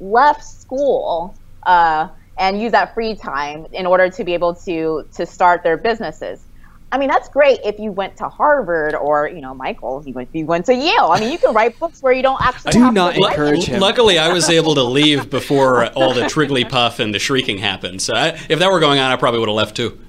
left 0.00 0.44
school 0.44 1.38
uh, 1.66 2.08
and 2.38 2.60
use 2.60 2.72
that 2.72 2.94
free 2.94 3.16
time 3.16 3.66
in 3.72 3.86
order 3.86 4.10
to 4.10 4.24
be 4.24 4.34
able 4.34 4.54
to 4.66 5.04
to 5.16 5.26
start 5.26 5.62
their 5.64 5.76
businesses. 5.76 6.45
I 6.92 6.98
mean, 6.98 7.08
that's 7.08 7.28
great 7.28 7.58
if 7.64 7.78
you 7.80 7.90
went 7.90 8.16
to 8.18 8.28
Harvard 8.28 8.94
or 8.94 9.28
you 9.28 9.40
know, 9.40 9.54
Michael, 9.54 10.02
you 10.06 10.12
went 10.12 10.28
you 10.32 10.46
went 10.46 10.66
to 10.66 10.74
Yale. 10.74 11.08
I 11.10 11.20
mean, 11.20 11.32
you 11.32 11.38
can 11.38 11.52
write 11.52 11.78
books 11.78 12.02
where 12.02 12.12
you 12.12 12.22
don't 12.22 12.40
actually 12.40 12.78
have 12.78 12.94
to 12.94 13.00
write 13.00 13.66
them. 13.66 13.80
Luckily, 13.80 14.18
I 14.18 14.32
was 14.32 14.48
able 14.48 14.74
to 14.76 14.84
leave 14.84 15.28
before 15.28 15.86
all 15.88 16.14
the 16.14 16.22
Trigglypuff 16.22 17.00
and 17.00 17.12
the 17.12 17.18
shrieking 17.18 17.58
happened. 17.58 18.02
So 18.02 18.14
I, 18.14 18.28
if 18.48 18.60
that 18.60 18.70
were 18.70 18.80
going 18.80 19.00
on, 19.00 19.10
I 19.10 19.16
probably 19.16 19.40
would 19.40 19.48
have 19.48 19.56
left 19.56 19.76
too. 19.76 20.00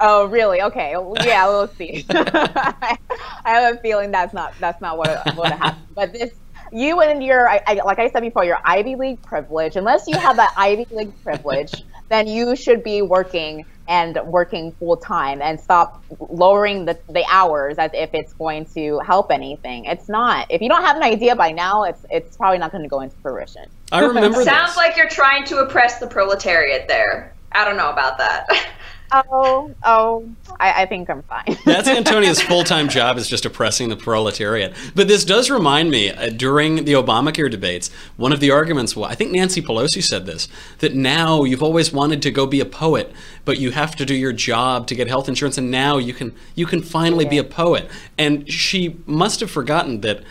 Oh, 0.00 0.26
really? 0.26 0.60
Okay. 0.60 0.90
Yeah, 1.24 1.48
we'll 1.48 1.68
see. 1.68 2.04
I 2.10 2.98
have 3.44 3.76
a 3.76 3.78
feeling 3.78 4.10
that's 4.10 4.34
not 4.34 4.54
that's 4.58 4.80
not 4.80 4.98
what 4.98 5.36
what 5.36 5.52
happened. 5.52 5.86
But 5.94 6.12
this, 6.12 6.32
you 6.72 7.00
and 7.00 7.22
your, 7.22 7.48
I, 7.48 7.62
I, 7.66 7.74
like 7.84 8.00
I 8.00 8.10
said 8.10 8.20
before, 8.20 8.44
your 8.44 8.58
Ivy 8.64 8.96
League 8.96 9.22
privilege. 9.22 9.76
Unless 9.76 10.08
you 10.08 10.18
have 10.18 10.36
that 10.36 10.52
Ivy 10.56 10.86
League 10.90 11.22
privilege, 11.22 11.84
then 12.14 12.28
you 12.28 12.54
should 12.54 12.84
be 12.84 13.02
working 13.02 13.66
and 13.88 14.18
working 14.26 14.72
full 14.72 14.96
time 14.96 15.42
and 15.42 15.60
stop 15.60 16.02
lowering 16.30 16.84
the 16.84 16.98
the 17.10 17.24
hours 17.28 17.76
as 17.76 17.90
if 17.92 18.14
it's 18.14 18.32
going 18.32 18.64
to 18.64 18.98
help 19.00 19.30
anything. 19.30 19.84
It's 19.84 20.08
not. 20.08 20.46
If 20.50 20.62
you 20.62 20.68
don't 20.68 20.82
have 20.82 20.96
an 20.96 21.02
idea 21.02 21.34
by 21.36 21.50
now, 21.50 21.82
it's 21.82 22.06
it's 22.10 22.36
probably 22.36 22.58
not 22.58 22.70
going 22.70 22.82
to 22.82 22.88
go 22.88 23.00
into 23.00 23.16
fruition. 23.16 23.68
I 23.92 24.00
remember 24.00 24.42
Sounds 24.44 24.76
like 24.76 24.96
you're 24.96 25.08
trying 25.08 25.44
to 25.46 25.58
oppress 25.58 25.98
the 25.98 26.06
proletariat 26.06 26.88
there. 26.88 27.34
I 27.52 27.64
don't 27.64 27.76
know 27.76 27.90
about 27.90 28.18
that. 28.18 28.46
Oh, 29.12 29.72
oh, 29.84 30.28
I, 30.58 30.82
I 30.82 30.86
think 30.86 31.08
I'm 31.08 31.22
fine. 31.22 31.56
That's 31.64 31.88
Antonia's 31.88 32.40
full 32.40 32.64
time 32.64 32.88
job 32.88 33.16
is 33.16 33.28
just 33.28 33.44
oppressing 33.44 33.88
the 33.88 33.96
proletariat. 33.96 34.74
But 34.94 35.08
this 35.08 35.24
does 35.24 35.50
remind 35.50 35.90
me 35.90 36.10
uh, 36.10 36.30
during 36.30 36.84
the 36.84 36.94
Obamacare 36.94 37.50
debates, 37.50 37.90
one 38.16 38.32
of 38.32 38.40
the 38.40 38.50
arguments, 38.50 38.96
well, 38.96 39.08
I 39.08 39.14
think 39.14 39.30
Nancy 39.30 39.62
Pelosi 39.62 40.02
said 40.02 40.26
this, 40.26 40.48
that 40.78 40.94
now 40.94 41.44
you've 41.44 41.62
always 41.62 41.92
wanted 41.92 42.22
to 42.22 42.30
go 42.30 42.46
be 42.46 42.60
a 42.60 42.66
poet, 42.66 43.12
but 43.44 43.58
you 43.58 43.70
have 43.70 43.94
to 43.96 44.04
do 44.04 44.14
your 44.14 44.32
job 44.32 44.86
to 44.88 44.94
get 44.94 45.06
health 45.06 45.28
insurance, 45.28 45.58
and 45.58 45.70
now 45.70 45.98
you 45.98 46.12
can 46.12 46.34
you 46.54 46.66
can 46.66 46.82
finally 46.82 47.24
be 47.24 47.38
a 47.38 47.44
poet. 47.44 47.88
And 48.18 48.50
she 48.50 48.96
must 49.06 49.40
have 49.40 49.50
forgotten 49.50 50.00
that 50.00 50.22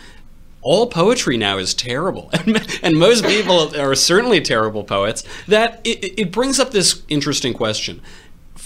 all 0.64 0.86
poetry 0.86 1.36
now 1.36 1.58
is 1.58 1.74
terrible 1.74 2.30
and, 2.32 2.80
and 2.82 2.98
most 2.98 3.22
people 3.24 3.78
are 3.78 3.94
certainly 3.94 4.40
terrible 4.40 4.82
poets 4.82 5.22
that 5.46 5.78
it, 5.84 6.18
it 6.18 6.32
brings 6.32 6.58
up 6.58 6.70
this 6.70 7.02
interesting 7.08 7.52
question 7.52 8.00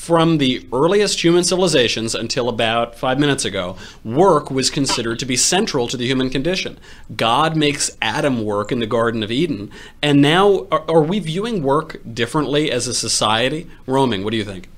from 0.08 0.38
the 0.38 0.66
earliest 0.72 1.22
human 1.22 1.44
civilizations 1.44 2.14
until 2.14 2.48
about 2.48 2.94
five 2.94 3.18
minutes 3.18 3.44
ago, 3.44 3.76
work 4.02 4.50
was 4.50 4.70
considered 4.70 5.18
to 5.18 5.26
be 5.26 5.36
central 5.36 5.86
to 5.86 5.98
the 5.98 6.06
human 6.06 6.30
condition. 6.30 6.78
God 7.14 7.58
makes 7.58 7.94
Adam 8.00 8.42
work 8.42 8.72
in 8.72 8.78
the 8.78 8.86
Garden 8.86 9.22
of 9.22 9.30
Eden, 9.30 9.70
and 10.00 10.22
now 10.22 10.66
are, 10.72 10.82
are 10.90 11.02
we 11.02 11.18
viewing 11.18 11.62
work 11.62 12.00
differently 12.14 12.70
as 12.70 12.86
a 12.86 12.94
society? 12.94 13.66
Roaming, 13.86 14.24
what 14.24 14.30
do 14.30 14.38
you 14.38 14.46
think? 14.46 14.70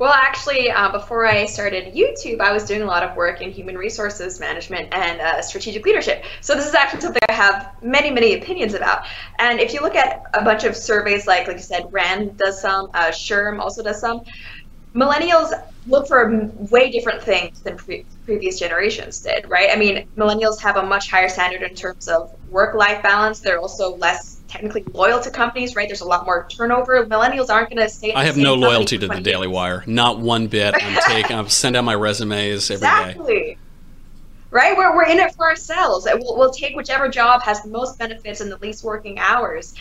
Well, 0.00 0.14
actually, 0.14 0.70
uh, 0.70 0.90
before 0.92 1.26
I 1.26 1.44
started 1.44 1.94
YouTube, 1.94 2.40
I 2.40 2.52
was 2.52 2.64
doing 2.64 2.80
a 2.80 2.86
lot 2.86 3.02
of 3.02 3.14
work 3.16 3.42
in 3.42 3.50
human 3.50 3.76
resources 3.76 4.40
management 4.40 4.94
and 4.94 5.20
uh, 5.20 5.42
strategic 5.42 5.84
leadership. 5.84 6.24
So 6.40 6.54
this 6.54 6.66
is 6.66 6.74
actually 6.74 7.02
something 7.02 7.20
I 7.28 7.34
have 7.34 7.74
many, 7.82 8.10
many 8.10 8.32
opinions 8.32 8.72
about. 8.72 9.02
And 9.38 9.60
if 9.60 9.74
you 9.74 9.82
look 9.82 9.96
at 9.96 10.22
a 10.32 10.42
bunch 10.42 10.64
of 10.64 10.74
surveys, 10.74 11.26
like 11.26 11.46
like 11.48 11.58
you 11.58 11.62
said, 11.62 11.84
Rand 11.92 12.38
does 12.38 12.62
some, 12.62 12.88
uh, 12.94 13.10
SHRM 13.10 13.60
also 13.60 13.82
does 13.82 14.00
some. 14.00 14.20
Millennials 14.96 15.52
look 15.86 16.08
for 16.08 16.50
way 16.70 16.90
different 16.90 17.22
things 17.22 17.60
than 17.62 17.76
pre- 17.76 18.06
previous 18.24 18.58
generations 18.58 19.20
did, 19.20 19.50
right? 19.50 19.68
I 19.70 19.76
mean, 19.76 20.06
millennials 20.18 20.62
have 20.62 20.76
a 20.76 20.82
much 20.82 21.10
higher 21.10 21.28
standard 21.28 21.60
in 21.60 21.74
terms 21.74 22.08
of 22.08 22.30
work-life 22.48 23.02
balance. 23.02 23.40
They're 23.40 23.60
also 23.60 23.96
less 23.98 24.39
technically 24.50 24.84
loyal 24.92 25.20
to 25.20 25.30
companies, 25.30 25.76
right? 25.76 25.88
There's 25.88 26.00
a 26.00 26.06
lot 26.06 26.26
more 26.26 26.46
turnover. 26.48 27.06
Millennials 27.06 27.50
aren't 27.50 27.70
going 27.70 27.82
to 27.82 27.88
stay. 27.88 28.12
I 28.12 28.24
have 28.24 28.36
no 28.36 28.54
loyalty 28.54 28.98
to 28.98 29.06
the 29.06 29.20
Daily 29.20 29.46
Wire, 29.46 29.84
not 29.86 30.18
one 30.18 30.48
bit. 30.48 30.74
I'm 30.74 31.00
taking, 31.06 31.36
I'm 31.36 31.48
send 31.48 31.76
out 31.76 31.84
my 31.84 31.94
resumes 31.94 32.70
every 32.70 32.86
day. 32.86 33.10
Exactly. 33.10 33.58
Right? 34.50 34.76
We're, 34.76 34.94
we're 34.96 35.06
in 35.06 35.18
it 35.18 35.32
for 35.36 35.48
ourselves. 35.48 36.06
We'll, 36.12 36.36
we'll 36.36 36.50
take 36.50 36.74
whichever 36.74 37.08
job 37.08 37.42
has 37.42 37.62
the 37.62 37.68
most 37.68 37.98
benefits 37.98 38.40
and 38.40 38.50
the 38.50 38.56
least 38.58 38.82
working 38.82 39.20
hours. 39.20 39.74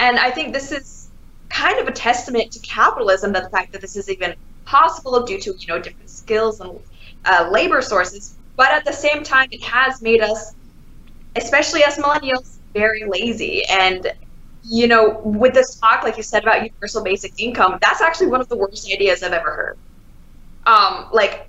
And 0.00 0.18
I 0.18 0.32
think 0.32 0.52
this 0.52 0.72
is 0.72 1.08
kind 1.48 1.78
of 1.78 1.86
a 1.86 1.92
testament 1.92 2.50
to 2.52 2.58
capitalism 2.60 3.32
that 3.34 3.44
the 3.44 3.50
fact 3.50 3.72
that 3.72 3.80
this 3.80 3.94
is 3.94 4.10
even 4.10 4.34
possible 4.64 5.22
due 5.24 5.38
to, 5.38 5.54
you 5.56 5.66
know, 5.68 5.78
different 5.78 6.10
skills 6.10 6.60
and 6.60 6.80
uh, 7.24 7.48
labor 7.52 7.80
sources. 7.80 8.34
But 8.56 8.72
at 8.72 8.84
the 8.84 8.92
same 8.92 9.22
time, 9.22 9.48
it 9.52 9.62
has 9.62 10.02
made 10.02 10.22
us, 10.22 10.54
especially 11.36 11.84
as 11.84 11.96
millennials, 11.98 12.56
very 12.74 13.04
lazy. 13.06 13.64
And, 13.66 14.12
you 14.62 14.86
know, 14.86 15.20
with 15.24 15.54
this 15.54 15.76
talk, 15.76 16.02
like 16.02 16.16
you 16.16 16.22
said 16.22 16.42
about 16.42 16.62
universal 16.62 17.02
basic 17.02 17.32
income, 17.38 17.78
that's 17.80 18.00
actually 18.00 18.28
one 18.28 18.40
of 18.40 18.48
the 18.48 18.56
worst 18.56 18.90
ideas 18.92 19.22
I've 19.22 19.32
ever 19.32 19.50
heard. 19.50 19.78
Um, 20.66 21.08
like, 21.12 21.48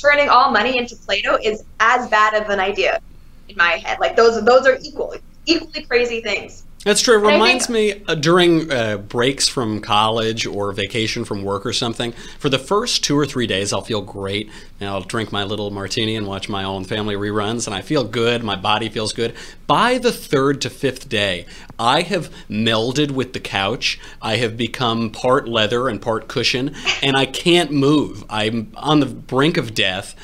turning 0.00 0.28
all 0.28 0.50
money 0.50 0.76
into 0.76 0.96
Play-Doh 0.96 1.38
is 1.42 1.64
as 1.80 2.08
bad 2.08 2.34
of 2.40 2.50
an 2.50 2.60
idea 2.60 3.00
in 3.48 3.56
my 3.56 3.72
head. 3.72 3.98
Like 4.00 4.16
those 4.16 4.44
those 4.44 4.66
are 4.66 4.78
equal, 4.82 5.14
equally 5.46 5.84
crazy 5.84 6.20
things. 6.20 6.64
That's 6.88 7.02
true. 7.02 7.22
It 7.22 7.32
reminds 7.32 7.68
me 7.68 8.02
uh, 8.08 8.14
during 8.14 8.72
uh, 8.72 8.96
breaks 8.96 9.46
from 9.46 9.82
college 9.82 10.46
or 10.46 10.72
vacation 10.72 11.22
from 11.26 11.42
work 11.42 11.66
or 11.66 11.74
something, 11.74 12.12
for 12.38 12.48
the 12.48 12.58
first 12.58 13.04
two 13.04 13.14
or 13.14 13.26
three 13.26 13.46
days, 13.46 13.74
I'll 13.74 13.82
feel 13.82 14.00
great. 14.00 14.50
And 14.80 14.88
I'll 14.88 15.02
drink 15.02 15.30
my 15.30 15.44
little 15.44 15.70
martini 15.70 16.16
and 16.16 16.26
watch 16.26 16.48
my 16.48 16.64
own 16.64 16.84
family 16.84 17.14
reruns, 17.14 17.66
and 17.66 17.76
I 17.76 17.82
feel 17.82 18.04
good. 18.04 18.42
My 18.42 18.56
body 18.56 18.88
feels 18.88 19.12
good. 19.12 19.34
By 19.66 19.98
the 19.98 20.10
third 20.10 20.62
to 20.62 20.70
fifth 20.70 21.10
day, 21.10 21.44
I 21.78 22.00
have 22.00 22.32
melded 22.48 23.10
with 23.10 23.34
the 23.34 23.40
couch. 23.40 24.00
I 24.22 24.36
have 24.36 24.56
become 24.56 25.10
part 25.10 25.46
leather 25.46 25.90
and 25.90 26.00
part 26.00 26.26
cushion, 26.26 26.74
and 27.02 27.18
I 27.18 27.26
can't 27.26 27.70
move. 27.70 28.24
I'm 28.30 28.72
on 28.76 29.00
the 29.00 29.06
brink 29.06 29.58
of 29.58 29.74
death 29.74 30.14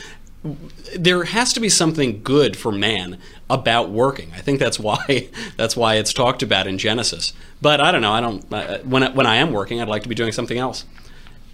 there 0.97 1.25
has 1.25 1.53
to 1.55 1.61
be 1.61 1.69
something 1.69 2.23
good 2.23 2.57
for 2.57 2.71
man 2.71 3.19
about 3.49 3.91
working. 3.91 4.31
I 4.35 4.41
think 4.41 4.59
that's 4.59 4.79
why 4.79 5.29
that's 5.57 5.77
why 5.77 5.97
it's 5.97 6.13
talked 6.13 6.43
about 6.43 6.67
in 6.67 6.79
Genesis. 6.79 7.33
But 7.63 7.81
I 7.81 7.91
don't 7.91 8.03
know. 8.03 8.13
I 8.13 8.21
don't. 8.21 8.53
Uh, 8.53 8.79
when 8.81 9.03
I, 9.03 9.11
when 9.11 9.27
I 9.27 9.37
am 9.37 9.53
working, 9.53 9.81
I'd 9.81 9.89
like 9.89 10.03
to 10.03 10.09
be 10.09 10.15
doing 10.15 10.33
something 10.33 10.59
else. 10.59 10.85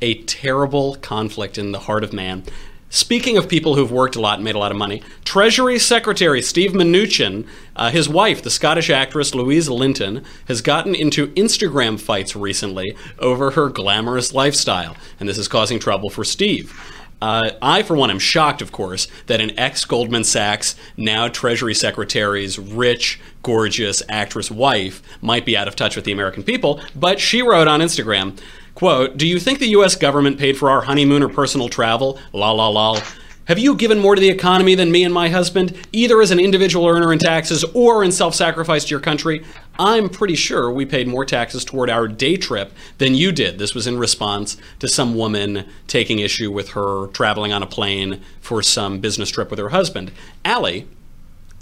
A 0.03 0.22
terrible 0.22 0.96
conflict 0.96 1.59
in 1.59 1.72
the 1.72 1.81
heart 1.81 2.03
of 2.03 2.12
man. 2.12 2.44
Speaking 2.92 3.37
of 3.37 3.48
people 3.48 3.76
who've 3.76 3.92
worked 3.92 4.16
a 4.16 4.20
lot 4.20 4.38
and 4.38 4.44
made 4.44 4.57
a 4.57 4.59
lot 4.59 4.72
of 4.72 4.76
money, 4.76 5.00
Treasury 5.24 5.79
Secretary 5.79 6.42
Steve 6.42 6.72
Mnuchin, 6.72 7.46
uh, 7.76 7.90
his 7.90 8.09
wife, 8.09 8.42
the 8.42 8.50
Scottish 8.50 8.90
actress 8.90 9.33
Louise 9.33 9.68
Linton, 9.68 10.24
has 10.49 10.61
gotten 10.61 10.97
into 10.97 11.28
Instagram 11.34 12.01
fights 12.01 12.34
recently 12.34 12.97
over 13.20 13.53
her 13.53 13.68
glamorous 13.68 14.34
lifestyle, 14.34 14.97
and 15.20 15.28
this 15.28 15.38
is 15.38 15.47
causing 15.47 15.78
trouble 15.78 16.11
for 16.11 16.24
Steve. 16.24 16.74
Uh, 17.23 17.51
I, 17.61 17.83
for 17.83 17.95
one, 17.95 18.11
am 18.11 18.18
shocked, 18.18 18.62
of 18.62 18.73
course, 18.73 19.07
that 19.27 19.41
an 19.41 19.59
ex 19.59 19.85
Goldman 19.85 20.25
Sachs, 20.25 20.75
now 20.97 21.29
Treasury 21.29 21.75
Secretary's 21.75 22.59
rich, 22.59 23.21
gorgeous 23.43 24.03
actress 24.09 24.51
wife 24.51 25.03
might 25.21 25.45
be 25.45 25.57
out 25.57 25.68
of 25.68 25.77
touch 25.77 25.97
with 25.97 26.05
the 26.05 26.12
American 26.12 26.43
people. 26.43 26.81
But 26.95 27.21
she 27.21 27.43
wrote 27.43 27.68
on 27.68 27.81
Instagram, 27.81 28.41
quote, 28.75 29.16
Do 29.16 29.27
you 29.27 29.39
think 29.39 29.59
the 29.59 29.68
U.S. 29.68 29.97
government 29.97 30.39
paid 30.39 30.57
for 30.57 30.71
our 30.71 30.83
honeymoon 30.83 31.23
or 31.23 31.29
personal 31.29 31.68
travel? 31.68 32.18
La 32.33 32.53
la 32.53 32.68
la. 32.68 33.01
Have 33.47 33.59
you 33.59 33.75
given 33.75 33.99
more 33.99 34.14
to 34.14 34.21
the 34.21 34.29
economy 34.29 34.77
than 34.77 34.93
me 34.93 35.03
and 35.03 35.12
my 35.12 35.29
husband, 35.29 35.77
either 35.93 36.23
as 36.23 36.31
an 36.31 36.39
individual 36.39 36.87
earner 36.87 37.12
in 37.12 37.18
taxes 37.18 37.64
or 37.75 38.05
in 38.05 38.12
self 38.12 38.35
sacrifice 38.35 38.85
to 38.85 38.91
your 38.91 39.01
country? 39.01 39.45
I'm 39.81 40.11
pretty 40.11 40.35
sure 40.35 40.70
we 40.70 40.85
paid 40.85 41.09
more 41.09 41.24
taxes 41.24 41.64
toward 41.64 41.89
our 41.89 42.07
day 42.07 42.37
trip 42.37 42.70
than 42.99 43.14
you 43.14 43.33
did. 43.33 43.59
This 43.59 43.74
was 43.74 43.87
in 43.87 43.99
response 43.99 44.59
to 44.78 44.87
some 44.87 45.14
woman 45.14 45.66
taking 45.87 46.18
issue 46.18 46.53
with 46.53 46.70
her 46.72 47.07
traveling 47.14 47.51
on 47.51 47.62
a 47.62 47.66
plane 47.66 48.20
for 48.43 48.62
some 48.62 49.01
business 49.01 49.31
trip 49.31 49.49
with 49.49 49.59
her 49.59 49.70
husband. 49.70 50.12
Allie, 50.45 50.87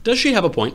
does 0.02 0.18
she 0.18 0.32
have 0.32 0.42
a 0.42 0.50
point? 0.50 0.74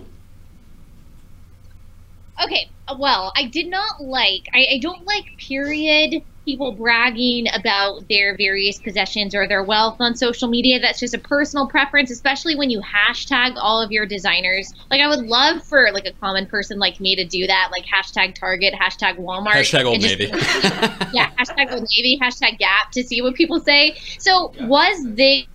Okay, 2.42 2.70
well, 2.98 3.34
I 3.36 3.44
did 3.48 3.68
not 3.68 4.02
like, 4.02 4.48
I, 4.54 4.66
I 4.76 4.80
don't 4.82 5.06
like, 5.06 5.26
period, 5.38 6.24
people 6.46 6.74
bragging 6.74 7.48
about 7.54 8.08
their 8.10 8.36
various 8.36 8.80
possessions 8.80 9.34
or 9.34 9.48
their 9.48 9.64
wealth 9.64 9.98
on 10.00 10.16
social 10.16 10.48
media. 10.50 10.80
That's 10.80 11.00
just 11.00 11.14
a 11.14 11.20
personal 11.20 11.68
preference, 11.68 12.12
especially 12.12 12.56
when 12.56 12.70
you 12.70 12.82
hashtag 12.82 13.54
all 13.56 13.82
of 13.82 13.92
your 13.92 14.06
designers. 14.06 14.74
Like, 14.90 15.02
I 15.02 15.08
would 15.08 15.26
love 15.26 15.64
for 15.64 15.92
like 15.92 16.06
a 16.06 16.14
common 16.14 16.46
person 16.48 16.80
like 16.80 17.00
me 17.00 17.16
to 17.16 17.26
do 17.26 17.48
that, 17.48 17.70
like 17.72 17.86
hashtag 17.86 18.36
Target, 18.36 18.74
hashtag 18.74 19.18
Walmart, 19.18 19.54
hashtag 19.54 19.86
Old 19.86 20.02
just, 20.02 20.20
Navy. 20.20 20.26
yeah, 21.14 21.32
hashtag 21.40 21.72
Old 21.72 21.88
Navy, 21.96 22.20
hashtag 22.22 22.58
Gap 22.58 22.92
to 22.92 23.04
see 23.04 23.22
what 23.22 23.36
people 23.36 23.60
say. 23.60 23.96
So, 24.20 24.54
was 24.62 24.98
this 25.06 25.46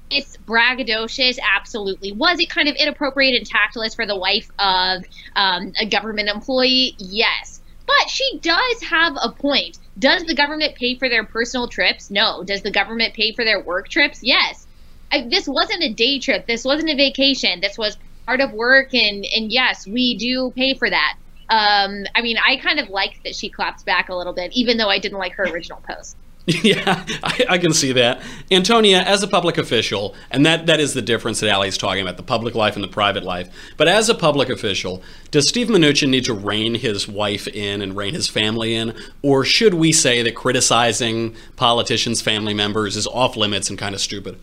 braggadocious? 0.46 1.38
Absolutely. 1.38 2.12
Was 2.12 2.40
it 2.40 2.48
kind 2.48 2.68
of 2.68 2.76
inappropriate 2.76 3.34
and 3.34 3.46
tactless 3.46 3.94
for 3.94 4.06
the 4.06 4.16
wife 4.16 4.50
of 4.58 5.04
um, 5.36 5.72
a 5.78 5.86
government 5.86 6.28
employee? 6.28 6.94
Yes. 6.98 7.60
But 7.86 8.10
she 8.10 8.38
does 8.40 8.82
have 8.82 9.16
a 9.20 9.30
point. 9.30 9.78
Does 9.98 10.24
the 10.24 10.34
government 10.34 10.74
pay 10.76 10.96
for 10.96 11.08
their 11.08 11.24
personal 11.24 11.68
trips? 11.68 12.10
No. 12.10 12.44
Does 12.44 12.62
the 12.62 12.70
government 12.70 13.14
pay 13.14 13.32
for 13.32 13.44
their 13.44 13.60
work 13.60 13.88
trips? 13.88 14.20
Yes. 14.22 14.66
I, 15.10 15.26
this 15.28 15.48
wasn't 15.48 15.82
a 15.82 15.92
day 15.92 16.18
trip. 16.18 16.46
This 16.46 16.64
wasn't 16.64 16.90
a 16.90 16.96
vacation. 16.96 17.60
This 17.60 17.78
was 17.78 17.96
part 18.26 18.40
of 18.40 18.52
work, 18.52 18.92
and 18.92 19.24
and 19.24 19.50
yes, 19.50 19.86
we 19.86 20.16
do 20.16 20.52
pay 20.54 20.74
for 20.74 20.88
that. 20.88 21.16
Um, 21.48 22.04
I 22.14 22.20
mean, 22.20 22.36
I 22.46 22.58
kind 22.58 22.78
of 22.78 22.90
liked 22.90 23.24
that 23.24 23.34
she 23.34 23.48
clapped 23.48 23.86
back 23.86 24.10
a 24.10 24.14
little 24.14 24.34
bit, 24.34 24.52
even 24.52 24.76
though 24.76 24.90
I 24.90 24.98
didn't 24.98 25.18
like 25.18 25.32
her 25.32 25.44
original 25.44 25.80
post. 25.80 26.16
yeah, 26.62 27.04
I, 27.22 27.44
I, 27.46 27.58
can 27.58 27.74
see 27.74 27.92
that. 27.92 28.22
Antonia, 28.50 29.02
as 29.02 29.22
a 29.22 29.28
public 29.28 29.58
official, 29.58 30.14
and 30.30 30.46
that, 30.46 30.64
that 30.64 30.80
is 30.80 30.94
the 30.94 31.02
difference 31.02 31.40
that 31.40 31.50
Allie's 31.50 31.76
talking 31.76 32.00
about 32.00 32.16
the 32.16 32.22
public 32.22 32.54
life 32.54 32.74
and 32.74 32.82
the 32.82 32.88
private 32.88 33.22
life. 33.22 33.50
But 33.76 33.86
as 33.86 34.08
a 34.08 34.14
public 34.14 34.48
official, 34.48 35.02
does 35.30 35.46
Steve 35.46 35.66
Mnuchin 35.66 36.08
need 36.08 36.24
to 36.24 36.32
rein 36.32 36.76
his 36.76 37.06
wife 37.06 37.48
in 37.48 37.82
and 37.82 37.94
rein 37.94 38.14
his 38.14 38.28
family 38.28 38.74
in? 38.74 38.94
Or 39.20 39.44
should 39.44 39.74
we 39.74 39.92
say 39.92 40.22
that 40.22 40.34
criticizing 40.34 41.36
politicians' 41.56 42.22
family 42.22 42.54
members 42.54 42.96
is 42.96 43.06
off 43.06 43.36
limits 43.36 43.68
and 43.68 43.78
kind 43.78 43.94
of 43.94 44.00
stupid? 44.00 44.38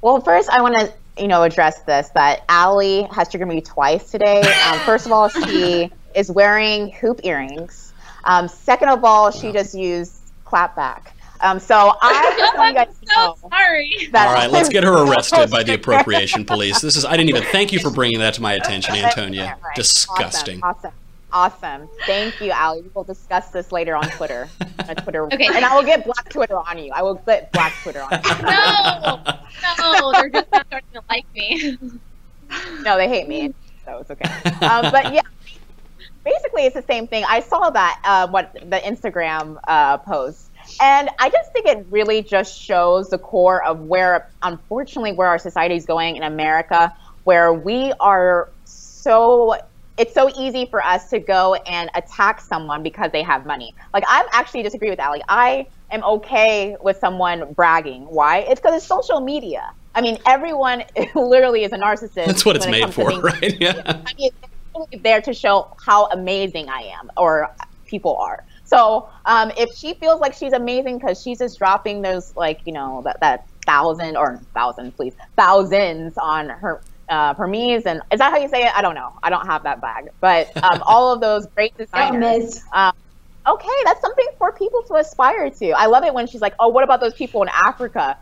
Well, 0.00 0.20
first, 0.20 0.50
I 0.50 0.62
want 0.62 0.74
to 0.80 0.92
you 1.22 1.28
know 1.28 1.44
address 1.44 1.82
this 1.82 2.08
that 2.16 2.42
Allie 2.48 3.04
has 3.12 3.28
triggered 3.28 3.46
me 3.46 3.60
twice 3.60 4.10
today. 4.10 4.40
Um, 4.40 4.80
first 4.80 5.06
of 5.06 5.12
all, 5.12 5.28
she 5.28 5.92
is 6.16 6.28
wearing 6.28 6.90
hoop 6.90 7.20
earrings. 7.22 7.92
Um, 8.24 8.48
second 8.48 8.88
of 8.88 9.04
all, 9.04 9.30
she 9.30 9.52
just 9.52 9.72
used 9.72 10.15
clapback. 10.46 11.12
Um, 11.40 11.58
so 11.58 11.92
I 12.00 12.34
just 12.38 12.56
want 12.56 12.68
you 12.68 12.74
guys 12.74 12.98
to 12.98 13.06
know. 13.14 13.36
So 13.40 13.48
sorry. 13.48 13.92
All 14.14 14.34
right, 14.34 14.50
let's 14.50 14.68
get 14.68 14.84
her 14.84 15.04
arrested 15.04 15.50
by 15.50 15.62
the 15.62 15.74
appropriation 15.74 16.44
police. 16.44 16.80
This 16.80 16.96
is 16.96 17.04
I 17.04 17.16
didn't 17.16 17.28
even 17.28 17.42
thank 17.44 17.72
you 17.72 17.78
for 17.78 17.90
bringing 17.90 18.18
that 18.20 18.34
to 18.34 18.42
my 18.42 18.54
attention, 18.54 18.94
Antonia. 18.94 19.56
Disgusting. 19.74 20.62
Awesome. 20.62 20.92
Awesome. 21.32 21.62
awesome. 21.62 21.88
Thank 22.06 22.40
you, 22.40 22.50
Allie. 22.50 22.82
We 22.82 22.90
will 22.94 23.04
discuss 23.04 23.50
this 23.50 23.72
later 23.72 23.94
on 23.96 24.08
Twitter. 24.10 24.48
On 24.88 24.94
Twitter. 24.94 25.24
Okay. 25.24 25.48
And 25.52 25.64
I 25.64 25.74
will 25.74 25.82
get 25.82 26.04
Black 26.04 26.28
Twitter 26.28 26.56
on 26.56 26.78
you. 26.78 26.92
I 26.94 27.02
will 27.02 27.14
get 27.14 27.50
Black 27.50 27.74
Twitter 27.82 28.02
on 28.02 28.12
you. 28.12 28.42
no, 28.42 30.00
no, 30.00 30.12
they're 30.12 30.28
just 30.28 30.52
not 30.52 30.64
starting 30.68 30.88
to 30.94 31.02
like 31.08 31.26
me. 31.34 31.76
no, 32.82 32.96
they 32.96 33.08
hate 33.08 33.26
me, 33.26 33.52
so 33.84 33.98
it's 33.98 34.10
okay. 34.12 34.30
Um, 34.64 34.92
but 34.92 35.12
yeah, 35.12 35.22
basically 36.26 36.66
it's 36.66 36.74
the 36.74 36.82
same 36.82 37.06
thing. 37.06 37.24
I 37.26 37.40
saw 37.40 37.70
that 37.70 38.00
uh, 38.04 38.28
what 38.28 38.52
the 38.52 38.78
Instagram 38.78 39.58
uh, 39.66 39.98
post, 39.98 40.50
and 40.82 41.08
I 41.18 41.30
just 41.30 41.52
think 41.52 41.66
it 41.66 41.86
really 41.88 42.22
just 42.22 42.60
shows 42.60 43.08
the 43.08 43.18
core 43.18 43.64
of 43.64 43.82
where, 43.82 44.28
unfortunately, 44.42 45.12
where 45.12 45.28
our 45.28 45.38
society 45.38 45.76
is 45.76 45.86
going 45.86 46.16
in 46.16 46.24
America, 46.24 46.94
where 47.24 47.54
we 47.54 47.92
are 48.00 48.50
so. 48.64 49.56
It's 49.98 50.12
so 50.12 50.28
easy 50.38 50.66
for 50.66 50.84
us 50.84 51.08
to 51.08 51.18
go 51.18 51.54
and 51.54 51.88
attack 51.94 52.42
someone 52.42 52.82
because 52.82 53.12
they 53.12 53.22
have 53.22 53.46
money. 53.46 53.74
Like 53.94 54.04
I 54.06 54.28
actually 54.30 54.62
disagree 54.62 54.90
with 54.90 55.00
Allie. 55.00 55.22
I 55.26 55.68
am 55.90 56.04
okay 56.04 56.76
with 56.82 56.98
someone 56.98 57.54
bragging. 57.54 58.02
Why? 58.02 58.40
It's 58.40 58.60
because 58.60 58.76
it's 58.76 58.84
social 58.84 59.20
media. 59.20 59.72
I 59.94 60.02
mean, 60.02 60.18
everyone 60.26 60.84
literally 61.14 61.64
is 61.64 61.72
a 61.72 61.78
narcissist. 61.78 62.26
That's 62.26 62.44
what 62.44 62.56
it's 62.56 62.66
made 62.66 62.92
for, 62.92 63.08
right? 63.20 63.58
Yeah. 63.58 64.02
I 64.04 64.12
mean, 64.18 64.32
there 65.02 65.20
to 65.22 65.32
show 65.32 65.74
how 65.84 66.06
amazing 66.06 66.68
I 66.68 66.92
am 66.98 67.10
or 67.16 67.50
people 67.86 68.16
are. 68.16 68.44
So 68.64 69.08
um, 69.24 69.52
if 69.56 69.74
she 69.76 69.94
feels 69.94 70.20
like 70.20 70.34
she's 70.34 70.52
amazing 70.52 70.98
because 70.98 71.22
she's 71.22 71.38
just 71.38 71.58
dropping 71.58 72.02
those 72.02 72.34
like 72.36 72.60
you 72.64 72.72
know 72.72 73.02
that 73.04 73.20
that 73.20 73.46
thousand 73.64 74.16
or 74.16 74.40
thousand 74.54 74.96
please 74.96 75.14
thousands 75.36 76.16
on 76.18 76.48
her 76.48 76.80
uh, 77.08 77.34
Hermes 77.34 77.86
and 77.86 78.00
is 78.10 78.18
that 78.18 78.32
how 78.32 78.38
you 78.38 78.48
say 78.48 78.64
it? 78.64 78.72
I 78.76 78.82
don't 78.82 78.94
know. 78.94 79.12
I 79.22 79.30
don't 79.30 79.46
have 79.46 79.62
that 79.62 79.80
bag, 79.80 80.08
but 80.20 80.50
um, 80.62 80.82
all 80.86 81.12
of 81.12 81.20
those 81.20 81.46
great 81.46 81.76
designers. 81.76 82.60
Um, 82.72 82.92
okay, 83.46 83.68
that's 83.84 84.00
something 84.00 84.26
for 84.38 84.52
people 84.52 84.82
to 84.88 84.94
aspire 84.94 85.50
to. 85.50 85.70
I 85.70 85.86
love 85.86 86.04
it 86.04 86.12
when 86.12 86.26
she's 86.26 86.40
like, 86.40 86.54
oh, 86.58 86.68
what 86.68 86.84
about 86.84 87.00
those 87.00 87.14
people 87.14 87.42
in 87.42 87.48
Africa? 87.48 88.18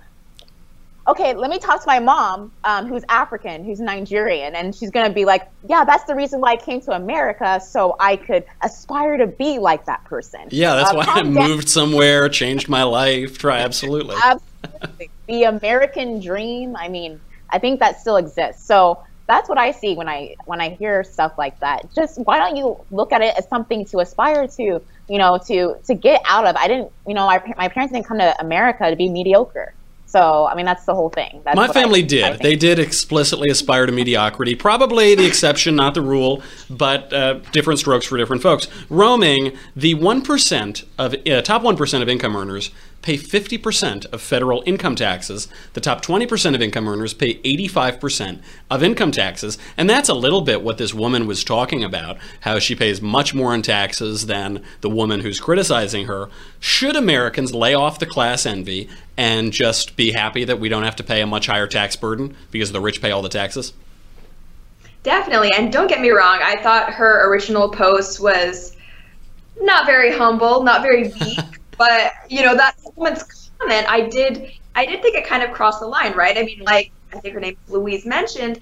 Okay, 1.07 1.34
let 1.34 1.50
me 1.50 1.59
talk 1.59 1.80
to 1.80 1.86
my 1.86 1.98
mom, 1.98 2.52
um, 2.64 2.86
who's 2.86 3.05
African, 3.09 3.64
who's 3.64 3.80
Nigerian, 3.80 4.55
and 4.55 4.74
she's 4.74 4.90
gonna 4.90 5.12
be 5.12 5.24
like, 5.24 5.48
yeah, 5.68 5.84
that's 5.84 6.05
the 6.05 6.14
reason 6.14 6.40
why 6.40 6.52
I 6.52 6.57
came 6.57 6.80
to 6.82 6.92
America, 6.92 7.61
so 7.61 7.96
I 8.00 8.16
could 8.16 8.44
aspire 8.62 9.16
to 9.18 9.26
be 9.26 9.59
like 9.59 9.84
that 9.86 10.05
person. 10.05 10.48
Yeah, 10.50 10.74
that's 10.74 10.90
uh, 10.90 10.96
why 10.96 11.05
I 11.07 11.22
moved 11.22 11.68
somewhere, 11.68 12.28
changed 12.28 12.68
my 12.68 12.82
life. 12.82 13.38
Try 13.38 13.61
absolutely. 13.61 14.16
absolutely. 14.22 15.11
the 15.26 15.44
American 15.44 16.20
dream. 16.20 16.76
I 16.76 16.88
mean, 16.88 17.20
I 17.50 17.59
think 17.59 17.80
that 17.80 18.00
still 18.00 18.16
exists. 18.16 18.64
So 18.64 19.02
that's 19.26 19.48
what 19.48 19.59
I 19.59 19.70
see 19.72 19.94
when 19.94 20.09
I 20.09 20.34
when 20.46 20.61
I 20.61 20.70
hear 20.70 21.05
stuff 21.05 21.36
like 21.36 21.59
that. 21.61 21.92
Just 21.94 22.18
why 22.20 22.38
don't 22.38 22.57
you 22.57 22.78
look 22.90 23.12
at 23.12 23.22
it 23.22 23.34
as 23.36 23.48
something 23.48 23.84
to 23.86 24.00
aspire 24.00 24.46
to? 24.48 24.80
You 25.07 25.18
know, 25.18 25.38
to 25.46 25.76
to 25.84 25.94
get 25.94 26.22
out 26.26 26.46
of. 26.46 26.57
I 26.57 26.66
didn't. 26.66 26.90
You 27.07 27.12
know, 27.12 27.26
my 27.26 27.42
my 27.59 27.68
parents 27.68 27.92
didn't 27.92 28.07
come 28.07 28.18
to 28.18 28.34
America 28.40 28.88
to 28.88 28.96
be 28.96 29.11
mediocre 29.11 29.74
so, 30.14 30.46
I 30.46 30.54
mean, 30.54 30.64
that's 30.64 30.84
the 30.84 30.94
whole 30.94 31.10
thing. 31.10 31.42
That's 31.44 31.56
My 31.56 31.66
family 31.66 31.98
I, 31.98 32.06
did. 32.06 32.24
I 32.24 32.36
they 32.36 32.54
did 32.54 32.78
explicitly 32.78 33.50
aspire 33.50 33.84
to 33.84 33.90
mediocrity. 33.90 34.54
Probably 34.54 35.16
the 35.16 35.26
exception, 35.26 35.74
not 35.74 35.94
the 35.94 36.02
rule, 36.02 36.40
but 36.70 37.12
uh, 37.12 37.40
different 37.50 37.80
strokes 37.80 38.06
for 38.06 38.16
different 38.16 38.40
folks. 38.40 38.68
Roaming, 38.88 39.58
the 39.74 39.96
1% 39.96 40.84
of 40.98 41.16
uh, 41.26 41.42
top 41.42 41.62
1% 41.62 42.02
of 42.02 42.08
income 42.08 42.36
earners 42.36 42.70
pay 43.04 43.18
50% 43.18 44.06
of 44.06 44.22
federal 44.22 44.62
income 44.64 44.94
taxes. 44.94 45.46
The 45.74 45.80
top 45.80 46.02
20% 46.02 46.54
of 46.54 46.62
income 46.62 46.88
earners 46.88 47.12
pay 47.12 47.34
85% 47.40 48.40
of 48.70 48.82
income 48.82 49.10
taxes. 49.10 49.58
And 49.76 49.90
that's 49.90 50.08
a 50.08 50.14
little 50.14 50.40
bit 50.40 50.62
what 50.62 50.78
this 50.78 50.94
woman 50.94 51.26
was 51.26 51.44
talking 51.44 51.84
about 51.84 52.16
how 52.40 52.58
she 52.60 52.74
pays 52.74 53.02
much 53.02 53.34
more 53.34 53.54
in 53.54 53.60
taxes 53.60 54.24
than 54.24 54.62
the 54.80 54.88
woman 54.88 55.20
who's 55.20 55.38
criticizing 55.38 56.06
her. 56.06 56.30
Should 56.60 56.96
Americans 56.96 57.52
lay 57.52 57.74
off 57.74 57.98
the 57.98 58.06
class 58.06 58.46
envy 58.46 58.88
and 59.16 59.52
just 59.52 59.96
be 59.96 60.12
happy 60.12 60.44
that 60.44 60.58
we 60.58 60.68
don't 60.68 60.82
have 60.82 60.96
to 60.96 61.04
pay 61.04 61.20
a 61.20 61.26
much 61.26 61.46
higher 61.46 61.66
tax 61.66 61.96
burden 61.96 62.36
because 62.50 62.72
the 62.72 62.80
rich 62.80 63.00
pay 63.00 63.10
all 63.10 63.22
the 63.22 63.28
taxes? 63.28 63.72
Definitely. 65.02 65.52
And 65.56 65.72
don't 65.72 65.86
get 65.86 66.00
me 66.00 66.10
wrong, 66.10 66.40
I 66.42 66.56
thought 66.62 66.92
her 66.92 67.30
original 67.30 67.68
post 67.68 68.20
was 68.20 68.76
not 69.60 69.86
very 69.86 70.16
humble, 70.16 70.62
not 70.62 70.82
very 70.82 71.04
weak. 71.20 71.38
but 71.76 72.12
you 72.28 72.42
know 72.42 72.56
that 72.56 72.76
woman's 72.96 73.50
comment, 73.58 73.86
I 73.88 74.08
did, 74.08 74.52
I 74.74 74.86
did 74.86 75.02
think 75.02 75.16
it 75.16 75.26
kind 75.26 75.42
of 75.42 75.52
crossed 75.52 75.80
the 75.80 75.86
line, 75.86 76.14
right? 76.14 76.36
I 76.36 76.42
mean, 76.42 76.62
like 76.64 76.90
I 77.12 77.20
think 77.20 77.34
her 77.34 77.40
name 77.40 77.56
Louise 77.68 78.06
mentioned, 78.06 78.60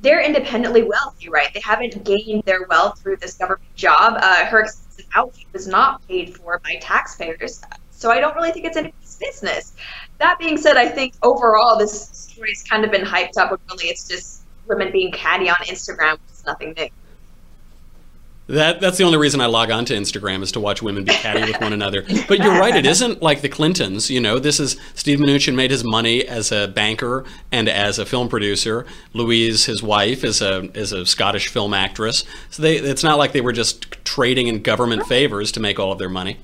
they're 0.00 0.22
independently 0.22 0.82
wealthy, 0.82 1.28
right? 1.28 1.52
They 1.52 1.60
haven't 1.60 2.04
gained 2.04 2.44
their 2.44 2.64
wealth 2.64 3.00
through 3.00 3.16
this 3.16 3.34
government 3.34 3.74
job. 3.76 4.18
Uh, 4.18 4.44
her 4.44 4.60
expensive 4.60 5.06
outfit 5.14 5.46
was 5.52 5.66
not 5.66 6.06
paid 6.06 6.36
for 6.36 6.60
by 6.62 6.76
taxpayers, 6.80 7.62
so 7.96 8.10
I 8.10 8.20
don't 8.20 8.36
really 8.36 8.52
think 8.52 8.66
it's 8.66 8.76
anybody's 8.76 9.16
business. 9.16 9.72
That 10.18 10.38
being 10.38 10.56
said, 10.56 10.76
I 10.76 10.88
think 10.88 11.14
overall 11.22 11.78
this 11.78 12.08
story's 12.08 12.62
kind 12.62 12.84
of 12.84 12.90
been 12.90 13.04
hyped 13.04 13.36
up, 13.38 13.50
but 13.50 13.60
really 13.70 13.86
it's 13.86 14.06
just 14.06 14.42
women 14.66 14.92
being 14.92 15.12
catty 15.12 15.48
on 15.48 15.56
Instagram, 15.56 16.12
which 16.12 16.32
is 16.32 16.44
nothing 16.44 16.74
new. 16.76 16.88
That 18.48 18.80
that's 18.80 18.96
the 18.96 19.02
only 19.02 19.18
reason 19.18 19.40
I 19.40 19.46
log 19.46 19.72
on 19.72 19.84
to 19.86 19.94
Instagram 19.94 20.42
is 20.42 20.52
to 20.52 20.60
watch 20.60 20.80
women 20.80 21.02
be 21.02 21.12
catty 21.12 21.40
with 21.50 21.60
one 21.60 21.72
another. 21.72 22.04
But 22.28 22.38
you're 22.38 22.56
right; 22.56 22.76
it 22.76 22.86
isn't 22.86 23.20
like 23.20 23.40
the 23.40 23.48
Clintons. 23.48 24.08
You 24.08 24.20
know, 24.20 24.38
this 24.38 24.60
is 24.60 24.76
Steve 24.94 25.18
Mnuchin 25.18 25.56
made 25.56 25.72
his 25.72 25.82
money 25.82 26.24
as 26.24 26.52
a 26.52 26.68
banker 26.68 27.24
and 27.50 27.68
as 27.68 27.98
a 27.98 28.06
film 28.06 28.28
producer. 28.28 28.86
Louise, 29.14 29.64
his 29.64 29.82
wife, 29.82 30.22
is 30.22 30.40
a 30.40 30.70
is 30.78 30.92
a 30.92 31.04
Scottish 31.04 31.48
film 31.48 31.74
actress. 31.74 32.22
So 32.50 32.62
they 32.62 32.76
it's 32.76 33.02
not 33.02 33.18
like 33.18 33.32
they 33.32 33.40
were 33.40 33.52
just 33.52 34.04
trading 34.04 34.46
in 34.46 34.62
government 34.62 35.06
favors 35.06 35.50
to 35.52 35.60
make 35.60 35.80
all 35.80 35.90
of 35.90 35.98
their 35.98 36.08
money. 36.08 36.38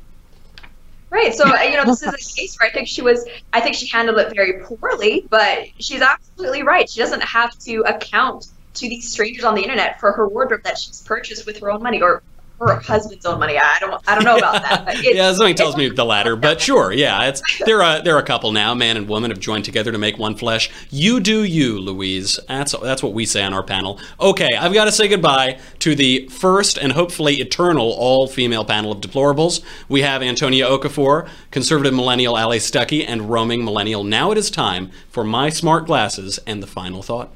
Right. 1.12 1.34
So 1.34 1.44
uh, 1.44 1.60
you 1.60 1.76
know, 1.76 1.84
this 1.84 2.02
is 2.02 2.08
a 2.08 2.16
case 2.40 2.56
where 2.58 2.70
I 2.70 2.72
think 2.72 2.88
she 2.88 3.02
was. 3.02 3.28
I 3.52 3.60
think 3.60 3.76
she 3.76 3.86
handled 3.86 4.18
it 4.18 4.34
very 4.34 4.64
poorly, 4.64 5.26
but 5.28 5.66
she's 5.78 6.00
absolutely 6.00 6.62
right. 6.62 6.88
She 6.88 7.00
doesn't 7.00 7.22
have 7.22 7.56
to 7.58 7.82
account 7.82 8.46
to 8.74 8.88
these 8.88 9.12
strangers 9.12 9.44
on 9.44 9.54
the 9.54 9.60
internet 9.60 10.00
for 10.00 10.12
her 10.12 10.26
wardrobe 10.26 10.62
that 10.64 10.78
she's 10.78 11.02
purchased 11.02 11.44
with 11.44 11.58
her 11.58 11.70
own 11.70 11.82
money 11.82 12.00
or 12.00 12.22
her 12.66 12.80
husband's 12.80 13.24
own 13.26 13.38
money. 13.38 13.58
I 13.58 13.78
don't. 13.80 14.02
I 14.06 14.14
don't 14.14 14.24
know 14.24 14.36
about 14.36 14.62
that. 14.62 14.84
But 14.84 14.94
it's, 14.98 15.14
yeah, 15.14 15.32
something 15.32 15.54
tells 15.54 15.76
me 15.76 15.88
the 15.88 16.04
latter. 16.04 16.36
But 16.36 16.60
sure, 16.68 16.92
yeah, 16.92 17.28
it's 17.28 17.42
they're 17.64 17.80
a, 17.80 18.00
they're 18.02 18.18
a 18.18 18.22
couple 18.22 18.52
now. 18.52 18.74
Man 18.74 18.96
and 18.96 19.08
woman 19.08 19.30
have 19.30 19.40
joined 19.40 19.64
together 19.64 19.92
to 19.92 19.98
make 19.98 20.18
one 20.18 20.36
flesh. 20.36 20.70
You 20.90 21.20
do 21.20 21.44
you, 21.44 21.78
Louise. 21.78 22.38
That's 22.48 22.76
that's 22.78 23.02
what 23.02 23.12
we 23.12 23.26
say 23.26 23.42
on 23.42 23.52
our 23.52 23.62
panel. 23.62 23.98
Okay, 24.20 24.54
I've 24.54 24.72
got 24.72 24.86
to 24.86 24.92
say 24.92 25.08
goodbye 25.08 25.58
to 25.80 25.94
the 25.94 26.28
first 26.28 26.78
and 26.78 26.92
hopefully 26.92 27.36
eternal 27.36 27.92
all-female 27.92 28.64
panel 28.64 28.92
of 28.92 29.00
deplorables. 29.00 29.62
We 29.88 30.02
have 30.02 30.22
Antonia 30.22 30.66
Okafor, 30.66 31.28
conservative 31.50 31.94
millennial 31.94 32.38
Allie 32.38 32.58
Stuckey, 32.58 33.04
and 33.06 33.30
roaming 33.30 33.64
millennial. 33.64 34.04
Now 34.04 34.30
it 34.30 34.38
is 34.38 34.50
time 34.50 34.90
for 35.10 35.24
my 35.24 35.48
smart 35.48 35.86
glasses 35.86 36.38
and 36.46 36.62
the 36.62 36.66
final 36.66 37.02
thought. 37.02 37.32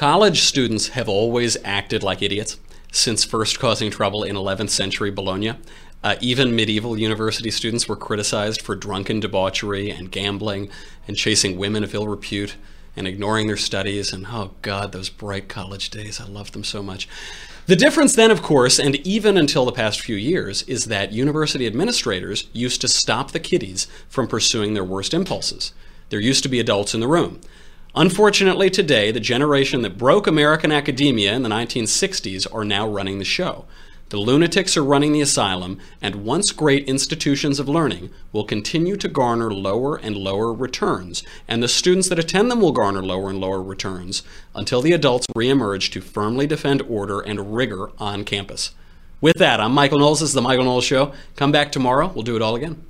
College 0.00 0.44
students 0.44 0.88
have 0.88 1.10
always 1.10 1.58
acted 1.62 2.02
like 2.02 2.22
idiots 2.22 2.56
since 2.90 3.22
first 3.22 3.60
causing 3.60 3.90
trouble 3.90 4.22
in 4.24 4.34
11th 4.34 4.70
century 4.70 5.10
Bologna. 5.10 5.52
Uh, 6.02 6.16
even 6.22 6.56
medieval 6.56 6.98
university 6.98 7.50
students 7.50 7.86
were 7.86 7.96
criticized 7.96 8.62
for 8.62 8.74
drunken 8.74 9.20
debauchery 9.20 9.90
and 9.90 10.10
gambling 10.10 10.70
and 11.06 11.18
chasing 11.18 11.58
women 11.58 11.84
of 11.84 11.94
ill 11.94 12.08
repute 12.08 12.56
and 12.96 13.06
ignoring 13.06 13.46
their 13.46 13.58
studies. 13.58 14.10
And 14.10 14.28
oh 14.30 14.52
God, 14.62 14.92
those 14.92 15.10
bright 15.10 15.50
college 15.50 15.90
days, 15.90 16.18
I 16.18 16.24
loved 16.24 16.54
them 16.54 16.64
so 16.64 16.82
much. 16.82 17.06
The 17.66 17.76
difference 17.76 18.16
then, 18.16 18.30
of 18.30 18.40
course, 18.40 18.78
and 18.78 18.96
even 19.06 19.36
until 19.36 19.66
the 19.66 19.70
past 19.70 20.00
few 20.00 20.16
years, 20.16 20.62
is 20.62 20.86
that 20.86 21.12
university 21.12 21.66
administrators 21.66 22.48
used 22.54 22.80
to 22.80 22.88
stop 22.88 23.32
the 23.32 23.38
kiddies 23.38 23.86
from 24.08 24.28
pursuing 24.28 24.72
their 24.72 24.82
worst 24.82 25.12
impulses. 25.12 25.74
There 26.08 26.20
used 26.20 26.42
to 26.44 26.48
be 26.48 26.58
adults 26.58 26.94
in 26.94 27.00
the 27.00 27.06
room. 27.06 27.42
Unfortunately, 27.94 28.70
today, 28.70 29.10
the 29.10 29.18
generation 29.18 29.82
that 29.82 29.98
broke 29.98 30.28
American 30.28 30.70
academia 30.70 31.34
in 31.34 31.42
the 31.42 31.48
1960s 31.48 32.46
are 32.54 32.64
now 32.64 32.86
running 32.86 33.18
the 33.18 33.24
show. 33.24 33.64
The 34.10 34.18
lunatics 34.18 34.76
are 34.76 34.84
running 34.84 35.12
the 35.12 35.20
asylum, 35.20 35.78
and 36.00 36.24
once 36.24 36.52
great 36.52 36.88
institutions 36.88 37.58
of 37.58 37.68
learning 37.68 38.10
will 38.32 38.44
continue 38.44 38.96
to 38.96 39.08
garner 39.08 39.52
lower 39.52 39.96
and 39.96 40.16
lower 40.16 40.52
returns, 40.52 41.24
and 41.48 41.62
the 41.62 41.68
students 41.68 42.08
that 42.08 42.18
attend 42.18 42.48
them 42.48 42.60
will 42.60 42.72
garner 42.72 43.02
lower 43.02 43.28
and 43.28 43.40
lower 43.40 43.62
returns 43.62 44.22
until 44.54 44.82
the 44.82 44.92
adults 44.92 45.26
reemerge 45.36 45.90
to 45.90 46.00
firmly 46.00 46.46
defend 46.46 46.82
order 46.82 47.18
and 47.20 47.54
rigor 47.56 47.90
on 47.98 48.24
campus. 48.24 48.72
With 49.20 49.36
that, 49.38 49.60
I'm 49.60 49.72
Michael 49.72 49.98
Knowles. 49.98 50.20
This 50.20 50.30
is 50.30 50.34
The 50.34 50.42
Michael 50.42 50.64
Knowles 50.64 50.84
Show. 50.84 51.12
Come 51.34 51.50
back 51.50 51.72
tomorrow. 51.72 52.10
We'll 52.14 52.22
do 52.22 52.36
it 52.36 52.42
all 52.42 52.54
again. 52.54 52.84